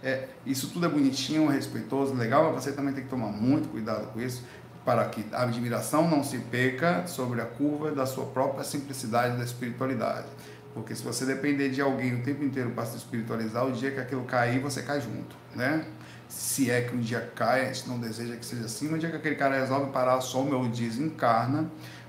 É, 0.00 0.28
isso 0.46 0.68
tudo 0.68 0.86
é 0.86 0.88
bonitinho, 0.88 1.48
respeitoso, 1.48 2.14
legal, 2.14 2.52
mas 2.52 2.62
você 2.62 2.70
também 2.70 2.94
tem 2.94 3.02
que 3.02 3.10
tomar 3.10 3.32
muito 3.32 3.68
cuidado 3.68 4.12
com 4.12 4.20
isso, 4.20 4.44
para 4.84 5.04
que 5.06 5.26
a 5.32 5.42
admiração 5.42 6.08
não 6.08 6.22
se 6.22 6.38
peca 6.38 7.04
sobre 7.08 7.40
a 7.40 7.44
curva 7.44 7.90
da 7.90 8.06
sua 8.06 8.26
própria 8.26 8.62
simplicidade 8.62 9.36
da 9.36 9.42
espiritualidade. 9.42 10.28
Porque 10.72 10.94
se 10.94 11.02
você 11.02 11.24
depender 11.26 11.70
de 11.70 11.80
alguém 11.80 12.14
o 12.14 12.22
tempo 12.22 12.44
inteiro 12.44 12.70
para 12.70 12.84
se 12.84 12.96
espiritualizar, 12.98 13.66
o 13.66 13.72
dia 13.72 13.90
que 13.90 13.98
aquilo 13.98 14.22
cair, 14.22 14.60
você 14.60 14.82
cai 14.82 15.00
junto, 15.00 15.34
né? 15.56 15.84
Se 16.36 16.70
é 16.70 16.82
que 16.82 16.94
um 16.94 17.00
dia 17.00 17.32
cai, 17.34 17.62
a 17.62 17.72
gente 17.72 17.88
não 17.88 17.98
deseja 17.98 18.36
que 18.36 18.44
seja 18.44 18.66
assim, 18.66 18.88
no 18.88 18.98
dia 18.98 19.08
que 19.08 19.16
aquele 19.16 19.36
cara 19.36 19.58
resolve 19.58 19.90
parar 19.90 20.20
só 20.20 20.42
o 20.42 20.44
meu 20.44 20.68
desencarna, 20.68 21.66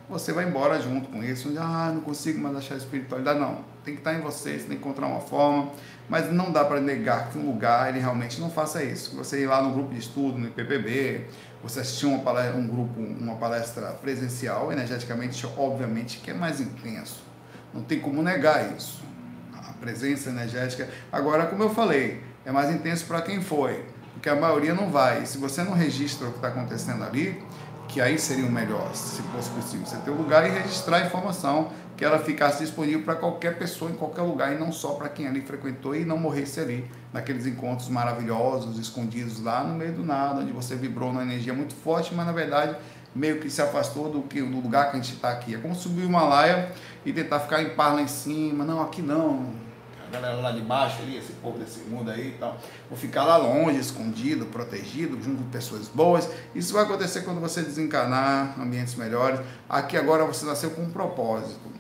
você 0.10 0.34
vai 0.34 0.46
embora 0.46 0.82
junto 0.82 1.08
com 1.08 1.24
isso, 1.24 1.54
ah, 1.58 1.92
não 1.94 2.02
consigo 2.02 2.38
mais 2.40 2.56
achar 2.58 2.76
a 2.76 2.78
espiritualidade, 2.78 3.40
não, 3.40 3.64
tem 3.86 3.94
que 3.94 4.02
estar 4.02 4.14
em 4.14 4.20
você, 4.20 4.60
você 4.60 4.68
tem 4.68 4.68
que 4.68 4.76
encontrar 4.76 5.08
uma 5.08 5.22
forma, 5.22 5.72
mas 6.10 6.30
não 6.32 6.52
dá 6.52 6.66
para 6.66 6.82
negar 6.82 7.30
que 7.30 7.38
um 7.38 7.46
lugar 7.46 7.88
ele 7.88 8.00
realmente 8.00 8.42
não 8.42 8.50
faça 8.50 8.84
isso, 8.84 9.16
você 9.16 9.44
ir 9.44 9.48
lá 9.48 9.62
no 9.62 9.72
grupo 9.72 9.94
de 9.94 10.00
estudo, 10.00 10.38
no 10.38 10.48
IPPB, 10.48 11.26
você 11.64 11.80
assistir 11.80 12.06
uma 12.06 12.20
palestra, 12.20 12.58
um 12.58 12.68
grupo, 12.68 13.00
uma 13.00 13.36
palestra 13.36 13.92
presencial, 13.94 14.74
energeticamente, 14.74 15.48
obviamente, 15.58 16.18
que 16.18 16.32
é 16.32 16.34
mais 16.34 16.60
intenso, 16.60 17.24
não 17.74 17.82
tem 17.82 18.02
como 18.02 18.22
negar 18.22 18.76
isso, 18.76 19.02
a 19.54 19.72
presença 19.74 20.30
energética, 20.30 20.90
agora, 21.10 21.46
como 21.46 21.64
eu 21.64 21.70
falei, 21.70 22.22
é 22.46 22.52
mais 22.52 22.70
intenso 22.70 23.06
para 23.06 23.22
quem 23.22 23.42
foi, 23.42 23.84
porque 24.28 24.30
a 24.30 24.36
maioria 24.36 24.74
não 24.74 24.90
vai. 24.90 25.26
Se 25.26 25.38
você 25.38 25.64
não 25.64 25.72
registra 25.72 26.28
o 26.28 26.32
que 26.32 26.38
está 26.38 26.50
acontecendo 26.50 27.02
ali, 27.02 27.42
que 27.88 28.02
aí 28.02 28.20
seria 28.20 28.46
o 28.46 28.52
melhor, 28.52 28.94
se 28.94 29.22
fosse 29.22 29.50
possível, 29.52 29.86
você 29.86 29.96
ter 29.98 30.12
um 30.12 30.16
lugar 30.16 30.46
e 30.46 30.52
registrar 30.52 30.98
a 30.98 31.06
informação, 31.06 31.70
que 31.96 32.04
ela 32.04 32.20
ficasse 32.20 32.62
disponível 32.62 33.04
para 33.04 33.16
qualquer 33.16 33.58
pessoa 33.58 33.90
em 33.90 33.94
qualquer 33.94 34.24
lugar 34.24 34.54
e 34.54 34.58
não 34.58 34.70
só 34.70 34.96
para 34.96 35.08
quem 35.08 35.28
ali 35.28 35.40
frequentou 35.40 35.96
e 35.96 36.04
não 36.04 36.18
morresse 36.18 36.60
ali 36.60 36.86
naqueles 37.14 37.46
encontros 37.46 37.88
maravilhosos, 37.88 38.78
escondidos 38.78 39.42
lá 39.42 39.64
no 39.64 39.76
meio 39.76 39.94
do 39.94 40.04
nada, 40.04 40.42
onde 40.42 40.52
você 40.52 40.76
vibrou 40.76 41.14
numa 41.14 41.24
energia 41.24 41.54
muito 41.54 41.74
forte, 41.74 42.14
mas 42.14 42.26
na 42.26 42.34
verdade 42.34 42.76
meio 43.16 43.40
que 43.40 43.50
se 43.50 43.62
afastou 43.62 44.10
do, 44.12 44.22
que, 44.24 44.42
do 44.42 44.60
lugar 44.60 44.92
que 44.92 44.98
a 44.98 45.00
gente 45.02 45.14
está 45.14 45.32
aqui. 45.32 45.56
É 45.56 45.58
como 45.58 45.74
subir 45.74 46.02
o 46.02 46.06
Himalaia 46.06 46.72
e 47.06 47.14
tentar 47.14 47.40
ficar 47.40 47.64
em 47.64 47.70
par 47.70 47.96
lá 47.96 48.02
em 48.02 48.08
cima. 48.08 48.64
Não, 48.66 48.82
aqui 48.82 49.02
não 49.02 49.67
galera 50.12 50.36
lá 50.36 50.52
de 50.52 50.62
baixo 50.62 51.02
ali, 51.02 51.18
esse 51.18 51.34
povo 51.34 51.60
desse 51.60 51.80
mundo 51.82 52.12
aí 52.12 52.30
e 52.30 52.38
tal. 52.40 52.58
Vou 52.90 52.98
ficar 52.98 53.24
lá 53.24 53.38
longe, 53.38 53.80
escondido, 53.80 54.46
protegido, 54.46 55.22
junto 55.22 55.44
com 55.44 55.50
pessoas 55.50 55.88
boas. 55.88 56.30
Isso 56.56 56.74
vai 56.74 56.84
acontecer 56.84 57.22
quando 57.22 57.40
você 57.40 57.62
desencarnar, 57.62 58.60
ambientes 58.60 58.96
melhores. 58.96 59.40
Aqui 59.70 59.98
agora 59.98 60.26
você 60.26 60.46
nasceu 60.46 60.72
com 60.72 60.84
um 60.84 60.90
propósito, 60.90 61.72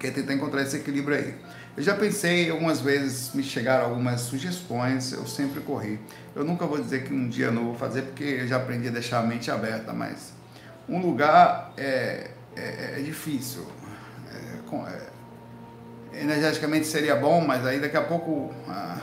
que 0.00 0.06
é 0.06 0.10
tentar 0.10 0.34
encontrar 0.34 0.62
esse 0.62 0.76
equilíbrio 0.76 1.16
aí. 1.16 1.34
Eu 1.76 1.82
já 1.82 1.94
pensei 1.94 2.50
algumas 2.50 2.80
vezes, 2.80 3.34
me 3.34 3.42
chegaram 3.42 3.84
algumas 3.84 4.22
sugestões, 4.22 5.12
eu 5.12 5.26
sempre 5.26 5.60
corri. 5.60 6.00
Eu 6.34 6.42
nunca 6.42 6.66
vou 6.66 6.78
dizer 6.78 7.04
que 7.04 7.12
um 7.12 7.28
dia 7.28 7.50
não 7.50 7.64
vou 7.66 7.74
fazer, 7.74 8.02
porque 8.02 8.24
eu 8.24 8.48
já 8.48 8.56
aprendi 8.56 8.88
a 8.88 8.90
deixar 8.90 9.18
a 9.18 9.22
mente 9.22 9.50
aberta, 9.50 9.92
mas 9.92 10.32
um 10.88 11.00
lugar 11.00 11.72
é, 11.76 12.30
é, 12.56 12.94
é 12.98 13.02
difícil. 13.02 13.66
É, 14.32 14.90
é, 14.90 15.15
energeticamente 16.20 16.86
seria 16.86 17.16
bom, 17.16 17.40
mas 17.40 17.66
aí 17.66 17.78
daqui 17.78 17.96
a 17.96 18.02
pouco 18.02 18.52
a, 18.68 19.00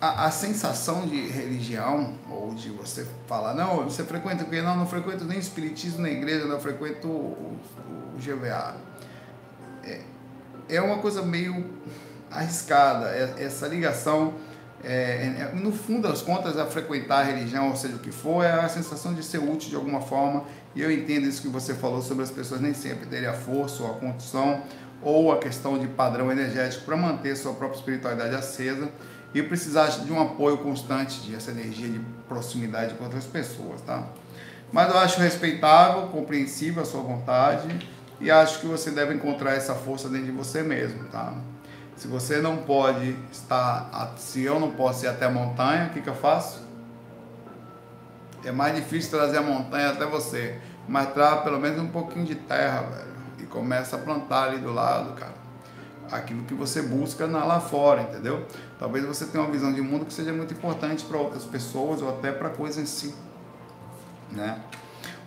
a, 0.00 0.26
a, 0.26 0.30
sensação 0.30 1.06
de 1.06 1.28
religião, 1.28 2.14
ou 2.30 2.54
de 2.54 2.70
você 2.70 3.06
falar, 3.26 3.54
não, 3.54 3.84
você 3.84 4.02
frequenta 4.02 4.44
o 4.44 4.46
quê? 4.48 4.62
Não, 4.62 4.76
não 4.76 4.86
frequento 4.86 5.24
nem 5.24 5.38
espiritismo 5.38 6.00
na 6.00 6.10
igreja, 6.10 6.46
não 6.46 6.58
frequento 6.58 7.06
o, 7.06 7.58
o, 8.14 8.18
GVA. 8.18 8.76
É, 9.84 10.00
é 10.68 10.80
uma 10.80 10.98
coisa 10.98 11.22
meio 11.22 11.66
arriscada, 12.30 13.08
é, 13.10 13.44
essa 13.44 13.66
ligação. 13.68 14.34
É, 14.82 15.50
é, 15.52 15.52
no 15.54 15.72
fundo 15.72 16.08
das 16.08 16.22
contas, 16.22 16.56
a 16.56 16.64
frequentar 16.64 17.20
a 17.20 17.22
religião, 17.24 17.68
ou 17.68 17.76
seja 17.76 17.96
o 17.96 17.98
que 17.98 18.10
for, 18.10 18.42
é 18.42 18.52
a 18.52 18.68
sensação 18.68 19.12
de 19.12 19.22
ser 19.22 19.38
útil 19.38 19.68
de 19.68 19.76
alguma 19.76 20.00
forma. 20.00 20.44
E 20.74 20.82
eu 20.82 20.90
entendo 20.90 21.26
isso 21.26 21.42
que 21.42 21.48
você 21.48 21.74
falou 21.74 22.00
sobre 22.00 22.22
as 22.22 22.30
pessoas 22.30 22.60
nem 22.60 22.74
sempre 22.74 23.06
terem 23.06 23.28
a 23.28 23.32
força 23.32 23.82
ou 23.82 23.90
a 23.90 23.94
condição 23.94 24.62
ou 25.02 25.32
a 25.32 25.38
questão 25.38 25.78
de 25.78 25.88
padrão 25.88 26.30
energético 26.30 26.84
para 26.84 26.96
manter 26.96 27.36
sua 27.36 27.54
própria 27.54 27.78
espiritualidade 27.78 28.34
acesa 28.34 28.88
e 29.34 29.42
precisar 29.42 29.86
de 29.88 30.12
um 30.12 30.20
apoio 30.20 30.58
constante 30.58 31.30
dessa 31.30 31.50
energia 31.50 31.88
de 31.88 32.00
proximidade 32.28 32.94
com 32.94 33.04
outras 33.04 33.24
pessoas, 33.24 33.80
tá? 33.80 34.06
Mas 34.72 34.88
eu 34.88 34.98
acho 34.98 35.20
respeitável, 35.20 36.08
compreensível 36.08 36.82
a 36.82 36.86
sua 36.86 37.00
vontade 37.00 37.68
e 38.20 38.30
acho 38.30 38.60
que 38.60 38.66
você 38.66 38.90
deve 38.90 39.14
encontrar 39.14 39.54
essa 39.54 39.74
força 39.74 40.08
dentro 40.08 40.26
de 40.26 40.32
você 40.32 40.62
mesmo, 40.62 41.04
tá? 41.04 41.34
Se 41.96 42.06
você 42.06 42.40
não 42.40 42.58
pode 42.58 43.16
estar, 43.32 44.14
se 44.16 44.42
eu 44.42 44.60
não 44.60 44.70
posso 44.70 45.04
ir 45.04 45.08
até 45.08 45.26
a 45.26 45.30
montanha, 45.30 45.86
o 45.86 45.90
que, 45.90 46.00
que 46.00 46.08
eu 46.08 46.14
faço? 46.14 46.69
É 48.44 48.50
mais 48.50 48.74
difícil 48.74 49.10
trazer 49.10 49.38
a 49.38 49.42
montanha 49.42 49.90
até 49.90 50.06
você, 50.06 50.58
mas 50.88 51.12
traz 51.12 51.42
pelo 51.42 51.58
menos 51.58 51.80
um 51.80 51.88
pouquinho 51.88 52.24
de 52.24 52.34
terra, 52.34 52.82
velho, 52.82 53.10
e 53.38 53.42
começa 53.44 53.96
a 53.96 53.98
plantar 53.98 54.48
ali 54.48 54.58
do 54.58 54.72
lado, 54.72 55.14
cara. 55.14 55.34
Aquilo 56.10 56.42
que 56.44 56.54
você 56.54 56.82
busca 56.82 57.26
lá 57.26 57.60
fora, 57.60 58.02
entendeu? 58.02 58.46
Talvez 58.78 59.04
você 59.04 59.26
tenha 59.26 59.44
uma 59.44 59.52
visão 59.52 59.72
de 59.72 59.80
mundo 59.80 60.04
que 60.04 60.12
seja 60.12 60.32
muito 60.32 60.52
importante 60.54 61.04
para 61.04 61.18
outras 61.18 61.44
pessoas 61.44 62.02
ou 62.02 62.08
até 62.08 62.32
para 62.32 62.48
coisas 62.48 62.78
em 62.82 62.86
si, 62.86 63.14
né? 64.32 64.60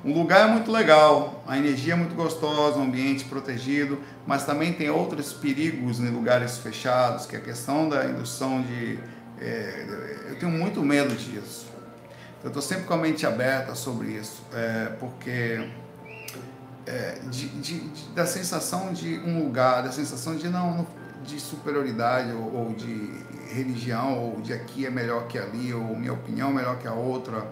Um 0.03 0.14
lugar 0.14 0.49
é 0.49 0.51
muito 0.51 0.70
legal, 0.70 1.41
a 1.47 1.57
energia 1.57 1.93
é 1.93 1.95
muito 1.95 2.14
gostosa, 2.14 2.78
um 2.78 2.84
ambiente 2.84 3.24
protegido, 3.24 3.99
mas 4.28 4.45
também 4.45 4.74
tem 4.74 4.89
outros 4.89 5.32
perigos 5.32 6.01
em 6.01 6.09
lugares 6.09 6.57
fechados, 6.57 7.26
que 7.26 7.38
é 7.38 7.39
a 7.39 7.41
questão 7.41 7.88
da 7.88 8.03
indução 8.05 8.61
de. 8.61 8.99
É, 9.39 10.26
eu 10.28 10.36
tenho 10.38 10.51
muito 10.51 10.82
medo 10.82 11.16
disso. 11.16 11.72
Eu 12.44 12.50
estou 12.50 12.62
sempre 12.62 12.84
com 12.84 12.94
a 12.94 12.98
mente 12.98 13.26
aberta 13.26 13.74
sobre 13.74 14.10
isso, 14.10 14.44
é, 14.54 14.91
porque 15.00 15.66
é, 16.86 17.20
de, 17.30 17.48
de, 17.48 17.80
de, 17.80 18.10
da 18.10 18.26
sensação 18.26 18.91
de 18.91 19.18
um 19.20 19.44
lugar, 19.44 19.82
da 19.82 19.91
sensação 19.91 20.36
de 20.36 20.50
não 20.50 20.86
de 21.24 21.39
superioridade 21.39 22.34
ou, 22.34 22.54
ou 22.54 22.74
de 22.74 23.24
religião 23.54 24.20
ou 24.20 24.41
de 24.41 24.52
aqui 24.52 24.86
é 24.86 24.89
melhor 24.89 25.28
que 25.28 25.39
ali 25.39 25.74
ou 25.74 25.96
minha 25.96 26.12
opinião 26.12 26.50
é 26.50 26.54
melhor 26.54 26.78
que 26.80 26.88
a 26.88 26.94
outra 26.94 27.48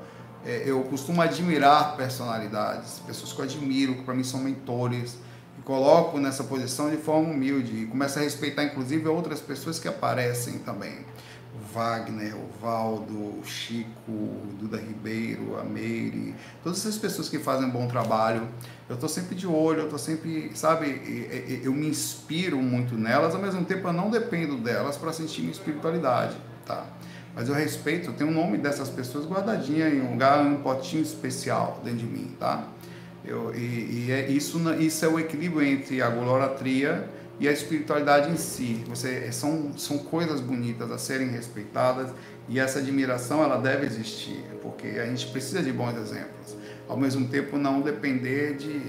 é, 0.46 0.64
eu 0.66 0.84
costumo 0.84 1.22
admirar 1.22 1.96
personalidades, 1.96 3.00
pessoas 3.00 3.32
que 3.32 3.40
eu 3.40 3.46
admiro, 3.46 3.96
que 3.96 4.04
para 4.04 4.14
mim 4.14 4.24
são 4.24 4.40
mentores, 4.40 5.18
e 5.58 5.62
coloco 5.62 6.18
nessa 6.18 6.44
posição 6.44 6.90
de 6.90 6.98
forma 6.98 7.30
humilde 7.30 7.84
e 7.84 7.86
começo 7.86 8.20
a 8.20 8.24
respeitar 8.24 8.64
inclusive 8.64 9.08
outras 9.08 9.40
pessoas 9.40 9.80
que 9.80 9.88
aparecem 9.88 10.58
também. 10.60 11.06
Wagner, 11.74 12.36
o 12.36 12.48
Valdo, 12.62 13.14
o 13.14 13.42
Chico, 13.46 14.12
o 14.12 14.56
Duda 14.60 14.78
Ribeiro, 14.78 15.58
a 15.60 15.64
Meire, 15.64 16.36
todas 16.64 16.80
essas 16.80 16.98
pessoas 16.98 17.30
que 17.30 17.40
fazem 17.40 17.68
um 17.68 17.72
bom 17.72 17.88
trabalho, 17.88 18.48
eu 18.90 18.96
estou 18.96 19.10
sempre 19.10 19.36
de 19.36 19.48
olho, 19.48 19.80
eu 19.80 19.84
estou 19.86 20.00
sempre, 20.00 20.52
sabe, 20.54 21.62
eu 21.64 21.72
me 21.72 21.88
inspiro 21.88 22.58
muito 22.58 22.96
nelas, 22.96 23.34
ao 23.34 23.42
mesmo 23.42 23.64
tempo 23.66 23.88
eu 23.88 23.94
não 23.94 24.10
dependo 24.10 24.58
delas 24.58 24.98
para 24.98 25.14
sentir 25.14 25.42
minha 25.42 25.54
espiritualidade, 25.54 26.36
tá? 26.66 26.86
Mas 27.34 27.48
eu 27.48 27.56
respeito, 27.56 28.10
eu 28.10 28.14
tenho 28.14 28.30
o 28.30 28.34
nome 28.34 28.58
dessas 28.58 28.90
pessoas 28.90 29.26
guardadinha 29.26 29.88
em 29.88 30.02
um 30.02 30.12
lugar, 30.12 30.46
em 30.46 30.50
um 30.50 30.62
potinho 30.62 31.02
especial 31.02 31.80
dentro 31.84 32.00
de 32.00 32.06
mim, 32.06 32.36
tá? 32.38 32.68
Eu, 33.24 33.56
e, 33.56 34.08
e 34.08 34.12
é 34.12 34.30
isso, 34.30 34.60
isso 34.80 35.06
é 35.06 35.08
o 35.08 35.20
equilíbrio 35.20 35.66
entre 35.66 36.02
a 36.02 36.10
glolatria 36.10 37.08
e 37.42 37.48
a 37.48 37.52
espiritualidade 37.52 38.32
em 38.32 38.38
si. 38.38 38.86
Você, 38.88 39.32
são, 39.32 39.72
são 39.76 39.98
coisas 39.98 40.40
bonitas 40.40 40.92
a 40.92 41.00
serem 41.00 41.30
respeitadas 41.30 42.12
e 42.48 42.60
essa 42.60 42.78
admiração 42.78 43.44
ela 43.44 43.58
deve 43.58 43.88
existir, 43.88 44.46
porque 44.62 44.88
a 44.88 45.08
gente 45.08 45.26
precisa 45.28 45.64
de 45.64 45.74
bons 45.74 45.98
exemplos. 45.98 46.56
Ao 46.88 46.96
mesmo 46.96 47.28
tempo, 47.28 47.58
não 47.58 47.82
depender 47.82 48.58
de, 48.58 48.80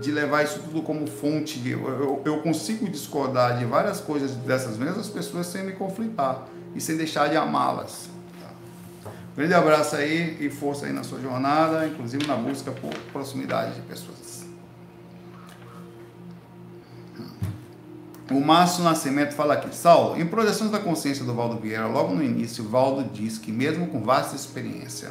de 0.00 0.12
levar 0.12 0.44
isso 0.44 0.60
tudo 0.60 0.80
como 0.82 1.08
fonte. 1.08 1.60
Eu, 1.68 2.22
eu 2.24 2.40
consigo 2.40 2.88
discordar 2.88 3.58
de 3.58 3.64
várias 3.64 4.00
coisas 4.00 4.30
dessas 4.36 4.78
mesmas 4.78 5.08
pessoas 5.08 5.48
sem 5.48 5.64
me 5.64 5.72
conflitar 5.72 6.46
e 6.72 6.80
sem 6.80 6.96
deixar 6.96 7.28
de 7.28 7.36
amá-las. 7.36 8.10
Tá? 8.40 9.10
Grande 9.36 9.54
abraço 9.54 9.96
aí 9.96 10.36
e 10.38 10.48
força 10.50 10.86
aí 10.86 10.92
na 10.92 11.02
sua 11.02 11.20
jornada, 11.20 11.84
inclusive 11.84 12.28
na 12.28 12.36
busca 12.36 12.70
por 12.70 12.94
proximidade 13.12 13.74
de 13.74 13.80
pessoas. 13.80 14.23
O 18.30 18.40
Márcio 18.40 18.82
Nascimento 18.82 19.34
fala 19.34 19.54
aqui, 19.54 19.74
Saulo, 19.74 20.18
em 20.18 20.26
Projeções 20.26 20.70
da 20.70 20.78
Consciência 20.78 21.24
do 21.24 21.34
Valdo 21.34 21.58
Vieira, 21.58 21.86
logo 21.86 22.14
no 22.14 22.22
início, 22.22 22.66
Valdo 22.66 23.04
diz 23.12 23.36
que 23.36 23.52
mesmo 23.52 23.88
com 23.88 24.02
vasta 24.02 24.34
experiência, 24.34 25.10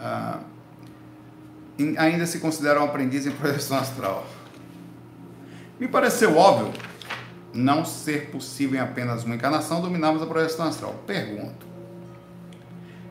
ah, 0.00 0.40
ainda 1.98 2.24
se 2.24 2.38
considera 2.38 2.80
um 2.80 2.84
aprendiz 2.84 3.26
em 3.26 3.32
projeção 3.32 3.76
astral. 3.76 4.26
Me 5.78 5.86
pareceu 5.86 6.36
óbvio 6.38 6.72
não 7.52 7.84
ser 7.84 8.30
possível 8.30 8.78
em 8.78 8.82
apenas 8.82 9.24
uma 9.24 9.34
encarnação 9.34 9.82
dominarmos 9.82 10.22
a 10.22 10.26
projeção 10.26 10.66
astral? 10.66 10.94
Pergunto. 11.06 11.66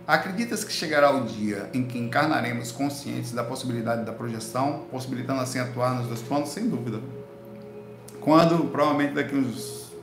Acreditas 0.07 0.63
que 0.63 0.71
chegará 0.71 1.11
o 1.11 1.25
dia 1.25 1.69
em 1.73 1.83
que 1.83 1.97
encarnaremos 1.97 2.71
conscientes 2.71 3.31
da 3.31 3.43
possibilidade 3.43 4.03
da 4.03 4.11
projeção, 4.11 4.85
possibilitando 4.91 5.41
assim 5.41 5.59
atuar 5.59 5.95
nos 5.95 6.07
dois 6.07 6.21
planos? 6.21 6.49
Sem 6.49 6.69
dúvida. 6.69 6.99
Quando? 8.26 8.65
Provavelmente 8.71 9.13
daqui 9.13 9.36
uns, 9.36 9.93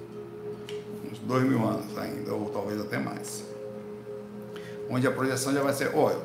uns 1.10 1.18
dois 1.18 1.44
mil 1.44 1.62
anos 1.62 1.98
ainda, 1.98 2.32
ou 2.32 2.48
talvez 2.48 2.80
até 2.80 2.96
mais. 2.96 3.44
Onde 4.88 5.06
a 5.06 5.10
projeção 5.10 5.52
já 5.52 5.62
vai 5.62 5.74
ser. 5.74 5.94
Olha, 5.94 6.22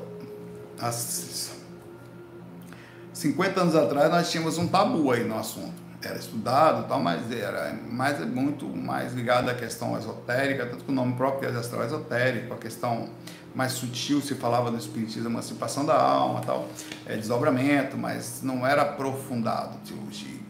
há 0.80 0.90
50 0.92 3.60
anos 3.60 3.76
atrás 3.76 4.10
nós 4.10 4.32
tínhamos 4.32 4.58
um 4.58 4.68
tabu 4.68 5.12
aí 5.12 5.26
no 5.26 5.38
assunto 5.38 5.88
era 6.02 6.18
estudado 6.18 6.88
tal, 6.88 7.00
mas 7.00 7.32
era 7.32 7.74
mais, 7.90 8.20
muito 8.26 8.68
mais 8.68 9.14
ligado 9.14 9.50
à 9.50 9.54
questão 9.54 9.98
esotérica, 9.98 10.66
tanto 10.66 10.84
que 10.84 10.92
o 10.92 10.94
nome 10.94 11.16
próprio 11.16 11.50
é 11.50 11.56
astral 11.56 11.84
esotérico, 11.84 12.54
a 12.54 12.58
questão 12.58 13.10
mais 13.56 13.74
sutil 13.74 14.22
se 14.22 14.36
falava 14.36 14.70
do 14.70 14.78
espiritismo, 14.78 15.28
emancipação 15.28 15.86
da 15.86 16.00
alma, 16.00 16.42
tal, 16.42 16.68
é, 17.06 17.18
desdobramento, 17.18 17.98
mas 17.98 18.42
não 18.44 18.66
era 18.66 18.84
aprofundado. 18.84 19.78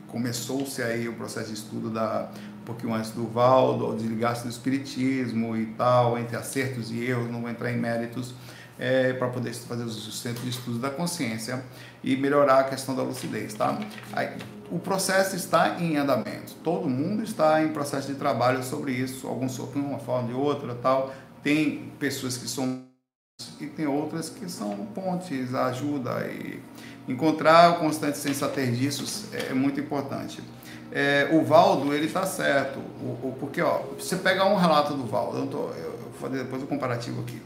Começou-se 0.08 0.82
aí 0.82 1.08
o 1.08 1.14
processo 1.14 1.47
de 1.47 1.53
estudo 1.53 1.89
da 1.89 2.30
um 2.62 2.66
pouquinho 2.66 2.93
antes 2.93 3.12
do 3.12 3.26
Valdo, 3.26 3.86
ao 3.86 3.95
desligar-se 3.95 4.43
do 4.43 4.49
espiritismo 4.49 5.55
e 5.55 5.68
tal, 5.68 6.18
entre 6.18 6.36
acertos 6.36 6.91
e 6.91 6.99
erros, 7.01 7.32
não 7.32 7.41
vou 7.41 7.49
entrar 7.49 7.72
em 7.72 7.78
méritos, 7.78 8.34
é, 8.78 9.14
para 9.14 9.30
poder 9.30 9.53
fazer 9.53 9.84
os 9.84 10.22
centros 10.22 10.43
de 10.43 10.49
estudo 10.49 10.78
da 10.78 10.89
consciência 10.89 11.64
e 12.03 12.16
melhorar 12.16 12.60
a 12.60 12.64
questão 12.66 12.95
da 12.95 13.03
lucidez, 13.03 13.53
tá? 13.53 13.80
Aí, 14.12 14.36
o 14.70 14.80
processo 14.80 15.36
está 15.36 15.80
em 15.80 15.97
andamento. 15.97 16.53
Todo 16.64 16.89
mundo 16.89 17.24
está 17.24 17.64
em 17.64 17.70
processo 17.70 18.08
de 18.08 18.16
trabalho 18.16 18.62
sobre 18.64 18.91
isso, 18.91 19.28
alguns 19.28 19.55
de 19.55 19.62
uma 19.62 19.99
forma 19.99 20.28
de 20.28 20.34
outra, 20.34 20.76
tal. 20.76 21.14
Tem 21.41 21.91
pessoas 21.99 22.38
que 22.38 22.47
são 22.47 22.86
e 23.62 23.68
tem 23.68 23.86
outras 23.86 24.30
que 24.30 24.49
são 24.49 24.76
pontes, 24.95 25.53
ajuda 25.53 26.28
e 26.28 26.60
encontrar 27.08 27.72
o 27.72 27.80
constante 27.80 28.18
sensatez 28.18 28.78
disso 28.78 29.30
é 29.34 29.53
muito 29.53 29.80
importante. 29.80 30.41
É, 30.91 31.30
o 31.32 31.43
Valdo, 31.43 31.93
ele 31.93 32.05
está 32.05 32.26
certo, 32.26 32.80
o, 32.80 33.28
o, 33.28 33.38
porque 33.39 33.62
ó, 33.62 33.82
você 33.97 34.16
pega 34.16 34.45
um 34.45 34.55
relato 34.55 34.93
do 34.93 35.05
Valdo, 35.05 35.38
eu, 35.38 35.47
tô, 35.47 35.58
eu 35.58 35.99
vou 36.01 36.12
fazer 36.20 36.43
depois 36.43 36.64
o 36.64 36.68
comparativo 36.68 37.22
aqui. 37.22 37.41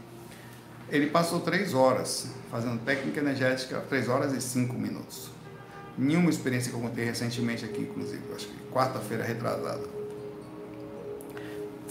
Ele 0.88 1.06
passou 1.06 1.40
três 1.40 1.74
horas 1.74 2.28
fazendo 2.50 2.78
técnica 2.84 3.20
energética, 3.20 3.82
três 3.88 4.08
horas 4.08 4.32
e 4.32 4.40
cinco 4.40 4.74
minutos 4.74 5.32
nenhuma 5.96 6.30
experiência 6.30 6.70
que 6.70 6.76
eu 6.76 6.82
contei 6.82 7.04
recentemente 7.04 7.64
aqui, 7.64 7.82
inclusive, 7.82 8.22
acho 8.34 8.46
que 8.46 8.54
quarta-feira 8.72 9.24
retrasada. 9.24 10.01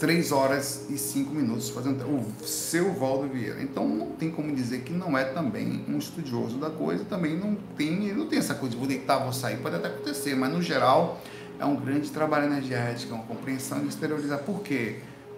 Três 0.02 0.32
horas 0.32 0.86
e 0.90 0.98
cinco 0.98 1.32
minutos 1.32 1.70
fazendo 1.70 2.02
o 2.02 2.44
seu 2.44 2.92
Valdo 2.92 3.28
Vieira. 3.28 3.62
Então 3.62 3.88
não 3.88 4.08
tem 4.08 4.32
como 4.32 4.52
dizer 4.52 4.80
que 4.80 4.92
não 4.92 5.16
é 5.16 5.22
também 5.22 5.84
um 5.88 5.96
estudioso 5.96 6.58
da 6.58 6.68
coisa, 6.68 7.04
também 7.04 7.36
não 7.36 7.54
tem, 7.76 8.12
não 8.12 8.26
tem 8.26 8.40
essa 8.40 8.52
coisa 8.52 8.72
de 8.72 8.78
vou 8.78 8.88
deitar, 8.88 9.18
vou 9.18 9.32
sair, 9.32 9.58
pode 9.58 9.76
até 9.76 9.86
acontecer, 9.86 10.34
mas 10.34 10.52
no 10.52 10.60
geral 10.60 11.20
é 11.56 11.64
um 11.64 11.76
grande 11.76 12.10
trabalho 12.10 12.46
energético, 12.46 13.12
é 13.12 13.14
uma 13.14 13.22
compreensão 13.22 13.78
de 13.78 13.90
exteriorizar. 13.90 14.40
Por 14.40 14.60
quê? 14.62 14.96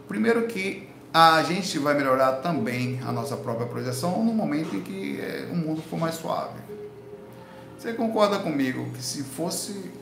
Primeiro 0.09 0.47
que 0.47 0.89
a 1.13 1.43
gente 1.43 1.79
vai 1.79 1.93
melhorar 1.93 2.37
também 2.37 2.99
a 3.07 3.13
nossa 3.13 3.37
própria 3.37 3.67
projeção 3.67 4.25
no 4.25 4.33
momento 4.33 4.75
em 4.77 4.81
que 4.81 5.21
é, 5.21 5.47
o 5.53 5.57
mundo 5.57 5.83
for 5.83 5.99
mais 5.99 6.15
suave. 6.15 6.59
Você 7.79 7.93
concorda 7.93 8.39
comigo 8.39 8.89
que 8.95 9.03
se 9.03 9.25
fosse 9.25 9.93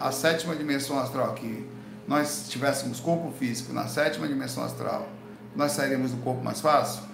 a 0.00 0.10
sétima 0.10 0.56
dimensão 0.56 0.98
astral 0.98 1.32
aqui, 1.32 1.66
nós 2.10 2.46
tivéssemos 2.48 2.98
corpo 2.98 3.30
físico 3.30 3.72
na 3.72 3.86
sétima 3.86 4.26
dimensão 4.26 4.64
astral, 4.64 5.08
nós 5.54 5.70
sairíamos 5.70 6.10
do 6.10 6.16
corpo 6.16 6.42
mais 6.42 6.60
fácil? 6.60 7.04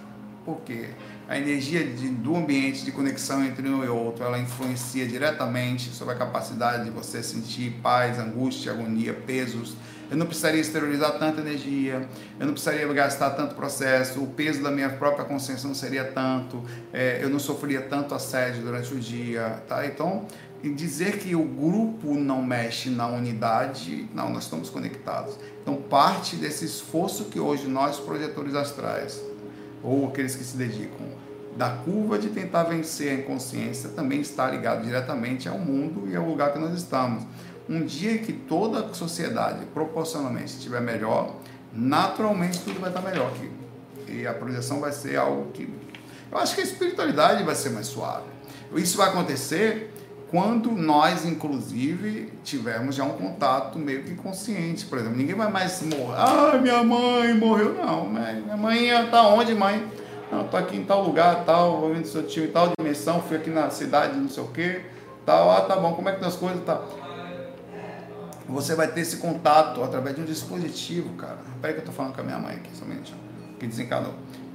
Por 0.43 0.61
quê? 0.61 0.89
A 1.29 1.37
energia 1.37 1.85
de, 1.85 2.09
do 2.09 2.35
ambiente 2.35 2.83
de 2.83 2.91
conexão 2.91 3.45
entre 3.45 3.69
um 3.69 3.83
e 3.83 3.87
outro, 3.87 4.23
ela 4.23 4.39
influencia 4.39 5.05
diretamente 5.05 5.89
sobre 5.89 6.15
a 6.15 6.17
capacidade 6.17 6.85
de 6.85 6.89
você 6.89 7.21
sentir 7.21 7.79
paz, 7.83 8.17
angústia, 8.17 8.71
agonia, 8.71 9.13
pesos, 9.13 9.75
eu 10.09 10.15
não 10.15 10.25
precisaria 10.25 10.61
exteriorizar 10.61 11.19
tanta 11.19 11.41
energia, 11.41 12.07
eu 12.39 12.45
não 12.45 12.53
precisaria 12.53 12.87
gastar 12.93 13.31
tanto 13.31 13.55
processo, 13.55 14.23
o 14.23 14.27
peso 14.27 14.63
da 14.63 14.71
minha 14.71 14.89
própria 14.89 15.25
consciência 15.25 15.67
não 15.67 15.75
seria 15.75 16.05
tanto, 16.05 16.63
é, 16.93 17.19
eu 17.21 17.29
não 17.29 17.39
sofreria 17.39 17.81
tanto 17.81 18.15
assédio 18.15 18.63
durante 18.63 18.93
o 18.93 18.99
dia, 18.99 19.61
tá? 19.67 19.85
Então, 19.85 20.25
dizer 20.73 21.19
que 21.19 21.35
o 21.35 21.43
grupo 21.43 22.13
não 22.15 22.41
mexe 22.41 22.89
na 22.89 23.07
unidade, 23.07 24.07
não, 24.13 24.29
nós 24.29 24.43
estamos 24.43 24.69
conectados. 24.69 25.37
Então, 25.61 25.75
parte 25.75 26.35
desse 26.35 26.65
esforço 26.65 27.25
que 27.25 27.39
hoje 27.39 27.67
nós, 27.67 27.99
projetores 27.99 28.55
astrais, 28.55 29.21
ou 29.83 30.07
aqueles 30.07 30.35
que 30.35 30.43
se 30.43 30.57
dedicam 30.57 31.07
da 31.57 31.69
curva 31.69 32.19
de 32.19 32.29
tentar 32.29 32.63
vencer 32.63 33.11
a 33.11 33.13
inconsciência, 33.15 33.89
também 33.89 34.21
está 34.21 34.49
ligado 34.49 34.83
diretamente 34.83 35.49
ao 35.49 35.57
mundo 35.57 36.07
e 36.07 36.15
ao 36.15 36.23
lugar 36.23 36.53
que 36.53 36.59
nós 36.59 36.73
estamos. 36.77 37.23
Um 37.67 37.83
dia 37.83 38.19
que 38.19 38.31
toda 38.31 38.85
a 38.85 38.93
sociedade 38.93 39.65
proporcionalmente 39.73 40.53
estiver 40.53 40.81
melhor, 40.81 41.35
naturalmente 41.73 42.59
tudo 42.59 42.79
vai 42.79 42.89
estar 42.89 43.01
melhor 43.01 43.31
aqui. 43.31 43.51
E 44.07 44.25
a 44.25 44.33
projeção 44.33 44.79
vai 44.79 44.91
ser 44.91 45.17
algo 45.17 45.51
que. 45.51 45.67
Eu 46.31 46.37
acho 46.37 46.55
que 46.55 46.61
a 46.61 46.63
espiritualidade 46.63 47.43
vai 47.43 47.55
ser 47.55 47.71
mais 47.71 47.87
suave. 47.87 48.27
Isso 48.75 48.97
vai 48.97 49.09
acontecer 49.09 49.93
quando 50.29 50.71
nós, 50.71 51.25
inclusive, 51.25 52.33
tivermos 52.43 52.95
já 52.95 53.03
um 53.03 53.13
contato 53.13 53.79
meio 53.79 54.03
que 54.03 54.15
consciente. 54.15 54.85
Por 54.85 54.97
exemplo, 54.97 55.17
ninguém 55.17 55.35
vai 55.35 55.49
mais 55.49 55.81
morrer. 55.81 56.17
Ah, 56.17 56.57
minha 56.61 56.83
mãe 56.83 57.33
morreu. 57.33 57.73
Não, 57.75 58.09
minha 58.09 58.57
mãe 58.57 58.89
está 58.89 59.27
onde, 59.27 59.53
mãe? 59.53 59.87
Não, 60.29 60.41
estou 60.41 60.59
aqui 60.59 60.75
em 60.75 60.83
tal 60.83 61.03
lugar, 61.03 61.45
tal, 61.45 61.79
vou 61.79 61.93
vendo 61.93 62.05
seu 62.05 62.23
tio 62.23 62.43
em 62.43 62.51
tal 62.51 62.69
dimensão, 62.77 63.21
fui 63.21 63.37
aqui 63.37 63.49
na 63.49 63.69
cidade, 63.69 64.17
não 64.17 64.27
sei 64.27 64.43
o 64.43 64.47
quê, 64.47 64.81
tal. 65.25 65.49
Ah, 65.49 65.61
tá 65.61 65.77
bom, 65.77 65.93
como 65.93 66.09
é 66.09 66.11
que 66.11 66.17
estão 66.17 66.29
as 66.29 66.35
coisas? 66.35 66.63
Tá. 66.65 66.81
Você 68.49 68.75
vai 68.75 68.87
ter 68.87 69.01
esse 69.01 69.17
contato 69.17 69.81
através 69.83 70.15
de 70.15 70.21
um 70.21 70.25
dispositivo, 70.25 71.13
cara. 71.15 71.37
Peraí 71.61 71.73
que 71.73 71.79
eu 71.79 71.83
estou 71.83 71.93
falando 71.93 72.15
com 72.15 72.21
a 72.21 72.23
minha 72.23 72.37
mãe 72.37 72.55
aqui, 72.55 72.75
somente. 72.75 73.15
Que 73.59 73.67
desencanou. 73.67 74.13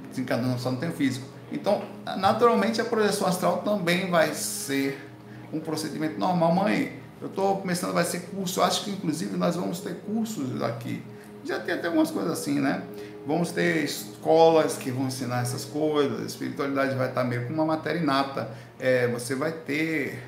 Desencanou, 0.09 0.57
só 0.59 0.69
não 0.69 0.77
tem 0.77 0.91
físico. 0.91 1.25
Então, 1.51 1.81
naturalmente, 2.17 2.79
a 2.81 2.85
projeção 2.85 3.27
astral 3.27 3.57
também 3.59 4.09
vai 4.09 4.33
ser 4.33 5.12
um 5.53 5.59
procedimento 5.59 6.19
normal. 6.19 6.53
Mãe, 6.53 6.99
eu 7.21 7.27
estou 7.27 7.57
começando, 7.57 7.93
vai 7.93 8.03
ser 8.03 8.21
curso, 8.21 8.61
acho 8.61 8.83
que 8.83 8.91
inclusive 8.91 9.37
nós 9.37 9.55
vamos 9.55 9.79
ter 9.79 9.95
cursos 10.01 10.61
aqui. 10.61 11.01
Já 11.45 11.59
tem 11.59 11.75
até 11.75 11.87
algumas 11.87 12.09
coisas 12.09 12.31
assim, 12.31 12.59
né? 12.59 12.83
Vamos 13.25 13.51
ter 13.51 13.83
escolas 13.83 14.75
que 14.75 14.91
vão 14.91 15.07
ensinar 15.07 15.41
essas 15.41 15.63
coisas, 15.63 16.21
a 16.21 16.25
espiritualidade 16.25 16.95
vai 16.95 17.09
estar 17.09 17.23
meio 17.23 17.47
com 17.47 17.53
uma 17.53 17.65
matéria 17.65 17.99
inata. 17.99 18.49
É, 18.79 19.07
você 19.07 19.35
vai 19.35 19.51
ter 19.51 20.21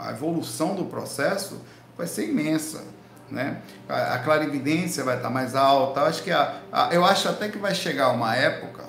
a 0.00 0.10
evolução 0.10 0.74
do 0.74 0.84
processo 0.84 1.60
vai 1.98 2.06
ser 2.06 2.28
imensa. 2.28 2.84
Né? 3.28 3.60
A, 3.88 4.18
clarividência 4.20 5.04
vai 5.04 5.16
estar 5.16 5.28
mais 5.28 5.54
alta. 5.54 6.00
Eu 6.00 6.06
acho, 6.06 6.22
que 6.22 6.30
a, 6.30 6.60
a, 6.72 6.94
eu 6.94 7.04
acho 7.04 7.28
até 7.28 7.48
que 7.48 7.58
vai 7.58 7.74
chegar 7.74 8.10
uma 8.10 8.34
época 8.34 8.84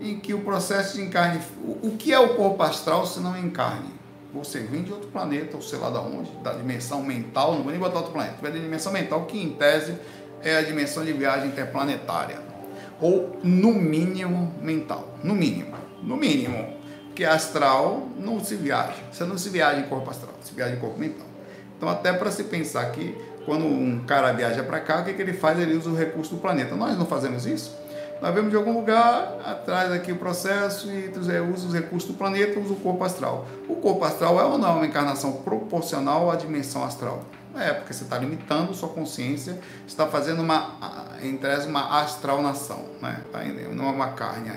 em 0.00 0.18
que 0.18 0.32
o 0.32 0.40
processo 0.40 0.96
de 0.96 1.02
encarne. 1.02 1.40
O, 1.62 1.88
o 1.88 1.96
que 1.96 2.12
é 2.12 2.18
o 2.18 2.34
corpo 2.34 2.62
astral 2.62 3.06
se 3.06 3.20
não 3.20 3.38
encarne? 3.38 3.99
Você 4.32 4.60
vem 4.60 4.82
de 4.82 4.92
outro 4.92 5.08
planeta, 5.08 5.56
ou 5.56 5.62
sei 5.62 5.78
lá 5.78 5.90
da 5.90 6.00
onde, 6.00 6.30
da 6.42 6.52
dimensão 6.52 7.02
mental, 7.02 7.54
não 7.54 7.62
vou 7.62 7.72
nem 7.72 7.80
botar 7.80 7.98
outro 7.98 8.12
planeta, 8.12 8.36
vai 8.40 8.52
da 8.52 8.58
dimensão 8.58 8.92
mental, 8.92 9.24
que 9.24 9.42
em 9.42 9.50
tese 9.50 9.96
é 10.42 10.56
a 10.56 10.62
dimensão 10.62 11.04
de 11.04 11.12
viagem 11.12 11.48
interplanetária. 11.48 12.38
Ou 13.00 13.38
no 13.42 13.72
mínimo 13.72 14.54
mental. 14.60 15.16
No 15.24 15.34
mínimo. 15.34 15.74
No 16.02 16.16
mínimo. 16.16 16.74
Porque 17.06 17.24
astral 17.24 18.08
não 18.18 18.38
se 18.42 18.54
viaja. 18.54 19.02
Você 19.10 19.24
não 19.24 19.36
se 19.36 19.48
viaja 19.48 19.80
em 19.80 19.84
corpo 19.84 20.10
astral, 20.10 20.34
se 20.42 20.54
viaja 20.54 20.74
em 20.74 20.78
corpo 20.78 20.98
mental. 20.98 21.26
Então, 21.76 21.88
até 21.88 22.12
para 22.12 22.30
se 22.30 22.44
pensar 22.44 22.90
que 22.92 23.16
quando 23.44 23.64
um 23.64 24.04
cara 24.04 24.32
viaja 24.32 24.62
para 24.62 24.80
cá, 24.80 25.00
o 25.00 25.04
que, 25.04 25.14
que 25.14 25.22
ele 25.22 25.32
faz? 25.32 25.58
Ele 25.58 25.74
usa 25.74 25.90
o 25.90 25.96
recurso 25.96 26.34
do 26.34 26.40
planeta. 26.40 26.76
Nós 26.76 26.96
não 26.96 27.06
fazemos 27.06 27.46
isso? 27.46 27.74
Nós 28.20 28.34
vemos 28.34 28.50
de 28.50 28.56
algum 28.56 28.72
lugar, 28.72 29.38
atrás 29.44 29.90
aqui 29.90 30.12
o 30.12 30.16
processo 30.16 30.90
e 30.90 31.10
usa 31.18 31.66
os 31.68 31.72
recursos 31.72 32.10
do 32.10 32.16
planeta, 32.16 32.60
usa 32.60 32.74
o 32.74 32.76
corpo 32.76 33.02
astral. 33.02 33.46
O 33.66 33.76
corpo 33.76 34.04
astral 34.04 34.38
é 34.38 34.44
ou 34.44 34.58
não 34.58 34.76
uma 34.76 34.86
encarnação 34.86 35.32
proporcional 35.32 36.30
à 36.30 36.36
dimensão 36.36 36.84
astral? 36.84 37.24
É, 37.56 37.72
porque 37.72 37.92
você 37.92 38.04
está 38.04 38.18
limitando 38.18 38.74
sua 38.74 38.90
consciência, 38.90 39.58
está 39.86 40.06
fazendo 40.06 40.42
uma, 40.42 40.76
entre 41.22 41.52
uma 41.66 42.00
astralnação, 42.00 42.84
né? 43.00 43.22
Tá 43.32 43.40
não 43.72 43.86
é 43.86 43.90
uma 43.90 44.08
carne. 44.12 44.50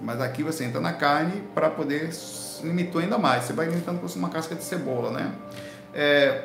Mas 0.00 0.20
aqui 0.20 0.42
você 0.42 0.64
entra 0.64 0.80
na 0.80 0.92
carne 0.92 1.42
para 1.54 1.70
poder 1.70 2.12
limitou 2.62 3.00
ainda 3.00 3.18
mais. 3.18 3.44
Você 3.44 3.52
vai 3.52 3.66
limitando 3.66 4.00
como 4.00 4.12
uma 4.14 4.28
casca 4.28 4.54
de 4.54 4.62
cebola, 4.62 5.10
né? 5.10 5.32
É, 5.94 6.44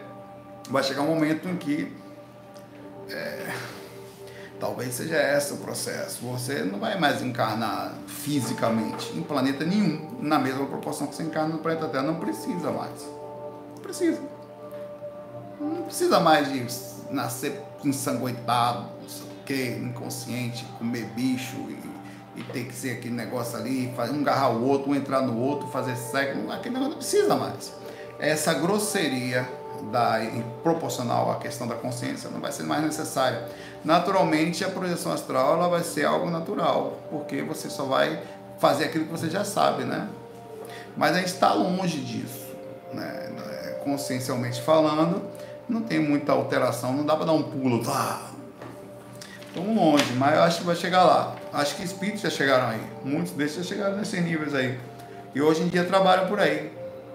vai 0.69 0.83
chegar 0.83 1.01
um 1.01 1.07
momento 1.07 1.47
em 1.47 1.55
que 1.57 1.91
é, 3.09 3.53
Talvez 4.59 4.95
seja 4.95 5.17
esse 5.37 5.53
o 5.53 5.57
processo. 5.57 6.25
Você 6.25 6.63
não 6.63 6.79
vai 6.79 6.99
mais 6.99 7.21
encarnar 7.21 7.93
fisicamente 8.07 9.15
em 9.15 9.21
planeta 9.21 9.63
nenhum, 9.63 10.17
na 10.19 10.39
mesma 10.39 10.65
proporção 10.65 11.07
que 11.07 11.15
você 11.15 11.23
encarna 11.23 11.55
no 11.55 11.59
planeta 11.59 11.87
Terra. 11.87 12.03
Não 12.03 12.15
precisa 12.15 12.71
mais. 12.71 13.03
Não 13.75 13.81
precisa. 13.81 14.21
Não 15.59 15.83
precisa 15.83 16.19
mais 16.19 16.51
de 16.51 16.65
nascer 17.11 17.61
ensanguentado, 17.83 18.87
não 19.01 19.09
sei 19.09 19.27
o 19.27 19.43
que, 19.45 19.69
inconsciente, 19.85 20.65
comer 20.77 21.05
bicho 21.15 21.55
e, 21.69 22.39
e, 22.39 22.43
ter 22.43 22.65
que 22.65 22.73
ser 22.73 22.91
aquele 22.91 23.13
negócio 23.13 23.57
ali, 23.57 23.93
um 24.11 24.21
agarrar 24.21 24.49
o 24.49 24.63
outro, 24.67 24.91
um 24.91 24.95
entrar 24.95 25.21
no 25.21 25.37
outro, 25.39 25.67
fazer 25.67 25.95
sexo. 25.95 26.51
Aquele 26.51 26.73
negócio 26.73 26.91
não 26.91 26.97
precisa 26.97 27.35
mais. 27.35 27.73
Essa 28.19 28.53
grosseria 28.55 29.47
da, 29.91 30.19
proporcional 30.63 31.31
à 31.31 31.35
questão 31.35 31.67
da 31.67 31.75
consciência 31.75 32.29
não 32.29 32.39
vai 32.39 32.51
ser 32.51 32.63
mais 32.63 32.83
necessária. 32.83 33.47
Naturalmente, 33.83 34.63
a 34.63 34.69
projeção 34.69 35.11
astral 35.11 35.55
ela 35.55 35.69
vai 35.69 35.83
ser 35.83 36.05
algo 36.05 36.29
natural, 36.29 36.97
porque 37.09 37.41
você 37.41 37.69
só 37.69 37.83
vai 37.83 38.21
fazer 38.59 38.85
aquilo 38.85 39.05
que 39.05 39.11
você 39.11 39.29
já 39.29 39.43
sabe, 39.43 39.83
né? 39.83 40.07
Mas 40.95 41.15
a 41.15 41.19
gente 41.19 41.27
está 41.27 41.53
longe 41.53 41.99
disso, 41.99 42.47
né? 42.93 43.27
consciencialmente 43.87 44.61
falando, 44.61 45.21
não 45.69 45.81
tem 45.81 45.97
muita 45.97 46.33
alteração, 46.33 46.91
não 46.93 47.05
dá 47.05 47.15
para 47.15 47.27
dar 47.27 47.31
um 47.31 47.43
pulo, 47.43 47.81
tá? 47.81 48.21
Estamos 49.47 49.75
longe, 49.75 50.13
mas 50.13 50.35
eu 50.35 50.43
acho 50.43 50.59
que 50.59 50.65
vai 50.65 50.75
chegar 50.75 51.05
lá. 51.05 51.35
Acho 51.53 51.77
que 51.77 51.83
espíritos 51.83 52.21
já 52.21 52.29
chegaram 52.29 52.67
aí, 52.67 52.81
muitos 53.05 53.31
desses 53.31 53.55
já 53.55 53.63
chegaram 53.63 53.95
nesses 53.95 54.21
níveis 54.21 54.53
aí. 54.53 54.77
E 55.33 55.41
hoje 55.41 55.61
em 55.61 55.67
dia 55.67 55.85
trabalham 55.85 56.27
por 56.27 56.39
aí, 56.39 56.71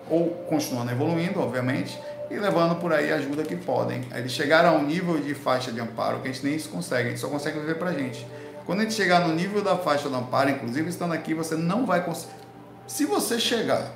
ou 0.08 0.30
continuando 0.48 0.90
evoluindo, 0.90 1.40
obviamente, 1.40 2.00
e 2.32 2.38
levando 2.38 2.76
por 2.76 2.92
aí 2.92 3.12
a 3.12 3.16
ajuda 3.16 3.42
que 3.42 3.56
podem. 3.56 4.02
Eles 4.14 4.32
chegaram 4.32 4.70
a 4.70 4.72
um 4.72 4.82
nível 4.82 5.20
de 5.20 5.34
faixa 5.34 5.70
de 5.70 5.80
amparo 5.80 6.20
que 6.20 6.28
a 6.28 6.32
gente 6.32 6.44
nem 6.44 6.54
isso 6.54 6.68
consegue, 6.70 7.08
a 7.08 7.10
gente 7.10 7.20
só 7.20 7.28
consegue 7.28 7.60
viver 7.60 7.76
pra 7.76 7.92
gente. 7.92 8.26
Quando 8.64 8.80
a 8.80 8.82
gente 8.84 8.94
chegar 8.94 9.26
no 9.26 9.34
nível 9.34 9.62
da 9.62 9.76
faixa 9.76 10.08
de 10.08 10.14
amparo, 10.14 10.50
inclusive 10.50 10.88
estando 10.88 11.12
aqui, 11.12 11.34
você 11.34 11.56
não 11.56 11.84
vai 11.84 12.04
conseguir. 12.04 12.32
Se 12.86 13.04
você 13.04 13.38
chegar 13.38 13.90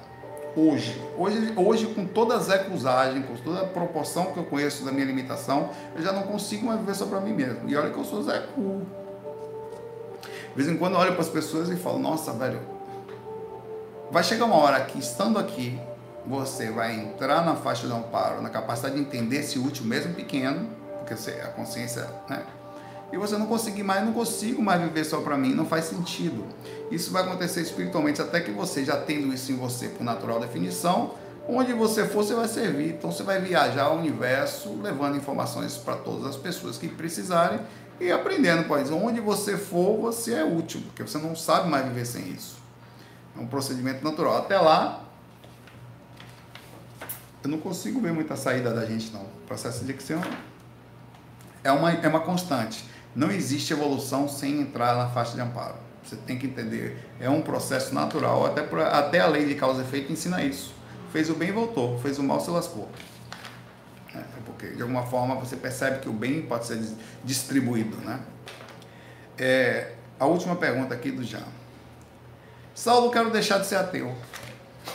hoje, 0.57 1.01
hoje, 1.17 1.53
hoje 1.57 1.87
com 1.87 2.05
toda 2.05 2.35
a 2.35 2.39
zecusagem, 2.39 3.23
com 3.23 3.37
toda 3.37 3.61
a 3.61 3.67
proporção 3.67 4.27
que 4.33 4.39
eu 4.39 4.45
conheço 4.45 4.85
da 4.85 4.91
minha 4.91 5.07
limitação, 5.07 5.71
eu 5.95 6.03
já 6.03 6.13
não 6.13 6.23
consigo 6.23 6.67
mais 6.67 6.81
viver 6.81 6.95
só 6.95 7.07
para 7.07 7.21
mim 7.21 7.33
mesmo. 7.33 7.69
E 7.69 7.77
olha 7.77 7.91
que 7.91 7.99
eu 7.99 8.05
sou 8.05 8.23
zecu. 8.23 8.83
De 10.55 10.63
vez 10.63 10.69
em 10.69 10.79
quando 10.79 10.95
eu 10.95 11.01
olho 11.01 11.13
para 11.13 11.21
as 11.21 11.29
pessoas 11.29 11.69
e 11.69 11.77
falo, 11.77 11.99
nossa, 11.99 12.33
velho, 12.33 12.61
vai 14.11 14.25
chegar 14.25 14.47
uma 14.47 14.57
hora 14.57 14.81
que 14.81 14.99
estando 14.99 15.39
aqui, 15.39 15.79
você 16.27 16.71
vai 16.71 16.95
entrar 16.95 17.45
na 17.45 17.55
faixa 17.55 17.87
do 17.87 17.95
amparo, 17.95 18.43
na 18.43 18.51
capacidade 18.51 18.97
de 18.97 19.01
entender 19.01 19.39
esse 19.39 19.59
útil, 19.59 19.85
mesmo 19.85 20.15
pequeno, 20.15 20.69
porque 20.99 21.17
você, 21.17 21.33
a 21.43 21.49
consciência, 21.49 22.09
né? 22.29 22.43
E 23.13 23.17
você 23.17 23.39
não 23.39 23.47
conseguir 23.47 23.85
mais, 23.85 24.05
não 24.05 24.13
consigo 24.13 24.61
mais 24.61 24.81
viver 24.81 25.05
só 25.05 25.21
para 25.21 25.37
mim, 25.39 25.55
não 25.55 25.65
faz 25.65 25.85
sentido. 25.85 26.45
Isso 26.91 27.13
vai 27.13 27.23
acontecer 27.23 27.61
espiritualmente 27.61 28.21
até 28.21 28.41
que 28.41 28.51
você, 28.51 28.85
já 28.85 28.97
tendo 28.97 29.33
isso 29.33 29.53
em 29.53 29.57
você 29.57 29.89
por 29.89 30.03
natural 30.03 30.41
definição, 30.41 31.15
onde 31.49 31.73
você 31.73 32.05
for, 32.05 32.25
você 32.25 32.35
vai 32.35 32.49
servir. 32.49 32.91
Então 32.91 33.13
você 33.13 33.23
vai 33.23 33.41
viajar 33.41 33.85
ao 33.85 33.99
universo, 33.99 34.77
levando 34.83 35.17
informações 35.17 35.77
para 35.77 35.95
todas 35.95 36.27
as 36.27 36.37
pessoas 36.37 36.77
que 36.77 36.89
precisarem 36.89 37.61
e 38.01 38.11
aprendendo, 38.11 38.65
pois 38.67 38.91
onde 38.91 39.21
você 39.21 39.57
for, 39.57 39.99
você 40.01 40.35
é 40.35 40.45
útil, 40.45 40.83
porque 40.87 41.03
você 41.03 41.19
não 41.19 41.37
sabe 41.37 41.69
mais 41.69 41.87
viver 41.87 42.05
sem 42.05 42.29
isso. 42.29 42.57
É 43.39 43.41
um 43.41 43.47
procedimento 43.47 44.03
natural. 44.05 44.37
Até 44.39 44.59
lá, 44.59 45.06
eu 47.47 47.51
não 47.51 47.59
consigo 47.59 48.01
ver 48.01 48.13
muita 48.13 48.35
saída 48.35 48.75
da 48.75 48.85
gente, 48.85 49.13
não. 49.13 49.23
O 49.23 49.47
processo 49.47 49.85
de 49.85 49.93
dicção 49.93 50.21
é 51.63 51.71
uma, 51.71 51.93
é 51.93 52.09
uma 52.09 52.21
constante. 52.21 52.85
Não 53.15 53.31
existe 53.31 53.73
evolução 53.73 54.29
sem 54.29 54.61
entrar 54.61 54.97
na 54.97 55.09
faixa 55.09 55.35
de 55.35 55.41
amparo. 55.41 55.77
Você 56.05 56.17
tem 56.17 56.37
que 56.37 56.47
entender. 56.47 57.09
É 57.21 57.31
um 57.31 57.41
processo 57.41 57.95
natural. 57.95 58.47
Até, 58.47 58.63
por, 58.63 58.81
até 58.81 59.21
a 59.21 59.29
lei 59.29 59.47
de 59.47 59.55
causa 59.55 59.81
e 59.81 59.85
efeito 59.85 60.13
ensina 60.13 60.43
isso. 60.43 60.75
Fez 61.13 61.31
o 61.31 61.35
bem, 61.35 61.53
voltou. 61.53 61.99
Fez 62.01 62.19
o 62.19 62.23
mal, 62.23 62.41
se 62.41 62.51
lascou. 62.51 62.89
É, 64.13 64.21
porque, 64.45 64.69
de 64.71 64.83
alguma 64.83 65.07
forma, 65.07 65.37
você 65.37 65.57
percebe 65.57 66.01
que 66.01 66.09
o 66.09 66.13
bem 66.13 66.43
pode 66.43 66.67
ser 66.67 66.81
distribuído, 67.25 67.97
né? 67.99 68.21
É, 69.39 69.93
a 70.19 70.27
última 70.27 70.57
pergunta 70.57 70.93
aqui 70.93 71.13
do 71.13 71.23
Jean. 71.23 71.47
Saulo, 72.75 73.11
quero 73.11 73.31
deixar 73.31 73.59
de 73.59 73.67
ser 73.67 73.77
ateu. 73.77 74.15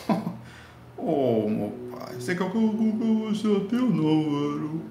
oh, 0.98 1.81
meu 2.10 2.22
você 2.22 2.36
quer 2.36 2.50
que 2.50 2.58
eu 2.58 2.72
vou 2.72 3.36
ser 3.36 3.58
ateu? 3.58 3.90
Não, 3.90 4.24
velho. 4.24 4.82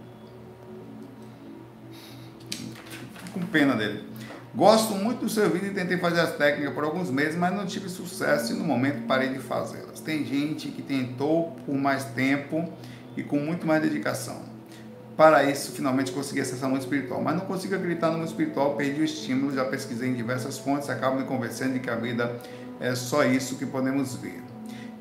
com 3.33 3.41
pena 3.41 3.75
dele. 3.75 4.05
Gosto 4.55 4.95
muito 4.95 5.21
do 5.21 5.29
seu 5.29 5.49
vídeo 5.49 5.71
e 5.71 5.75
tentei 5.75 5.97
fazer 5.97 6.21
as 6.21 6.37
técnicas 6.37 6.75
por 6.75 6.83
alguns 6.83 7.09
meses, 7.09 7.37
mas 7.37 7.55
não 7.55 7.67
tive 7.67 7.89
sucesso 7.89 8.53
e 8.53 8.57
no 8.57 8.65
momento 8.65 9.07
parei 9.07 9.29
de 9.29 9.39
fazê-las. 9.39 10.01
Tem 10.01 10.25
gente 10.25 10.69
que 10.69 10.83
tentou 10.83 11.57
por 11.65 11.77
mais 11.77 12.05
tempo 12.05 12.69
e 13.17 13.23
com 13.23 13.39
muito 13.39 13.67
mais 13.67 13.81
dedicação. 13.81 14.43
Para 15.17 15.45
isso, 15.45 15.73
finalmente 15.73 16.11
consegui 16.11 16.41
acessar 16.41 16.69
o 16.69 16.73
mundo 16.73 16.81
espiritual. 16.81 17.23
Mas 17.23 17.37
não 17.37 17.45
consigo 17.45 17.75
acreditar 17.75 18.11
no 18.11 18.19
mundo 18.19 18.29
espiritual, 18.29 18.75
perdi 18.75 19.03
o 19.03 19.05
estímulo, 19.05 19.55
já 19.55 19.65
pesquisei 19.65 20.09
em 20.09 20.15
diversas 20.15 20.59
fontes, 20.59 20.91
acabo 20.91 21.19
me 21.19 21.25
convencendo 21.25 21.75
de 21.75 21.81
que 21.81 21.91
a 21.91 21.97
vida 21.97 22.35
é 22.81 22.95
só 22.95 23.25
isso 23.25 23.57
que 23.57 23.67
podemos 23.67 24.17
ver. 24.17 24.43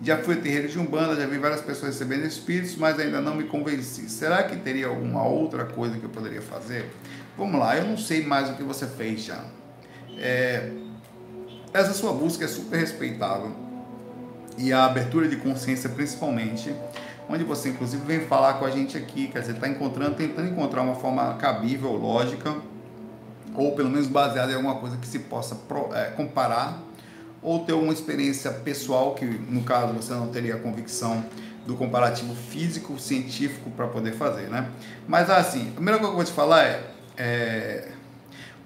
Já 0.02 0.18
fui 0.18 0.38
terreiro 0.38 0.68
de 0.70 0.80
Umbanda, 0.80 1.16
já 1.16 1.28
vi 1.28 1.38
várias 1.38 1.62
pessoas 1.62 1.94
recebendo 1.94 2.26
espíritos, 2.26 2.76
mas 2.78 2.98
ainda 2.98 3.20
não 3.20 3.36
me 3.36 3.44
convenci. 3.44 4.10
Será 4.10 4.44
que 4.44 4.56
teria 4.56 4.88
alguma 4.88 5.24
outra 5.24 5.66
coisa 5.66 5.98
que 5.98 6.04
eu 6.06 6.10
poderia 6.10 6.42
fazer? 6.42 6.90
Vamos 7.38 7.60
lá, 7.60 7.76
eu 7.76 7.86
não 7.86 7.98
sei 7.98 8.26
mais 8.26 8.50
o 8.50 8.54
que 8.54 8.64
você 8.64 8.88
fez 8.88 9.24
já. 9.24 9.44
É, 10.18 10.72
essa 11.74 11.94
sua 11.94 12.14
busca 12.14 12.46
é 12.46 12.48
super 12.48 12.80
respeitável 12.80 13.54
e 14.58 14.74
a 14.74 14.86
abertura 14.86 15.28
de 15.28 15.38
consciência 15.38 15.90
principalmente, 15.90 16.74
onde 17.30 17.44
você 17.44 17.70
inclusive 17.70 18.04
vem 18.06 18.22
falar 18.22 18.56
com 18.56 18.66
a 18.66 18.72
gente 18.72 18.98
aqui, 18.98 19.28
quer 19.28 19.40
dizer, 19.40 19.54
está 19.54 19.68
encontrando, 19.68 20.16
tentando 20.16 20.50
encontrar 20.50 20.82
uma 20.82 20.96
forma 20.96 21.34
cabível, 21.36 21.94
lógica, 21.94 22.56
ou 23.56 23.74
pelo 23.74 23.90
menos 23.90 24.08
baseada 24.08 24.52
em 24.52 24.56
alguma 24.56 24.76
coisa 24.76 24.98
que 24.98 25.08
se 25.08 25.20
possa 25.20 25.58
é, 25.94 26.06
comparar 26.12 26.89
ou 27.42 27.60
ter 27.60 27.74
uma 27.74 27.94
experiência 27.94 28.52
pessoal, 28.52 29.16
que 29.16 29.26
no 29.26 29.64
caso 29.64 29.94
você 29.94 30.14
não 30.14 30.28
teria 30.28 30.56
a 30.56 30.60
convicção 30.60 31.24
do 31.66 31.76
comparativo 31.76 32.34
físico, 32.36 33.00
científico 33.00 33.70
para 33.72 33.88
poder 33.88 34.14
fazer, 34.14 34.50
né? 34.50 34.70
Mas 35.08 35.30
assim, 35.30 35.70
a 35.70 35.74
primeira 35.74 36.00
coisa 36.00 36.14
que 36.14 36.20
eu 36.20 36.24
vou 36.24 36.26
te 36.26 36.32
falar 36.32 36.64
é, 36.64 36.84
é 37.18 37.92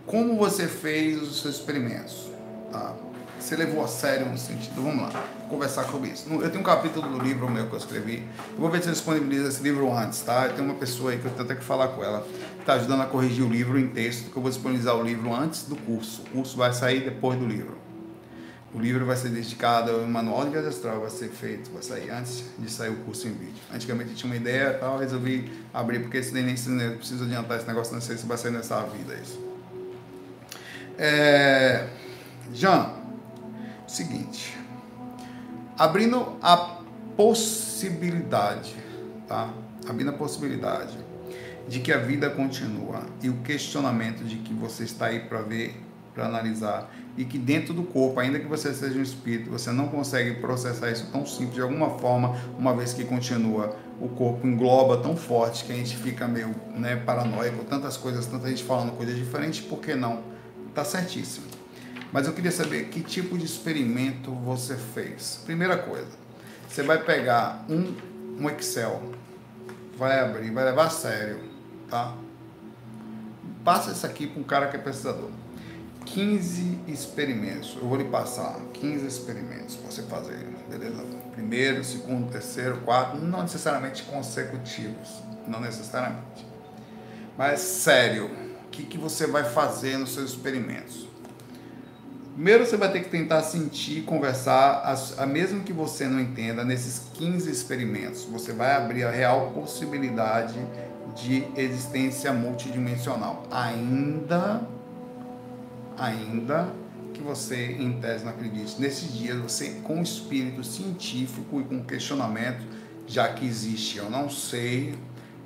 como 0.06 0.38
você 0.38 0.68
fez 0.68 1.22
os 1.22 1.42
seus 1.42 1.56
experimentos, 1.56 2.30
tá? 2.72 2.96
Você 3.40 3.58
levou 3.58 3.84
a 3.84 3.90
sério 3.90 4.26
no 4.30 4.38
sentido, 4.38 4.82
vamos 4.82 5.04
lá, 5.04 5.26
conversar 5.50 5.84
sobre 5.84 6.12
isso. 6.12 6.30
Eu 6.30 6.50
tenho 6.50 6.62
um 6.62 6.64
capítulo 6.64 7.10
do 7.10 7.22
livro 7.22 7.50
meu 7.52 7.68
que 7.68 7.74
eu 7.74 7.78
escrevi, 7.78 8.24
eu 8.54 8.58
vou 8.58 8.70
ver 8.70 8.82
se 8.82 8.88
eu 8.88 8.94
disponibilizo 8.94 9.50
esse 9.50 9.62
livro 9.62 9.92
antes, 9.94 10.22
tá? 10.22 10.48
Tem 10.48 10.64
uma 10.64 10.76
pessoa 10.76 11.12
aí 11.12 11.18
que 11.18 11.26
eu 11.26 11.32
tenho 11.32 11.44
até 11.44 11.56
que 11.56 11.64
falar 11.64 11.90
com 11.90 12.02
ela, 12.02 12.22
que 12.22 12.62
está 12.62 12.76
ajudando 12.76 13.02
a 13.02 13.06
corrigir 13.06 13.44
o 13.44 13.50
livro 13.50 13.78
em 13.78 13.88
texto, 13.90 14.32
que 14.32 14.38
eu 14.38 14.42
vou 14.42 14.50
disponibilizar 14.50 14.96
o 14.96 15.04
livro 15.04 15.34
antes 15.34 15.64
do 15.64 15.76
curso. 15.76 16.22
O 16.22 16.38
curso 16.38 16.56
vai 16.56 16.74
sair 16.74 17.02
depois 17.02 17.38
do 17.38 17.46
livro. 17.46 17.76
O 18.74 18.80
livro 18.80 19.06
vai 19.06 19.16
ser 19.16 19.30
dedicado 19.30 19.92
ao 19.92 20.02
manual 20.08 20.46
de 20.46 20.52
viagem 20.52 20.70
astral, 20.70 21.02
vai 21.02 21.10
ser 21.12 21.30
feito, 21.30 21.72
vai 21.72 21.84
sair 21.84 22.10
antes 22.10 22.44
de 22.58 22.72
sair 22.72 22.90
o 22.90 22.96
curso 23.04 23.28
em 23.28 23.32
vídeo. 23.32 23.62
Antigamente 23.72 24.16
tinha 24.16 24.32
uma 24.32 24.36
ideia 24.36 24.72
e 24.72 24.80
tal, 24.80 24.98
resolvi 24.98 25.52
abrir, 25.72 26.00
porque 26.00 26.18
esse 26.18 26.34
nem 26.34 26.44
eu 26.44 26.98
preciso 26.98 27.24
adiantar 27.24 27.60
esse 27.60 27.68
negócio, 27.68 27.94
não 27.94 28.02
sei 28.02 28.18
se 28.18 28.26
vai 28.26 28.38
sair 28.38 28.52
nessa 28.52 28.82
vida 28.86 29.14
isso. 29.14 29.40
É, 30.98 31.88
Jean, 32.52 32.94
seguinte, 33.88 34.58
abrindo 35.78 36.38
a 36.42 36.82
possibilidade, 37.16 38.76
tá? 39.28 39.54
Abrindo 39.88 40.10
a 40.10 40.14
possibilidade 40.14 40.98
de 41.68 41.80
que 41.80 41.92
a 41.92 41.98
vida 41.98 42.30
continua 42.30 43.06
e 43.22 43.30
o 43.30 43.38
questionamento 43.38 44.24
de 44.24 44.38
que 44.38 44.54
você 44.54 44.84
está 44.84 45.08
aí 45.08 45.20
para 45.22 45.42
ver, 45.42 45.80
para 46.14 46.26
analisar 46.26 46.90
e 47.18 47.26
que 47.26 47.38
dentro 47.38 47.74
do 47.74 47.84
corpo, 47.84 48.20
ainda 48.20 48.40
que 48.40 48.48
você 48.48 48.74
seja 48.74 48.98
um 48.98 49.02
espírito, 49.02 49.50
você 49.50 49.72
não 49.72 49.88
consegue 49.88 50.40
processar 50.40 50.90
isso 50.92 51.08
tão 51.12 51.26
simples 51.26 51.56
de 51.56 51.62
alguma 51.62 51.92
forma, 52.00 52.36
uma 52.58 52.76
vez 52.76 52.94
que 52.94 53.04
continua, 53.04 53.76
o 54.00 54.08
corpo 54.08 54.48
engloba 54.48 54.98
tão 54.98 55.16
forte 55.16 55.64
que 55.64 55.72
a 55.72 55.76
gente 55.76 55.96
fica 55.96 56.28
meio 56.28 56.56
né, 56.76 56.96
paranoico, 56.96 57.64
tantas 57.66 57.98
coisas, 57.98 58.26
tanta 58.26 58.48
gente 58.50 58.64
falando 58.64 58.92
coisas 58.98 59.16
diferentes, 59.16 59.60
por 59.60 59.80
que 59.80 59.94
não? 59.94 60.24
Tá 60.74 60.84
certíssimo. 60.84 61.46
Mas 62.12 62.28
eu 62.28 62.34
queria 62.34 62.52
saber 62.52 62.86
que 62.86 63.02
tipo 63.02 63.38
de 63.38 63.46
experimento 63.46 64.32
você 64.32 64.76
fez. 64.76 65.42
Primeira 65.46 65.78
coisa, 65.78 66.12
você 66.68 66.82
vai 66.82 67.04
pegar 67.04 67.64
um, 67.70 67.96
um 68.40 68.50
Excel, 68.50 69.12
vai 69.98 70.20
abrir, 70.20 70.52
vai 70.52 70.66
levar 70.66 70.86
a 70.86 70.90
sério, 70.90 71.40
tá? 71.90 72.16
Passa 73.64 73.92
isso 73.92 74.06
aqui 74.06 74.28
para 74.28 74.42
um 74.42 74.44
cara 74.44 74.68
que 74.68 74.76
é 74.76 74.80
pesquisador 74.80 75.30
15 76.06 76.80
experimentos. 76.88 77.78
Eu 77.82 77.88
vou 77.88 77.98
lhe 77.98 78.06
passar 78.06 78.60
15 78.74 79.06
experimentos 79.06 79.76
para 79.76 79.92
você 79.92 80.04
fazer, 80.04 80.38
beleza? 80.70 81.04
Primeiro, 81.32 81.84
segundo, 81.84 82.32
terceiro, 82.32 82.78
quarto, 82.82 83.18
não 83.18 83.42
necessariamente 83.42 84.04
consecutivos, 84.04 85.22
não 85.48 85.60
necessariamente. 85.60 86.46
Mas 87.38 87.60
sério, 87.60 88.30
o 88.66 88.70
que, 88.70 88.84
que 88.84 88.98
você 88.98 89.26
vai 89.26 89.44
fazer 89.44 89.98
nos 89.98 90.14
seus 90.14 90.32
experimentos? 90.32 91.08
Primeiro 92.34 92.66
você 92.66 92.78
vai 92.78 92.92
ter 92.92 93.04
que 93.04 93.10
tentar 93.10 93.44
sentir, 93.44 94.04
conversar, 94.04 94.82
a, 94.84 95.24
a, 95.24 95.26
mesmo 95.26 95.64
que 95.64 95.72
você 95.72 96.08
não 96.08 96.20
entenda, 96.20 96.64
nesses 96.64 97.10
15 97.14 97.50
experimentos, 97.50 98.24
você 98.26 98.52
vai 98.52 98.76
abrir 98.76 99.04
a 99.04 99.12
real 99.12 99.52
possibilidade 99.52 100.56
de 101.16 101.46
existência 101.56 102.34
multidimensional. 102.34 103.44
Ainda 103.52 104.62
ainda 105.98 106.74
que 107.14 107.22
você, 107.22 107.74
em 107.80 108.00
tese, 108.00 108.24
não 108.24 108.32
acredite. 108.32 108.80
Nesses 108.82 109.14
dias, 109.14 109.38
você, 109.38 109.82
com 109.84 110.02
espírito 110.02 110.64
científico 110.64 111.62
e 111.62 111.64
com 111.64 111.84
questionamento, 111.84 112.66
já 113.06 113.28
que 113.30 113.46
existe, 113.46 113.98
eu 113.98 114.10
não 114.10 114.30
sei, 114.30 114.98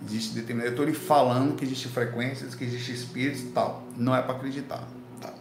existe 0.06 0.34
determinado. 0.34 0.70
Eu 0.70 0.72
estou 0.72 0.86
lhe 0.86 0.94
falando 0.94 1.56
que 1.56 1.66
existe 1.66 1.88
frequências, 1.90 2.56
que 2.56 2.64
existe 2.64 2.94
espíritos 2.94 3.42
e 3.42 3.48
tal. 3.48 3.84
Não 3.96 4.16
é 4.16 4.22
para 4.22 4.36
acreditar. 4.36 4.88
Tá? 5.20 5.34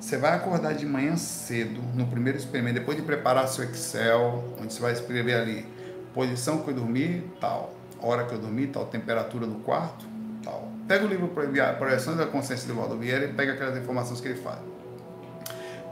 Você 0.00 0.16
vai 0.16 0.34
acordar 0.34 0.74
de 0.74 0.86
manhã 0.86 1.16
cedo, 1.16 1.80
no 1.94 2.06
primeiro 2.06 2.38
experimento, 2.38 2.78
depois 2.78 2.96
de 2.96 3.02
preparar 3.02 3.46
seu 3.48 3.64
Excel, 3.64 4.54
onde 4.60 4.72
você 4.72 4.80
vai 4.80 4.92
escrever 4.92 5.34
ali 5.34 5.66
posição 6.14 6.62
que 6.62 6.68
eu 6.68 6.74
dormi, 6.74 7.24
tal, 7.40 7.74
hora 8.00 8.24
que 8.24 8.32
eu 8.32 8.38
dormi, 8.38 8.68
tal, 8.68 8.86
temperatura 8.86 9.46
do 9.46 9.56
quarto, 9.56 10.06
tal 10.44 10.74
Pega 10.86 11.06
o 11.06 11.08
livro 11.08 11.28
Projeções 11.28 12.18
da 12.18 12.26
Consciência 12.26 12.66
de 12.66 12.72
Valdo 12.72 12.98
Vieira 12.98 13.24
e 13.24 13.32
pega 13.32 13.54
aquelas 13.54 13.78
informações 13.78 14.20
que 14.20 14.28
ele 14.28 14.40
faz. 14.40 14.58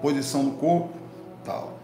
Posição 0.02 0.44
do 0.44 0.52
corpo, 0.52 0.92
tal. 1.44 1.78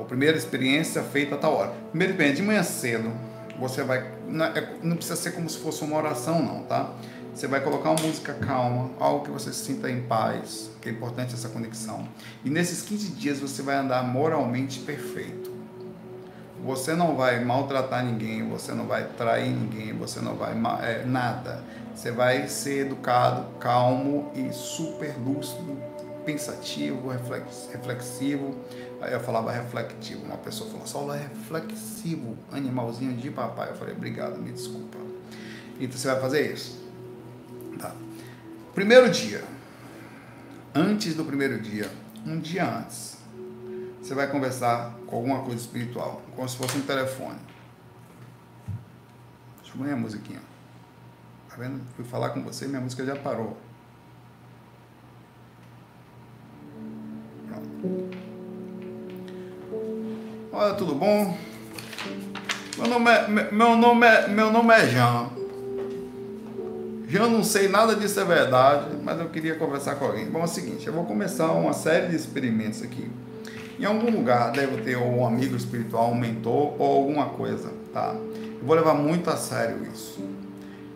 A 0.00 0.04
primeira 0.04 0.38
experiência 0.38 1.02
feita 1.02 1.34
a 1.34 1.38
tal 1.38 1.54
hora. 1.54 1.72
Primeiro 1.90 2.14
experiência, 2.14 2.36
de 2.36 2.42
manhã 2.42 2.62
cedo, 2.62 3.12
você 3.58 3.82
vai. 3.82 4.10
Não, 4.26 4.46
é, 4.46 4.72
não, 4.82 4.96
precisa 4.96 5.16
ser 5.16 5.32
como 5.32 5.50
se 5.50 5.58
fosse 5.58 5.84
uma 5.84 5.98
oração, 5.98 6.42
não, 6.42 6.62
tá? 6.62 6.90
Você 7.34 7.46
vai 7.46 7.60
colocar 7.60 7.90
uma 7.90 8.00
música 8.00 8.32
calma, 8.32 8.90
algo 8.98 9.24
que 9.24 9.30
você 9.30 9.52
se 9.52 9.66
sinta 9.66 9.90
em 9.90 10.00
paz, 10.00 10.70
que 10.80 10.88
é 10.88 10.92
importante 10.92 11.34
essa 11.34 11.50
conexão. 11.50 12.08
E 12.42 12.48
nesses 12.48 12.80
15 12.82 13.10
dias 13.10 13.38
você 13.38 13.60
vai 13.60 13.76
andar 13.76 14.02
moralmente 14.02 14.80
perfeito. 14.80 15.50
Você 16.64 16.94
não 16.94 17.16
vai 17.16 17.44
maltratar 17.44 18.04
ninguém, 18.04 18.48
você 18.48 18.72
não 18.72 18.86
vai 18.86 19.04
trair 19.04 19.50
ninguém, 19.50 19.92
você 19.92 20.20
não 20.20 20.36
vai. 20.36 20.52
É, 20.82 21.04
nada 21.04 21.62
você 21.94 22.10
vai 22.10 22.48
ser 22.48 22.86
educado, 22.86 23.46
calmo 23.58 24.30
e 24.34 24.52
super 24.52 25.14
lúcido, 25.18 25.76
pensativo, 26.24 27.08
reflexivo. 27.08 28.56
Aí 29.00 29.12
eu 29.12 29.20
falava 29.20 29.50
reflectivo. 29.50 30.24
Uma 30.24 30.36
pessoa 30.36 30.70
falou, 30.70 30.86
Saulo 30.86 31.12
é 31.12 31.18
reflexivo, 31.18 32.36
animalzinho 32.52 33.16
de 33.16 33.30
papai. 33.30 33.70
Eu 33.70 33.74
falei, 33.74 33.94
obrigado, 33.94 34.38
me 34.38 34.52
desculpa. 34.52 34.98
Então 35.78 35.98
você 35.98 36.08
vai 36.08 36.20
fazer 36.20 36.52
isso. 36.52 36.78
Tá. 37.78 37.94
Primeiro 38.74 39.10
dia. 39.10 39.42
Antes 40.74 41.14
do 41.14 41.24
primeiro 41.24 41.60
dia, 41.60 41.90
um 42.24 42.38
dia 42.38 42.78
antes, 42.78 43.16
você 44.00 44.14
vai 44.14 44.30
conversar 44.30 44.94
com 45.06 45.16
alguma 45.16 45.42
coisa 45.42 45.60
espiritual, 45.60 46.22
como 46.36 46.48
se 46.48 46.56
fosse 46.56 46.78
um 46.78 46.82
telefone. 46.82 47.38
Deixa 49.62 49.76
eu 49.76 49.82
ver 49.84 49.92
a 49.92 49.96
musiquinha. 49.96 50.49
Tá 51.50 51.56
vendo? 51.58 51.80
Fui 51.96 52.04
falar 52.04 52.30
com 52.30 52.44
você, 52.44 52.68
minha 52.68 52.80
música 52.80 53.04
já 53.04 53.16
parou. 53.16 53.56
Pronto. 57.48 58.16
Olha, 60.52 60.74
tudo 60.74 60.94
bom? 60.94 61.36
Meu 62.78 62.86
nome 62.86 63.10
é, 63.10 63.28
meu 63.50 63.76
nome 63.76 64.06
é, 64.06 64.28
meu 64.28 64.52
nome 64.52 64.72
é 64.72 64.86
Jean. 64.86 65.28
Já 67.08 67.26
não 67.26 67.42
sei 67.42 67.66
nada 67.66 67.96
disso 67.96 68.20
é 68.20 68.24
verdade, 68.24 68.96
mas 69.02 69.18
eu 69.18 69.28
queria 69.28 69.56
conversar 69.56 69.96
com 69.96 70.04
alguém. 70.04 70.30
Bom, 70.30 70.42
é 70.42 70.44
o 70.44 70.46
seguinte, 70.46 70.86
eu 70.86 70.92
vou 70.92 71.04
começar 71.04 71.50
uma 71.50 71.72
série 71.72 72.06
de 72.06 72.14
experimentos 72.14 72.80
aqui. 72.80 73.10
Em 73.76 73.84
algum 73.84 74.08
lugar 74.08 74.52
deve 74.52 74.82
ter 74.82 74.96
um 74.96 75.26
amigo 75.26 75.56
espiritual, 75.56 76.12
um 76.12 76.14
mentor 76.14 76.80
ou 76.80 76.98
alguma 76.98 77.30
coisa, 77.30 77.72
tá? 77.92 78.14
Eu 78.14 78.64
vou 78.64 78.76
levar 78.76 78.94
muito 78.94 79.28
a 79.28 79.36
sério 79.36 79.84
isso. 79.92 80.39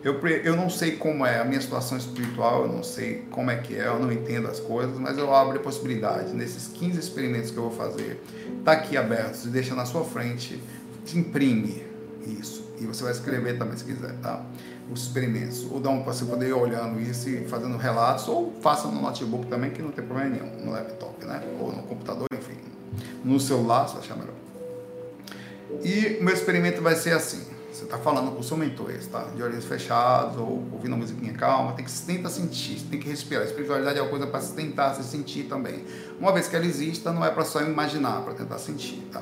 Eu, 0.05 0.19
eu 0.27 0.55
não 0.55 0.69
sei 0.69 0.97
como 0.97 1.25
é 1.25 1.39
a 1.39 1.43
minha 1.43 1.59
situação 1.59 1.97
espiritual, 1.97 2.65
eu 2.65 2.71
não 2.71 2.83
sei 2.83 3.25
como 3.31 3.49
é 3.49 3.55
que 3.55 3.75
é, 3.75 3.87
eu 3.87 3.97
não 3.97 4.11
entendo 4.11 4.47
as 4.47 4.59
coisas, 4.59 4.95
mas 4.99 5.17
eu 5.17 5.33
abro 5.33 5.57
a 5.57 5.59
possibilidade, 5.59 6.31
nesses 6.31 6.67
15 6.67 6.99
experimentos 6.99 7.49
que 7.49 7.57
eu 7.57 7.63
vou 7.63 7.71
fazer, 7.71 8.23
tá 8.63 8.73
aqui 8.73 8.95
abertos 8.97 9.47
deixa 9.47 9.73
na 9.73 9.83
sua 9.83 10.05
frente, 10.05 10.61
te 11.03 11.17
imprime 11.17 11.83
isso. 12.39 12.71
E 12.79 12.85
você 12.85 13.01
vai 13.01 13.13
escrever 13.13 13.57
também 13.57 13.75
se 13.75 13.83
quiser, 13.83 14.13
tá? 14.21 14.45
Os 14.91 15.01
experimentos. 15.01 15.65
Ou 15.71 15.79
dá 15.79 15.89
um 15.89 16.03
para 16.03 16.13
você 16.13 16.25
poder 16.25 16.49
ir 16.49 16.53
olhando 16.53 17.01
isso 17.01 17.27
e 17.27 17.47
fazendo 17.47 17.75
relatos, 17.75 18.27
ou 18.27 18.53
faça 18.61 18.87
no 18.87 19.01
notebook 19.01 19.47
também, 19.47 19.71
que 19.71 19.81
não 19.81 19.89
tem 19.89 20.05
problema 20.05 20.35
nenhum, 20.35 20.63
no 20.63 20.71
laptop, 20.71 21.25
né? 21.25 21.41
Ou 21.59 21.71
no 21.71 21.81
computador, 21.81 22.27
enfim. 22.31 22.59
No 23.23 23.39
celular, 23.39 23.85
vai 23.85 24.01
achar 24.01 24.15
melhor. 24.15 24.35
E 25.83 26.19
o 26.19 26.23
meu 26.23 26.33
experimento 26.33 26.79
vai 26.79 26.93
ser 26.93 27.13
assim. 27.13 27.54
Você 27.75 27.83
está 27.83 27.97
falando 27.97 28.31
com 28.31 28.39
o 28.39 28.43
seu 28.43 28.55
mentor, 28.55 28.89
esse, 28.91 29.09
tá? 29.09 29.25
De 29.35 29.43
olhos 29.43 29.65
fechados 29.65 30.37
ou 30.37 30.63
ouvindo 30.71 30.93
uma 30.93 30.99
musiquinha 30.99 31.33
calma, 31.33 31.73
tem 31.73 31.83
que 31.83 31.91
tentar 31.91 32.29
sentir, 32.29 32.79
tem 32.89 32.97
que 32.97 33.09
respirar. 33.09 33.43
A 33.43 33.47
espiritualidade 33.47 33.99
é 33.99 34.01
uma 34.01 34.09
coisa 34.09 34.25
para 34.25 34.39
se 34.39 34.53
tentar 34.53 34.93
se 34.93 35.03
sentir 35.03 35.43
também. 35.43 35.83
Uma 36.17 36.31
vez 36.31 36.47
que 36.47 36.55
ela 36.55 36.65
exista, 36.65 37.11
não 37.11 37.25
é 37.25 37.29
para 37.29 37.43
só 37.43 37.61
imaginar, 37.61 38.21
para 38.21 38.33
tentar 38.33 38.59
sentir, 38.59 39.05
tá? 39.11 39.21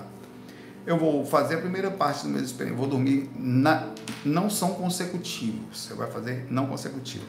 Eu 0.85 0.99
vou 0.99 1.25
fazer 1.25 1.55
a 1.55 1.57
primeira 1.61 1.89
parte 1.89 2.27
do 2.27 2.29
meu 2.29 2.43
experimento, 2.43 2.77
vou 2.77 2.87
dormir, 2.87 3.27
na, 3.35 3.89
não 4.23 4.51
são 4.51 4.75
consecutivos, 4.75 5.85
você 5.85 5.95
vai 5.95 6.11
fazer 6.11 6.45
não 6.51 6.67
consecutivo. 6.67 7.25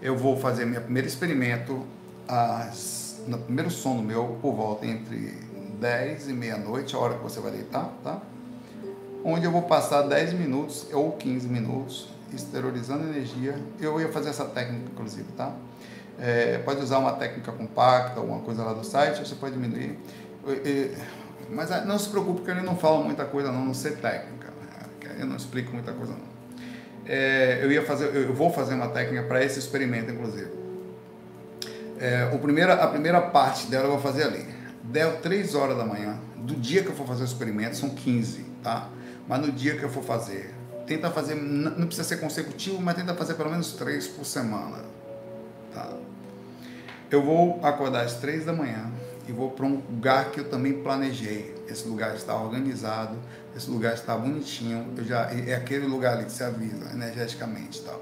Eu 0.00 0.16
vou 0.16 0.38
fazer 0.38 0.64
meu 0.64 0.80
primeiro 0.80 1.06
experimento 1.06 1.84
as, 2.26 3.20
no 3.28 3.36
primeiro 3.36 3.70
sono 3.70 4.02
meu, 4.02 4.38
por 4.40 4.54
volta 4.54 4.86
entre 4.86 5.34
10 5.78 6.30
e 6.30 6.32
meia-noite, 6.32 6.96
a 6.96 6.98
hora 6.98 7.14
que 7.16 7.22
você 7.22 7.40
vai 7.40 7.50
deitar, 7.50 7.92
tá? 8.02 8.22
Onde 9.26 9.44
eu 9.44 9.50
vou 9.50 9.62
passar 9.62 10.02
10 10.02 10.34
minutos 10.34 10.86
ou 10.92 11.10
15 11.10 11.48
minutos 11.48 12.08
exteriorizando 12.32 13.08
energia. 13.08 13.56
Eu 13.80 14.00
ia 14.00 14.08
fazer 14.08 14.30
essa 14.30 14.44
técnica, 14.44 14.88
inclusive, 14.92 15.26
tá? 15.36 15.52
É, 16.16 16.58
pode 16.58 16.80
usar 16.80 16.98
uma 16.98 17.12
técnica 17.12 17.50
compacta, 17.50 18.20
alguma 18.20 18.38
coisa 18.40 18.62
lá 18.62 18.72
do 18.72 18.84
site, 18.84 19.18
você 19.18 19.34
pode 19.34 19.54
diminuir. 19.54 19.98
Mas 21.50 21.72
ah, 21.72 21.84
não 21.84 21.98
se 21.98 22.08
preocupe, 22.08 22.38
porque 22.38 22.52
ele 22.52 22.62
não 22.62 22.76
fala 22.76 23.02
muita 23.02 23.24
coisa, 23.24 23.50
não, 23.50 23.64
não 23.64 23.74
ser 23.74 23.96
técnica. 23.96 24.46
Né? 24.46 25.16
Eu 25.18 25.26
não 25.26 25.36
explico 25.36 25.72
muita 25.72 25.92
coisa, 25.92 26.12
não. 26.12 26.36
É, 27.04 27.60
eu 27.62 27.70
ia 27.70 27.84
fazer, 27.84 28.14
eu 28.14 28.32
vou 28.32 28.52
fazer 28.52 28.74
uma 28.74 28.88
técnica 28.88 29.24
para 29.24 29.44
esse 29.44 29.58
experimento, 29.58 30.12
inclusive. 30.12 30.50
É, 31.98 32.30
o 32.32 32.38
primeira, 32.38 32.74
a 32.74 32.86
primeira 32.86 33.20
parte 33.20 33.66
dela 33.66 33.86
eu 33.86 33.90
vou 33.90 34.00
fazer 34.00 34.22
ali. 34.22 34.46
Deu 34.84 35.16
3 35.16 35.54
horas 35.56 35.76
da 35.76 35.84
manhã, 35.84 36.16
do 36.36 36.54
dia 36.54 36.84
que 36.84 36.90
eu 36.90 36.94
for 36.94 37.06
fazer 37.06 37.22
o 37.22 37.26
experimento, 37.26 37.76
são 37.76 37.90
15, 37.90 38.44
tá? 38.62 38.88
Mas 39.28 39.40
no 39.40 39.50
dia 39.50 39.76
que 39.76 39.82
eu 39.82 39.88
for 39.88 40.04
fazer, 40.04 40.54
tenta 40.86 41.10
fazer, 41.10 41.34
não 41.34 41.86
precisa 41.86 42.04
ser 42.04 42.18
consecutivo, 42.18 42.80
mas 42.80 42.94
tenta 42.94 43.14
fazer 43.14 43.34
pelo 43.34 43.50
menos 43.50 43.72
três 43.72 44.06
por 44.06 44.24
semana. 44.24 44.84
Tá? 45.74 45.92
Eu 47.10 47.22
vou 47.22 47.60
acordar 47.62 48.04
às 48.04 48.14
três 48.14 48.44
da 48.44 48.52
manhã 48.52 48.90
e 49.28 49.32
vou 49.32 49.50
para 49.50 49.66
um 49.66 49.82
lugar 49.90 50.30
que 50.30 50.40
eu 50.40 50.48
também 50.48 50.82
planejei. 50.82 51.54
Esse 51.68 51.86
lugar 51.88 52.14
está 52.14 52.36
organizado, 52.36 53.16
esse 53.56 53.68
lugar 53.68 53.94
está 53.94 54.16
bonitinho. 54.16 54.94
Eu 54.96 55.04
já 55.04 55.30
é 55.30 55.54
aquele 55.54 55.86
lugar 55.86 56.14
ali 56.14 56.24
que 56.24 56.32
se 56.32 56.44
avisa 56.44 56.92
energeticamente, 56.92 57.82
tal. 57.82 58.00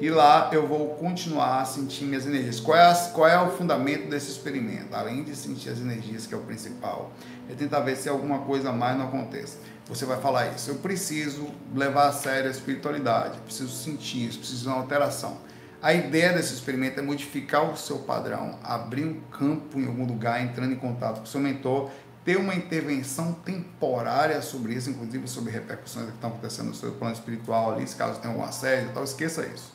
E 0.00 0.10
lá 0.10 0.50
eu 0.52 0.66
vou 0.66 0.90
continuar 0.94 1.62
a 1.62 1.64
sentir 1.64 2.04
minhas 2.04 2.24
energias. 2.24 2.60
Qual 2.60 2.76
é, 2.76 2.94
qual 3.12 3.28
é 3.28 3.40
o 3.40 3.50
fundamento 3.50 4.08
desse 4.08 4.30
experimento? 4.30 4.94
Além 4.94 5.24
de 5.24 5.34
sentir 5.34 5.70
as 5.70 5.78
energias, 5.78 6.24
que 6.26 6.34
é 6.34 6.36
o 6.36 6.42
principal, 6.42 7.12
é 7.50 7.54
tentar 7.54 7.80
ver 7.80 7.96
se 7.96 8.08
alguma 8.08 8.40
coisa 8.40 8.70
mais 8.72 8.96
não 8.96 9.06
aconteça 9.06 9.58
você 9.88 10.04
vai 10.04 10.20
falar 10.20 10.54
isso. 10.54 10.70
Eu 10.70 10.76
preciso 10.76 11.48
levar 11.74 12.08
a 12.08 12.12
sério 12.12 12.48
a 12.48 12.50
espiritualidade, 12.50 13.40
preciso 13.40 13.74
sentir 13.74 14.28
isso, 14.28 14.38
preciso 14.38 14.62
de 14.62 14.68
uma 14.68 14.76
alteração. 14.76 15.38
A 15.80 15.94
ideia 15.94 16.32
desse 16.32 16.52
experimento 16.54 16.98
é 16.98 17.02
modificar 17.02 17.70
o 17.70 17.76
seu 17.76 18.00
padrão, 18.00 18.58
abrir 18.62 19.04
um 19.04 19.20
campo 19.30 19.78
em 19.78 19.86
algum 19.86 20.04
lugar, 20.04 20.42
entrando 20.42 20.72
em 20.72 20.76
contato 20.76 21.18
com 21.18 21.24
o 21.24 21.26
seu 21.26 21.40
mentor, 21.40 21.90
ter 22.24 22.36
uma 22.36 22.54
intervenção 22.54 23.32
temporária 23.32 24.42
sobre 24.42 24.74
isso, 24.74 24.90
inclusive 24.90 25.26
sobre 25.28 25.52
repercussões 25.52 26.06
que 26.06 26.14
estão 26.14 26.30
acontecendo 26.30 26.66
no 26.66 26.74
seu 26.74 26.92
plano 26.92 27.14
espiritual 27.14 27.72
ali, 27.72 27.86
se 27.86 27.96
caso 27.96 28.20
tenha 28.20 28.34
algum 28.34 28.44
assédio 28.44 28.90
e 28.90 28.92
tal, 28.92 29.04
esqueça 29.04 29.46
isso. 29.46 29.72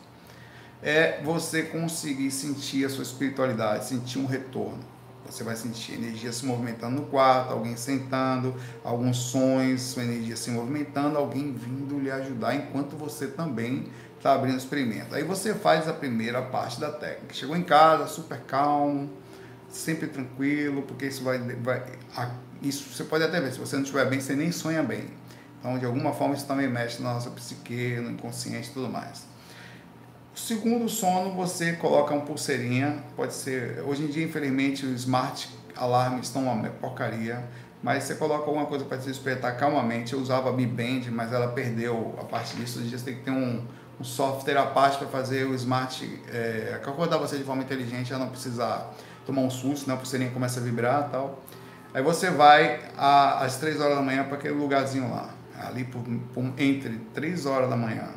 É 0.82 1.22
você 1.24 1.64
conseguir 1.64 2.30
sentir 2.30 2.86
a 2.86 2.90
sua 2.90 3.04
espiritualidade, 3.04 3.86
sentir 3.86 4.20
um 4.20 4.26
retorno. 4.26 4.93
Você 5.26 5.44
vai 5.44 5.56
sentir 5.56 5.94
energia 5.94 6.32
se 6.32 6.46
movimentando 6.46 7.02
no 7.02 7.08
quarto, 7.08 7.54
alguém 7.54 7.76
sentando, 7.76 8.56
alguns 8.84 9.18
sons, 9.18 9.82
sua 9.82 10.04
energia 10.04 10.36
se 10.36 10.52
movimentando, 10.52 11.18
alguém 11.18 11.54
vindo 11.54 12.00
lhe 12.00 12.12
ajudar 12.12 12.56
enquanto 12.56 12.96
você 12.96 13.28
também 13.28 13.88
está 14.18 14.34
abrindo 14.34 14.56
o 14.56 14.58
experimento. 14.58 15.16
Aí 15.16 15.24
você 15.24 15.54
faz 15.54 15.88
a 15.88 15.94
primeira 15.94 16.42
parte 16.42 16.80
da 16.80 16.92
técnica. 16.92 17.34
Chegou 17.34 17.56
em 17.56 17.64
casa, 17.64 18.08
super 18.08 18.40
calmo, 18.42 19.10
sempre 19.70 20.08
tranquilo, 20.08 20.84
porque 20.84 21.08
isso 21.08 21.24
vai, 21.24 21.40
vai 21.40 21.84
isso 22.62 22.90
você 22.94 23.04
pode 23.04 23.24
até 23.24 23.42
ver, 23.42 23.52
se 23.52 23.60
você 23.60 23.76
não 23.76 23.84
estiver 23.84 24.10
bem, 24.10 24.22
você 24.22 24.36
nem 24.36 24.52
sonha 24.52 24.82
bem. 24.82 25.10
Então, 25.60 25.78
de 25.78 25.86
alguma 25.86 26.14
forma, 26.14 26.34
isso 26.34 26.46
também 26.46 26.68
mexe 26.68 27.02
na 27.02 27.14
nossa 27.14 27.30
psique, 27.32 27.96
no 27.98 28.12
inconsciente 28.12 28.70
e 28.70 28.74
tudo 28.74 28.90
mais. 28.90 29.26
Segundo 30.36 30.90
sono, 30.90 31.32
você 31.36 31.74
coloca 31.74 32.12
uma 32.12 32.26
pulseirinha, 32.26 33.04
pode 33.16 33.36
ser. 33.36 33.84
Hoje 33.86 34.04
em 34.04 34.08
dia, 34.08 34.26
infelizmente, 34.26 34.84
os 34.84 35.02
smart 35.02 35.48
alarmes 35.76 36.26
estão 36.26 36.46
uma 36.46 36.70
porcaria, 36.70 37.44
mas 37.84 38.04
você 38.04 38.16
coloca 38.16 38.46
alguma 38.46 38.66
coisa 38.66 38.84
para 38.84 38.98
te 38.98 39.06
despertar 39.06 39.56
calmamente. 39.58 40.14
Eu 40.14 40.20
usava 40.20 40.50
a 40.50 40.54
Mi 40.54 40.66
Band, 40.66 41.12
mas 41.12 41.32
ela 41.32 41.50
perdeu 41.50 42.16
a 42.20 42.24
parte 42.24 42.56
disso. 42.56 42.80
Hoje 42.80 42.88
em 42.88 42.90
dia 42.90 42.98
você 42.98 43.06
tem 43.06 43.16
que 43.16 43.22
ter 43.22 43.32
um, 43.32 43.64
um 44.00 44.04
software 44.04 44.58
à 44.58 44.66
parte 44.66 44.98
para 44.98 45.08
fazer 45.08 45.46
o 45.46 45.54
smart, 45.54 46.04
é, 46.32 46.82
acordar 46.84 47.18
você 47.20 47.38
de 47.38 47.44
forma 47.44 47.62
inteligente, 47.62 48.12
a 48.12 48.18
não 48.18 48.30
precisar 48.30 48.92
tomar 49.28 49.42
um 49.44 49.52
susto, 49.52 49.88
né? 49.88 49.94
a 49.94 49.98
pulseirinha 49.98 50.32
começa 50.32 50.60
a 50.60 50.64
vibrar 50.64 51.10
e 51.10 51.12
tal. 51.12 51.44
Aí 51.94 52.02
você 52.02 52.32
vai 52.32 52.82
às 52.98 53.58
3 53.58 53.80
horas 53.80 53.98
da 53.98 54.02
manhã 54.02 54.24
para 54.24 54.38
aquele 54.38 54.56
lugarzinho 54.56 55.12
lá, 55.12 55.30
ali 55.62 55.84
por, 55.84 56.02
por, 56.34 56.44
entre 56.58 57.00
3 57.14 57.46
horas 57.46 57.70
da 57.70 57.78
manhã. 57.78 58.10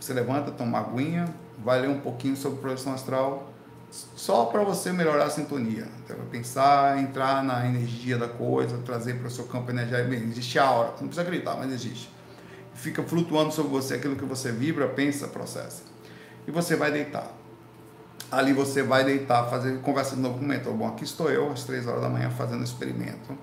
Você 0.00 0.12
levanta, 0.12 0.50
toma 0.50 0.80
uma 0.80 0.88
aguinha, 0.88 1.26
vai 1.64 1.80
ler 1.80 1.88
um 1.88 2.00
pouquinho 2.00 2.36
sobre 2.36 2.58
projeção 2.58 2.92
astral, 2.92 3.52
só 3.90 4.46
para 4.46 4.62
você 4.62 4.92
melhorar 4.92 5.24
a 5.24 5.30
sintonia. 5.30 5.86
Então, 6.04 6.16
pensar, 6.30 6.98
entrar 6.98 7.42
na 7.42 7.66
energia 7.66 8.16
da 8.16 8.28
coisa, 8.28 8.78
trazer 8.78 9.14
para 9.18 9.26
o 9.26 9.30
seu 9.30 9.44
campo 9.44 9.70
energético. 9.70 10.14
Existe 10.14 10.58
a 10.58 10.64
aura, 10.64 10.88
não 11.00 11.08
precisa 11.08 11.22
acreditar, 11.22 11.56
mas 11.56 11.72
existe. 11.72 12.10
Fica 12.74 13.02
flutuando 13.02 13.52
sobre 13.52 13.72
você 13.72 13.94
aquilo 13.94 14.16
que 14.16 14.24
você 14.24 14.52
vibra, 14.52 14.88
pensa, 14.88 15.26
processa. 15.26 15.82
E 16.46 16.50
você 16.50 16.76
vai 16.76 16.90
deitar. 16.90 17.30
Ali 18.30 18.52
você 18.52 18.82
vai 18.82 19.04
deitar, 19.04 19.50
fazer 19.50 19.80
conversa 19.80 20.14
de 20.14 20.22
novo 20.22 20.38
com 20.38 20.44
o 20.44 20.48
mentor. 20.48 20.72
Bom, 20.72 20.86
aqui 20.86 21.02
estou 21.02 21.28
eu, 21.28 21.50
às 21.50 21.64
três 21.64 21.86
horas 21.86 22.00
da 22.00 22.08
manhã, 22.08 22.30
fazendo 22.30 22.62
experimento, 22.62 23.36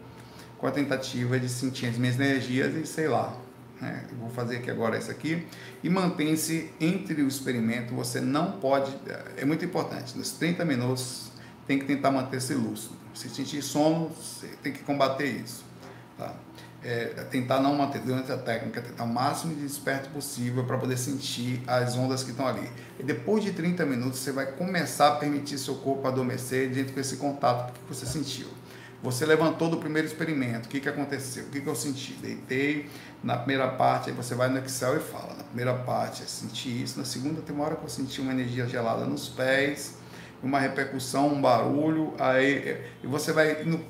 com 0.57 0.65
a 0.65 0.71
tentativa 0.71 1.37
de 1.37 1.49
sentir 1.49 1.87
as 1.87 1.97
minhas 1.97 2.17
energias 2.17 2.73
e 2.73 2.85
sei 2.85 3.09
lá, 3.09 3.33
né? 3.81 4.05
Vou 4.19 4.29
fazer 4.29 4.57
aqui 4.57 4.71
agora 4.71 4.97
isso 4.97 5.11
aqui. 5.11 5.45
E 5.83 5.89
mantém-se 5.89 6.71
entre 6.79 7.21
o 7.21 7.27
experimento. 7.27 7.93
Você 7.95 8.19
não 8.19 8.53
pode. 8.53 8.95
É 9.37 9.45
muito 9.45 9.63
importante. 9.63 10.17
Nos 10.17 10.31
30 10.31 10.65
minutos 10.65 11.31
tem 11.65 11.77
que 11.77 11.85
tentar 11.85 12.11
manter-se 12.11 12.53
lúcido. 12.53 12.95
Se 13.13 13.29
sentir 13.29 13.61
sono, 13.61 14.11
tem 14.61 14.71
que 14.71 14.83
combater 14.83 15.27
isso. 15.27 15.65
Tá? 16.17 16.33
É, 16.83 17.05
tentar 17.31 17.59
não 17.59 17.75
manter 17.75 17.99
durante 18.01 18.31
a 18.31 18.37
técnica, 18.37 18.81
tentar 18.81 19.03
o 19.03 19.07
máximo 19.07 19.53
de 19.53 19.61
desperto 19.61 20.09
possível 20.09 20.63
para 20.63 20.77
poder 20.77 20.95
sentir 20.95 21.61
as 21.67 21.95
ondas 21.97 22.23
que 22.23 22.31
estão 22.31 22.47
ali. 22.47 22.69
E 22.99 23.03
depois 23.03 23.43
de 23.43 23.51
30 23.51 23.85
minutos, 23.85 24.19
você 24.19 24.31
vai 24.31 24.45
começar 24.45 25.07
a 25.09 25.15
permitir 25.15 25.57
seu 25.57 25.75
corpo 25.75 26.07
adormecer 26.07 26.69
dentro 26.69 26.93
desse 26.93 27.17
contato 27.17 27.73
que 27.73 27.93
você 27.93 28.05
sentiu. 28.05 28.47
Você 29.03 29.25
levantou 29.25 29.69
do 29.69 29.77
primeiro 29.77 30.07
experimento, 30.07 30.65
o 30.65 30.69
que, 30.69 30.79
que 30.79 30.89
aconteceu? 30.89 31.45
O 31.45 31.49
que, 31.49 31.61
que 31.61 31.67
eu 31.67 31.75
senti? 31.75 32.13
Deitei, 32.13 32.89
na 33.23 33.37
primeira 33.37 33.67
parte, 33.67 34.09
aí 34.09 34.15
você 34.15 34.35
vai 34.35 34.49
no 34.49 34.59
Excel 34.59 34.97
e 34.97 34.99
fala, 34.99 35.33
na 35.35 35.43
primeira 35.43 35.73
parte 35.73 36.21
eu 36.21 36.27
senti 36.27 36.83
isso, 36.83 36.97
na 36.99 37.05
segunda 37.05 37.41
tem 37.41 37.55
uma 37.55 37.65
hora 37.65 37.75
que 37.75 37.83
eu 37.83 37.89
senti 37.89 38.21
uma 38.21 38.31
energia 38.31 38.67
gelada 38.67 39.05
nos 39.05 39.27
pés, 39.27 39.95
uma 40.41 40.59
repercussão, 40.59 41.33
um 41.33 41.41
barulho, 41.41 42.13
aí 42.19 42.79
e 43.03 43.07
você 43.07 43.31
vai, 43.31 43.63
no, 43.63 43.83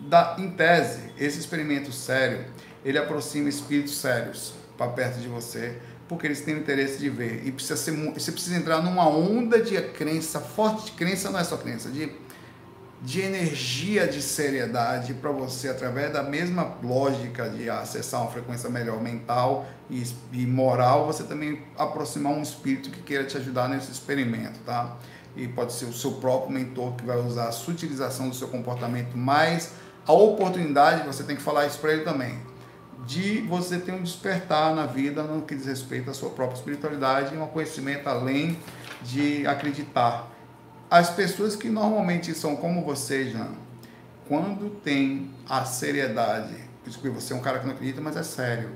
da, 0.00 0.36
em 0.38 0.50
tese, 0.50 1.12
esse 1.18 1.38
experimento 1.38 1.92
sério, 1.92 2.44
ele 2.84 2.98
aproxima 2.98 3.48
espíritos 3.48 3.96
sérios 3.96 4.52
para 4.76 4.90
perto 4.90 5.18
de 5.18 5.28
você, 5.28 5.78
porque 6.06 6.26
eles 6.26 6.42
têm 6.42 6.58
interesse 6.58 6.98
de 6.98 7.08
ver, 7.08 7.46
e 7.46 7.50
precisa 7.50 7.76
ser, 7.76 7.92
você 7.92 8.30
precisa 8.30 8.56
entrar 8.56 8.82
numa 8.82 9.08
onda 9.08 9.62
de 9.62 9.80
crença, 9.80 10.40
forte 10.40 10.92
crença 10.92 11.30
não 11.30 11.38
é 11.38 11.44
só 11.44 11.56
crença, 11.56 11.88
de 11.88 12.12
de 13.04 13.20
energia 13.20 14.08
de 14.08 14.22
seriedade 14.22 15.12
para 15.12 15.30
você, 15.30 15.68
através 15.68 16.10
da 16.10 16.22
mesma 16.22 16.78
lógica 16.82 17.50
de 17.50 17.68
acessar 17.68 18.22
uma 18.22 18.30
frequência 18.30 18.70
melhor 18.70 18.98
mental 18.98 19.66
e, 19.90 20.02
e, 20.32 20.46
moral, 20.46 21.04
você 21.04 21.22
também 21.22 21.62
aproximar 21.76 22.32
um 22.32 22.40
espírito 22.40 22.88
que 22.88 23.02
queira 23.02 23.24
te 23.24 23.36
ajudar 23.36 23.68
nesse 23.68 23.92
experimento, 23.92 24.58
tá? 24.64 24.96
E 25.36 25.46
pode 25.46 25.74
ser 25.74 25.84
o 25.84 25.92
seu 25.92 26.12
próprio 26.12 26.50
mentor 26.50 26.94
que 26.94 27.04
vai 27.04 27.18
usar 27.18 27.48
a 27.48 27.52
sutilização 27.52 28.30
do 28.30 28.34
seu 28.34 28.48
comportamento, 28.48 29.14
mas 29.14 29.72
a 30.06 30.12
oportunidade, 30.14 31.06
você 31.06 31.22
tem 31.24 31.36
que 31.36 31.42
falar 31.42 31.66
isso 31.66 31.78
para 31.80 31.92
ele 31.92 32.04
também, 32.04 32.38
de 33.06 33.42
você 33.42 33.78
ter 33.78 33.92
um 33.92 34.02
despertar 34.02 34.74
na 34.74 34.86
vida 34.86 35.22
no 35.22 35.42
que 35.42 35.54
diz 35.54 35.66
respeito 35.66 36.10
à 36.10 36.14
sua 36.14 36.30
própria 36.30 36.56
espiritualidade 36.56 37.34
e 37.34 37.38
um 37.38 37.46
conhecimento 37.48 38.08
além 38.08 38.58
de 39.02 39.46
acreditar 39.46 40.33
as 40.94 41.10
pessoas 41.10 41.56
que 41.56 41.68
normalmente 41.68 42.32
são 42.34 42.54
como 42.54 42.84
você, 42.84 43.28
Jean, 43.28 43.48
quando 44.28 44.70
tem 44.70 45.28
a 45.48 45.64
seriedade, 45.64 46.54
você 46.86 47.32
é 47.32 47.36
um 47.36 47.40
cara 47.40 47.58
que 47.58 47.66
não 47.66 47.74
acredita, 47.74 48.00
mas 48.00 48.16
é 48.16 48.22
sério, 48.22 48.70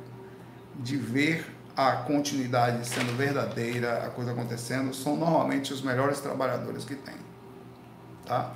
de 0.75 0.97
ver 0.97 1.47
a 1.77 1.93
continuidade 1.93 2.85
sendo 2.89 3.17
verdadeira, 3.17 4.05
a 4.05 4.11
coisa 4.11 4.33
acontecendo, 4.33 4.93
são 4.93 5.17
normalmente 5.17 5.73
os 5.73 5.81
melhores 5.81 6.19
trabalhadores 6.19 6.85
que 6.85 6.97
tem. 6.97 7.15
Tá? 8.27 8.53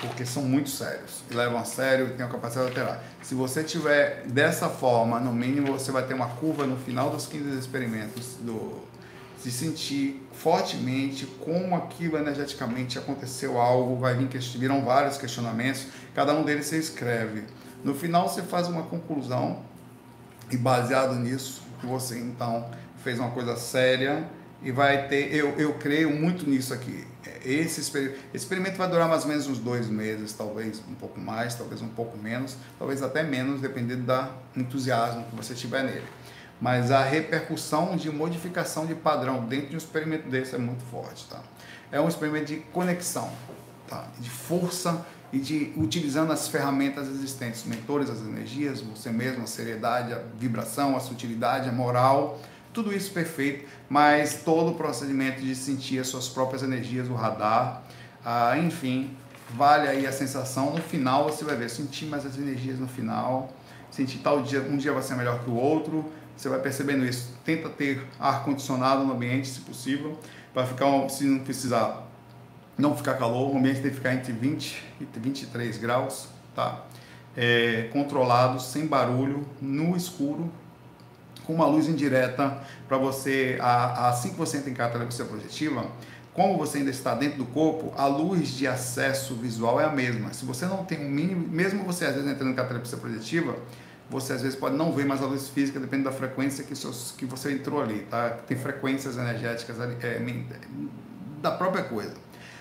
Porque 0.00 0.26
são 0.26 0.42
muito 0.42 0.70
sérios, 0.70 1.22
levam 1.30 1.60
a 1.60 1.64
sério 1.64 2.08
e 2.08 2.10
têm 2.14 2.26
a 2.26 2.28
capacidade 2.28 2.74
de 2.74 2.80
alterar. 2.80 3.04
Se 3.22 3.32
você 3.32 3.62
tiver 3.62 4.24
dessa 4.26 4.68
forma, 4.68 5.20
no 5.20 5.32
mínimo 5.32 5.70
você 5.70 5.92
vai 5.92 6.04
ter 6.04 6.14
uma 6.14 6.30
curva 6.30 6.66
no 6.66 6.76
final 6.76 7.10
dos 7.10 7.26
15 7.26 7.56
experimentos 7.56 8.34
do 8.40 8.88
se 9.38 9.52
sentir 9.52 10.27
fortemente 10.38 11.26
como 11.44 11.74
aquilo 11.74 12.16
energeticamente 12.16 12.96
aconteceu 12.96 13.60
algo, 13.60 13.96
vai 13.96 14.14
vir 14.14 14.28
viram 14.56 14.84
vários 14.84 15.18
questionamentos, 15.18 15.86
cada 16.14 16.32
um 16.32 16.44
deles 16.44 16.66
você 16.66 16.78
escreve. 16.78 17.44
No 17.82 17.94
final 17.94 18.28
você 18.28 18.42
faz 18.42 18.68
uma 18.68 18.84
conclusão 18.84 19.62
e 20.50 20.56
baseado 20.56 21.14
nisso, 21.16 21.62
você 21.82 22.18
então 22.18 22.70
fez 23.02 23.18
uma 23.18 23.30
coisa 23.30 23.56
séria 23.56 24.28
e 24.62 24.70
vai 24.70 25.08
ter, 25.08 25.34
eu, 25.34 25.50
eu 25.58 25.74
creio 25.74 26.10
muito 26.10 26.48
nisso 26.48 26.72
aqui. 26.72 27.04
Esse 27.44 27.80
esse 27.80 28.14
experimento 28.32 28.76
vai 28.76 28.88
durar 28.88 29.08
mais 29.08 29.22
ou 29.22 29.28
menos 29.28 29.46
uns 29.48 29.58
dois 29.58 29.88
meses, 29.88 30.32
talvez 30.32 30.82
um 30.88 30.94
pouco 30.94 31.20
mais, 31.20 31.54
talvez 31.56 31.82
um 31.82 31.88
pouco 31.88 32.16
menos, 32.16 32.56
talvez 32.78 33.02
até 33.02 33.22
menos, 33.22 33.60
dependendo 33.60 34.04
do 34.04 34.60
entusiasmo 34.60 35.24
que 35.24 35.36
você 35.36 35.54
tiver 35.54 35.82
nele 35.82 36.04
mas 36.60 36.90
a 36.90 37.02
repercussão 37.02 37.96
de 37.96 38.10
modificação 38.10 38.86
de 38.86 38.94
padrão 38.94 39.44
dentro 39.44 39.68
de 39.68 39.74
um 39.74 39.78
experimento 39.78 40.28
desse 40.28 40.54
é 40.54 40.58
muito 40.58 40.82
forte. 40.90 41.26
Tá? 41.28 41.40
É 41.92 42.00
um 42.00 42.08
experimento 42.08 42.46
de 42.46 42.56
conexão, 42.56 43.30
tá? 43.86 44.06
de 44.18 44.28
força 44.28 45.06
e 45.32 45.38
de 45.38 45.72
utilizando 45.76 46.32
as 46.32 46.48
ferramentas 46.48 47.06
existentes, 47.08 47.64
mentores, 47.64 48.10
as 48.10 48.20
energias, 48.20 48.80
você 48.80 49.10
mesmo, 49.10 49.44
a 49.44 49.46
seriedade, 49.46 50.12
a 50.12 50.20
vibração, 50.38 50.96
a 50.96 51.00
sutilidade, 51.00 51.68
a 51.68 51.72
moral, 51.72 52.40
tudo 52.72 52.94
isso 52.94 53.12
perfeito, 53.12 53.66
mas 53.88 54.42
todo 54.42 54.72
o 54.72 54.74
procedimento 54.74 55.40
de 55.40 55.54
sentir 55.54 55.98
as 55.98 56.08
suas 56.08 56.28
próprias 56.28 56.62
energias, 56.62 57.08
o 57.08 57.14
radar, 57.14 57.82
ah, 58.24 58.56
enfim, 58.58 59.16
vale 59.50 59.88
aí 59.88 60.06
a 60.06 60.12
sensação. 60.12 60.72
No 60.72 60.82
final 60.82 61.24
você 61.24 61.44
vai 61.44 61.56
ver, 61.56 61.70
sentir 61.70 62.06
mais 62.06 62.24
as 62.24 62.38
energias 62.38 62.78
no 62.78 62.88
final, 62.88 63.52
sentir 63.90 64.18
tal 64.18 64.42
dia, 64.42 64.60
um 64.62 64.76
dia 64.76 64.92
vai 64.92 65.02
ser 65.02 65.14
melhor 65.14 65.42
que 65.42 65.50
o 65.50 65.54
outro, 65.54 66.10
você 66.38 66.48
vai 66.48 66.60
percebendo 66.60 67.04
isso. 67.04 67.34
Tenta 67.44 67.68
ter 67.68 68.06
ar 68.18 68.44
condicionado 68.44 69.04
no 69.04 69.12
ambiente, 69.12 69.48
se 69.48 69.60
possível, 69.60 70.18
para 70.54 70.64
ficar, 70.66 71.08
se 71.08 71.24
não 71.24 71.40
precisar, 71.40 72.06
não 72.76 72.96
ficar 72.96 73.14
calor. 73.14 73.52
O 73.52 73.58
ambiente 73.58 73.80
tem 73.80 73.90
que 73.90 73.96
ficar 73.96 74.14
entre 74.14 74.32
20 74.32 74.84
e 75.00 75.18
23 75.18 75.78
graus, 75.78 76.28
tá? 76.54 76.84
É, 77.36 77.88
controlado, 77.92 78.60
sem 78.60 78.86
barulho, 78.86 79.46
no 79.60 79.96
escuro, 79.96 80.50
com 81.44 81.54
uma 81.54 81.66
luz 81.66 81.88
indireta 81.88 82.58
para 82.86 82.98
você, 82.98 83.58
assim 83.60 84.30
que 84.30 84.36
você 84.36 84.58
entra 84.58 84.70
em 84.70 84.74
catalepsia 84.74 85.24
projetiva, 85.24 85.86
como 86.34 86.56
você 86.56 86.78
ainda 86.78 86.90
está 86.90 87.14
dentro 87.16 87.38
do 87.38 87.46
corpo, 87.46 87.92
a 87.96 88.06
luz 88.06 88.50
de 88.50 88.66
acesso 88.66 89.34
visual 89.34 89.80
é 89.80 89.84
a 89.84 89.90
mesma. 89.90 90.32
Se 90.32 90.44
você 90.44 90.66
não 90.66 90.84
tem 90.84 91.04
um 91.04 91.10
mínimo, 91.10 91.48
mesmo 91.48 91.82
você 91.82 92.04
às 92.04 92.14
vezes 92.14 92.30
entrando 92.30 92.52
em 92.52 92.54
catalepsia 92.54 92.96
projetiva, 92.96 93.56
você 94.10 94.32
às 94.32 94.42
vezes 94.42 94.58
pode 94.58 94.76
não 94.76 94.92
ver 94.92 95.04
mais 95.04 95.22
a 95.22 95.26
luz 95.26 95.48
física, 95.48 95.78
depende 95.78 96.04
da 96.04 96.12
frequência 96.12 96.64
que, 96.64 96.74
seus, 96.74 97.12
que 97.16 97.26
você 97.26 97.52
entrou 97.52 97.82
ali, 97.82 98.00
tá? 98.10 98.30
Tem 98.46 98.56
frequências 98.56 99.18
energéticas 99.18 99.78
ali, 99.80 99.96
é, 100.02 100.20
da 101.42 101.50
própria 101.50 101.84
coisa. 101.84 102.14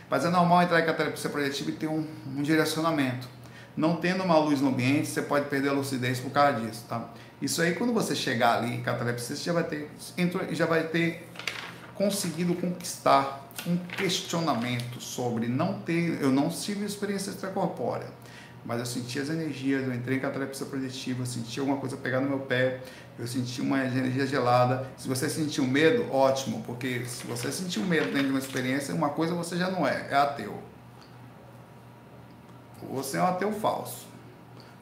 Mas 0.09 0.25
é 0.25 0.29
normal 0.29 0.63
entrar 0.63 0.81
em 0.81 0.85
catalepsia 0.85 1.29
projetiva 1.29 1.69
e 1.71 1.73
ter 1.73 1.87
um, 1.87 2.05
um, 2.35 2.41
direcionamento. 2.41 3.27
Não 3.75 3.95
tendo 3.97 4.23
uma 4.23 4.37
luz 4.37 4.59
no 4.59 4.69
ambiente, 4.69 5.07
você 5.07 5.21
pode 5.21 5.45
perder 5.45 5.69
a 5.69 5.73
lucidez 5.73 6.19
por 6.19 6.31
causa 6.31 6.59
disso, 6.59 6.85
tá? 6.87 7.09
Isso 7.41 7.61
aí, 7.61 7.75
quando 7.75 7.93
você 7.93 8.15
chegar 8.15 8.57
ali 8.57 8.75
em 8.75 8.81
catalepsia, 8.81 9.35
você 9.35 9.43
já 9.43 9.53
vai 9.53 9.63
ter, 9.63 9.89
já 10.51 10.65
vai 10.65 10.83
ter 10.87 11.29
conseguido 11.93 12.55
conquistar 12.55 13.47
um 13.65 13.77
questionamento 13.77 14.99
sobre 14.99 15.47
não 15.47 15.79
ter, 15.79 16.21
eu 16.21 16.31
não 16.31 16.49
tive 16.49 16.85
experiência 16.85 17.29
extracorpórea 17.29 18.07
mas 18.67 18.81
eu 18.81 18.85
senti 18.85 19.17
as 19.17 19.29
energias, 19.29 19.87
eu 19.87 19.93
entrei 19.93 20.17
em 20.17 20.19
catalepsia 20.19 20.65
projetiva, 20.65 21.21
eu 21.21 21.25
senti 21.25 21.57
alguma 21.57 21.77
coisa 21.77 21.95
pegar 21.95 22.19
no 22.19 22.27
meu 22.27 22.39
pé, 22.39 22.81
eu 23.17 23.25
senti 23.25 23.61
uma 23.61 23.81
energia 23.81 24.27
gelada. 24.27 24.85
Se 24.97 25.07
você 25.07 25.29
sentiu 25.29 25.65
medo, 25.65 26.13
ótimo, 26.13 26.61
porque 26.65 27.05
se 27.05 27.25
você 27.25 27.49
sentiu 27.49 27.81
medo 27.83 28.07
dentro 28.07 28.25
de 28.25 28.29
uma 28.31 28.39
experiência, 28.39 28.93
uma 28.93 29.07
coisa 29.07 29.33
você 29.33 29.55
já 29.55 29.71
não 29.71 29.87
é, 29.87 30.07
é 30.11 30.15
ateu. 30.15 30.61
Você 32.91 33.15
é 33.15 33.21
um 33.21 33.27
ateu 33.27 33.53
falso. 33.53 34.05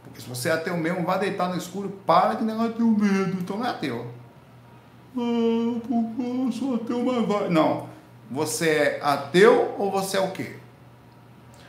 Porque 0.04 0.20
se 0.20 0.28
você 0.28 0.50
é 0.50 0.54
ateu 0.54 0.76
mesmo, 0.76 1.06
vai 1.06 1.20
deitar 1.20 1.48
no 1.48 1.56
escuro, 1.56 1.90
para 2.08 2.34
de 2.34 2.44
negócio 2.44 2.74
de 2.74 2.80
ter 2.80 2.84
medo, 2.84 3.38
então 3.40 3.58
não 3.60 3.68
é 3.68 3.70
ateu. 3.70 4.12
Ah, 5.16 5.20
eu 5.20 6.52
sou 6.52 6.74
ateu, 6.74 7.04
mas 7.04 7.28
vai. 7.28 7.50
Não. 7.50 7.88
Você 8.32 8.68
é 8.68 9.00
ateu 9.04 9.76
ou 9.78 9.92
você 9.92 10.18
é 10.18 10.22
o 10.22 10.32
quê? 10.32 10.56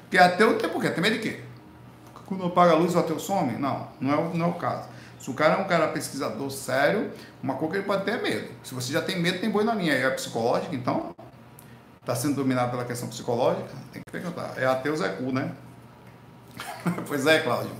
Porque 0.04 0.16
ateu 0.16 0.56
tem 0.56 0.70
por 0.70 0.80
quê? 0.80 0.88
Tem 0.88 1.02
medo 1.02 1.16
de 1.16 1.22
quê? 1.22 1.45
Quando 2.26 2.44
apaga 2.44 2.72
a 2.72 2.76
luz 2.76 2.94
o 2.94 2.98
ateu 2.98 3.18
some? 3.18 3.52
Não, 3.52 3.88
não 4.00 4.12
é, 4.12 4.36
não 4.36 4.46
é 4.46 4.48
o 4.48 4.54
caso. 4.54 4.88
Se 5.18 5.30
o 5.30 5.34
cara 5.34 5.54
é 5.54 5.58
um 5.58 5.64
cara 5.64 5.88
pesquisador 5.88 6.50
sério, 6.50 7.10
uma 7.42 7.54
coisa 7.54 7.72
que 7.72 7.78
ele 7.78 7.86
pode 7.86 8.04
ter 8.04 8.20
medo. 8.22 8.48
Se 8.62 8.74
você 8.74 8.92
já 8.92 9.00
tem 9.00 9.20
medo, 9.20 9.40
tem 9.40 9.50
boi 9.50 9.64
na 9.64 9.74
linha. 9.74 9.92
É 9.92 10.10
psicológica, 10.10 10.74
então? 10.74 11.14
Está 12.00 12.14
sendo 12.14 12.36
dominado 12.36 12.70
pela 12.70 12.84
questão 12.84 13.08
psicológica? 13.08 13.68
Tem 13.92 14.02
que 14.04 14.12
perguntar. 14.12 14.54
É 14.56 14.66
ateu 14.66 14.96
Zé 14.96 15.08
Cu, 15.08 15.32
né? 15.32 15.52
pois 17.08 17.26
é, 17.26 17.40
Cláudio. 17.40 17.72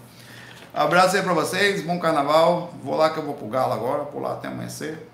Abraço 0.75 1.17
aí 1.17 1.23
para 1.23 1.33
vocês, 1.33 1.83
bom 1.83 1.99
carnaval. 1.99 2.73
Vou 2.83 2.97
lá 2.97 3.11
que 3.11 3.19
eu 3.19 3.25
vou 3.25 3.35
pro 3.35 3.47
Galo 3.49 3.73
agora, 3.73 4.07
lá 4.21 4.33
até 4.33 4.49
amanhecer. 4.49 5.09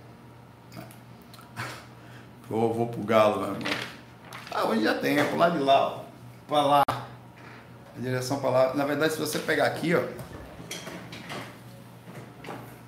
Vou, 2.49 2.75
vou 2.75 2.89
pro 2.89 3.03
Galo, 3.03 3.41
meu 3.41 3.55
irmão. 3.55 3.73
Ah, 4.51 4.65
hoje 4.65 4.83
já 4.83 4.95
tem, 4.95 5.19
é 5.19 5.25
pro 5.25 5.39
lado 5.39 5.57
de 5.57 5.65
lá, 5.65 6.03
para 6.47 6.63
lá. 6.63 6.83
A 7.97 8.01
direção 8.01 8.41
para 8.41 8.51
lá. 8.51 8.75
Na 8.75 8.85
verdade, 8.85 9.13
se 9.13 9.19
você 9.19 9.39
pegar 9.39 9.67
aqui, 9.67 9.95
ó. 9.95 10.03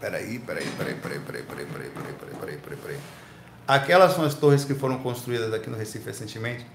Peraí, 0.00 0.38
peraí, 0.38 0.66
peraí, 0.76 0.94
peraí, 0.96 1.20
peraí, 1.20 1.42
peraí, 1.42 1.66
peraí, 1.66 1.66
peraí, 1.66 2.14
peraí, 2.14 2.34
peraí, 2.38 2.58
peraí, 2.58 2.78
peraí. 2.78 2.98
Aquelas 3.66 4.12
são 4.12 4.24
as 4.24 4.34
torres 4.34 4.64
que 4.64 4.74
foram 4.74 4.98
construídas 4.98 5.52
aqui 5.54 5.70
no 5.70 5.76
Recife 5.76 6.04
recentemente. 6.04 6.66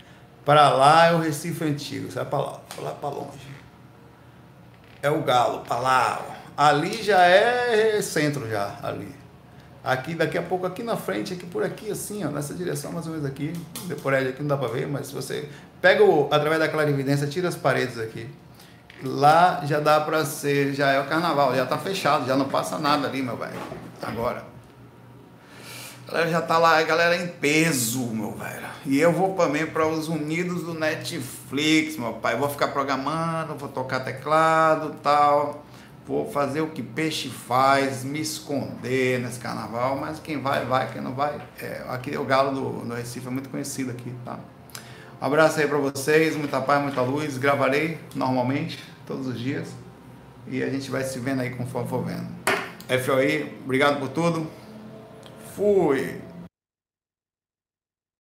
Para 0.43 0.69
lá 0.69 1.07
é 1.07 1.13
o 1.13 1.19
Recife 1.19 1.63
antigo, 1.63 2.11
sai 2.11 2.25
para 2.25 2.39
lá, 2.39 2.59
para 2.75 2.83
lá 2.85 2.91
para 2.93 3.09
longe. 3.09 3.47
É 5.01 5.09
o 5.09 5.21
Galo, 5.21 5.59
para 5.59 5.79
lá. 5.79 6.25
Ali 6.57 7.03
já 7.03 7.21
é 7.25 8.01
centro 8.01 8.49
já, 8.49 8.79
ali. 8.81 9.18
Aqui, 9.89 10.13
daqui 10.13 10.37
a 10.37 10.43
pouco, 10.43 10.67
aqui 10.67 10.83
na 10.83 10.95
frente, 10.95 11.33
aqui 11.33 11.47
por 11.47 11.63
aqui, 11.63 11.89
assim, 11.89 12.23
ó, 12.23 12.29
nessa 12.29 12.53
direção, 12.53 12.91
mais 12.91 13.07
ou 13.07 13.11
menos 13.11 13.25
aqui. 13.25 13.51
Por 14.03 14.13
aí 14.13 14.27
aqui 14.27 14.39
não 14.39 14.47
dá 14.47 14.55
para 14.55 14.67
ver, 14.67 14.87
mas 14.87 15.07
se 15.07 15.15
você 15.15 15.49
pega 15.81 16.03
o, 16.03 16.27
através 16.31 16.59
da 16.59 16.69
clarividência, 16.69 17.25
tira 17.25 17.49
as 17.49 17.55
paredes 17.55 17.97
aqui. 17.97 18.29
Lá 19.03 19.61
já 19.65 19.79
dá 19.79 19.99
para 19.99 20.23
ser, 20.25 20.75
já 20.75 20.91
é 20.91 20.99
o 20.99 21.07
carnaval, 21.07 21.55
já 21.55 21.65
tá 21.65 21.75
fechado, 21.79 22.27
já 22.27 22.37
não 22.37 22.47
passa 22.47 22.77
nada 22.77 23.07
ali, 23.07 23.23
meu 23.23 23.35
velho. 23.35 23.59
Agora. 23.99 24.45
A 26.07 26.11
galera 26.11 26.29
já 26.29 26.41
tá 26.43 26.59
lá, 26.59 26.77
a 26.77 26.83
galera 26.83 27.15
em 27.15 27.27
peso, 27.27 28.05
meu 28.13 28.33
velho. 28.33 28.67
E 28.85 28.99
eu 28.99 29.11
vou 29.11 29.33
também 29.33 29.65
para 29.65 29.87
os 29.87 30.07
Unidos 30.07 30.61
do 30.65 30.75
Netflix, 30.75 31.97
meu 31.97 32.13
pai. 32.13 32.35
vou 32.35 32.47
ficar 32.47 32.67
programando, 32.67 33.55
vou 33.55 33.69
tocar 33.69 34.01
teclado 34.01 34.95
tal 35.01 35.65
vou 36.09 36.25
fazer 36.25 36.61
o 36.61 36.69
que 36.69 36.81
peixe 36.81 37.29
faz, 37.29 38.03
me 38.03 38.19
esconder 38.19 39.19
nesse 39.19 39.39
carnaval, 39.39 39.95
mas 39.95 40.19
quem 40.19 40.41
vai, 40.41 40.65
vai, 40.65 40.91
quem 40.91 41.03
não 41.03 41.13
vai. 41.13 41.39
É, 41.61 41.83
aqui 41.87 42.17
o 42.17 42.25
Galo 42.25 42.51
do, 42.51 42.83
do 42.83 42.95
Recife 42.95 43.27
é 43.27 43.29
muito 43.29 43.47
conhecido 43.47 43.91
aqui, 43.91 44.11
tá? 44.25 44.39
Um 45.21 45.25
abraço 45.25 45.59
aí 45.59 45.67
para 45.67 45.77
vocês, 45.77 46.35
muita 46.35 46.59
paz, 46.61 46.81
muita 46.81 47.01
luz. 47.01 47.37
Gravarei 47.37 47.99
normalmente, 48.15 48.83
todos 49.05 49.27
os 49.27 49.39
dias. 49.39 49.67
E 50.47 50.63
a 50.63 50.69
gente 50.71 50.89
vai 50.89 51.03
se 51.03 51.19
vendo 51.19 51.41
aí 51.41 51.51
conforme 51.51 51.87
for 51.87 52.03
vendo. 52.03 52.27
FOI, 53.05 53.59
obrigado 53.63 53.99
por 53.99 54.09
tudo. 54.09 54.47
Fui! 55.55 56.28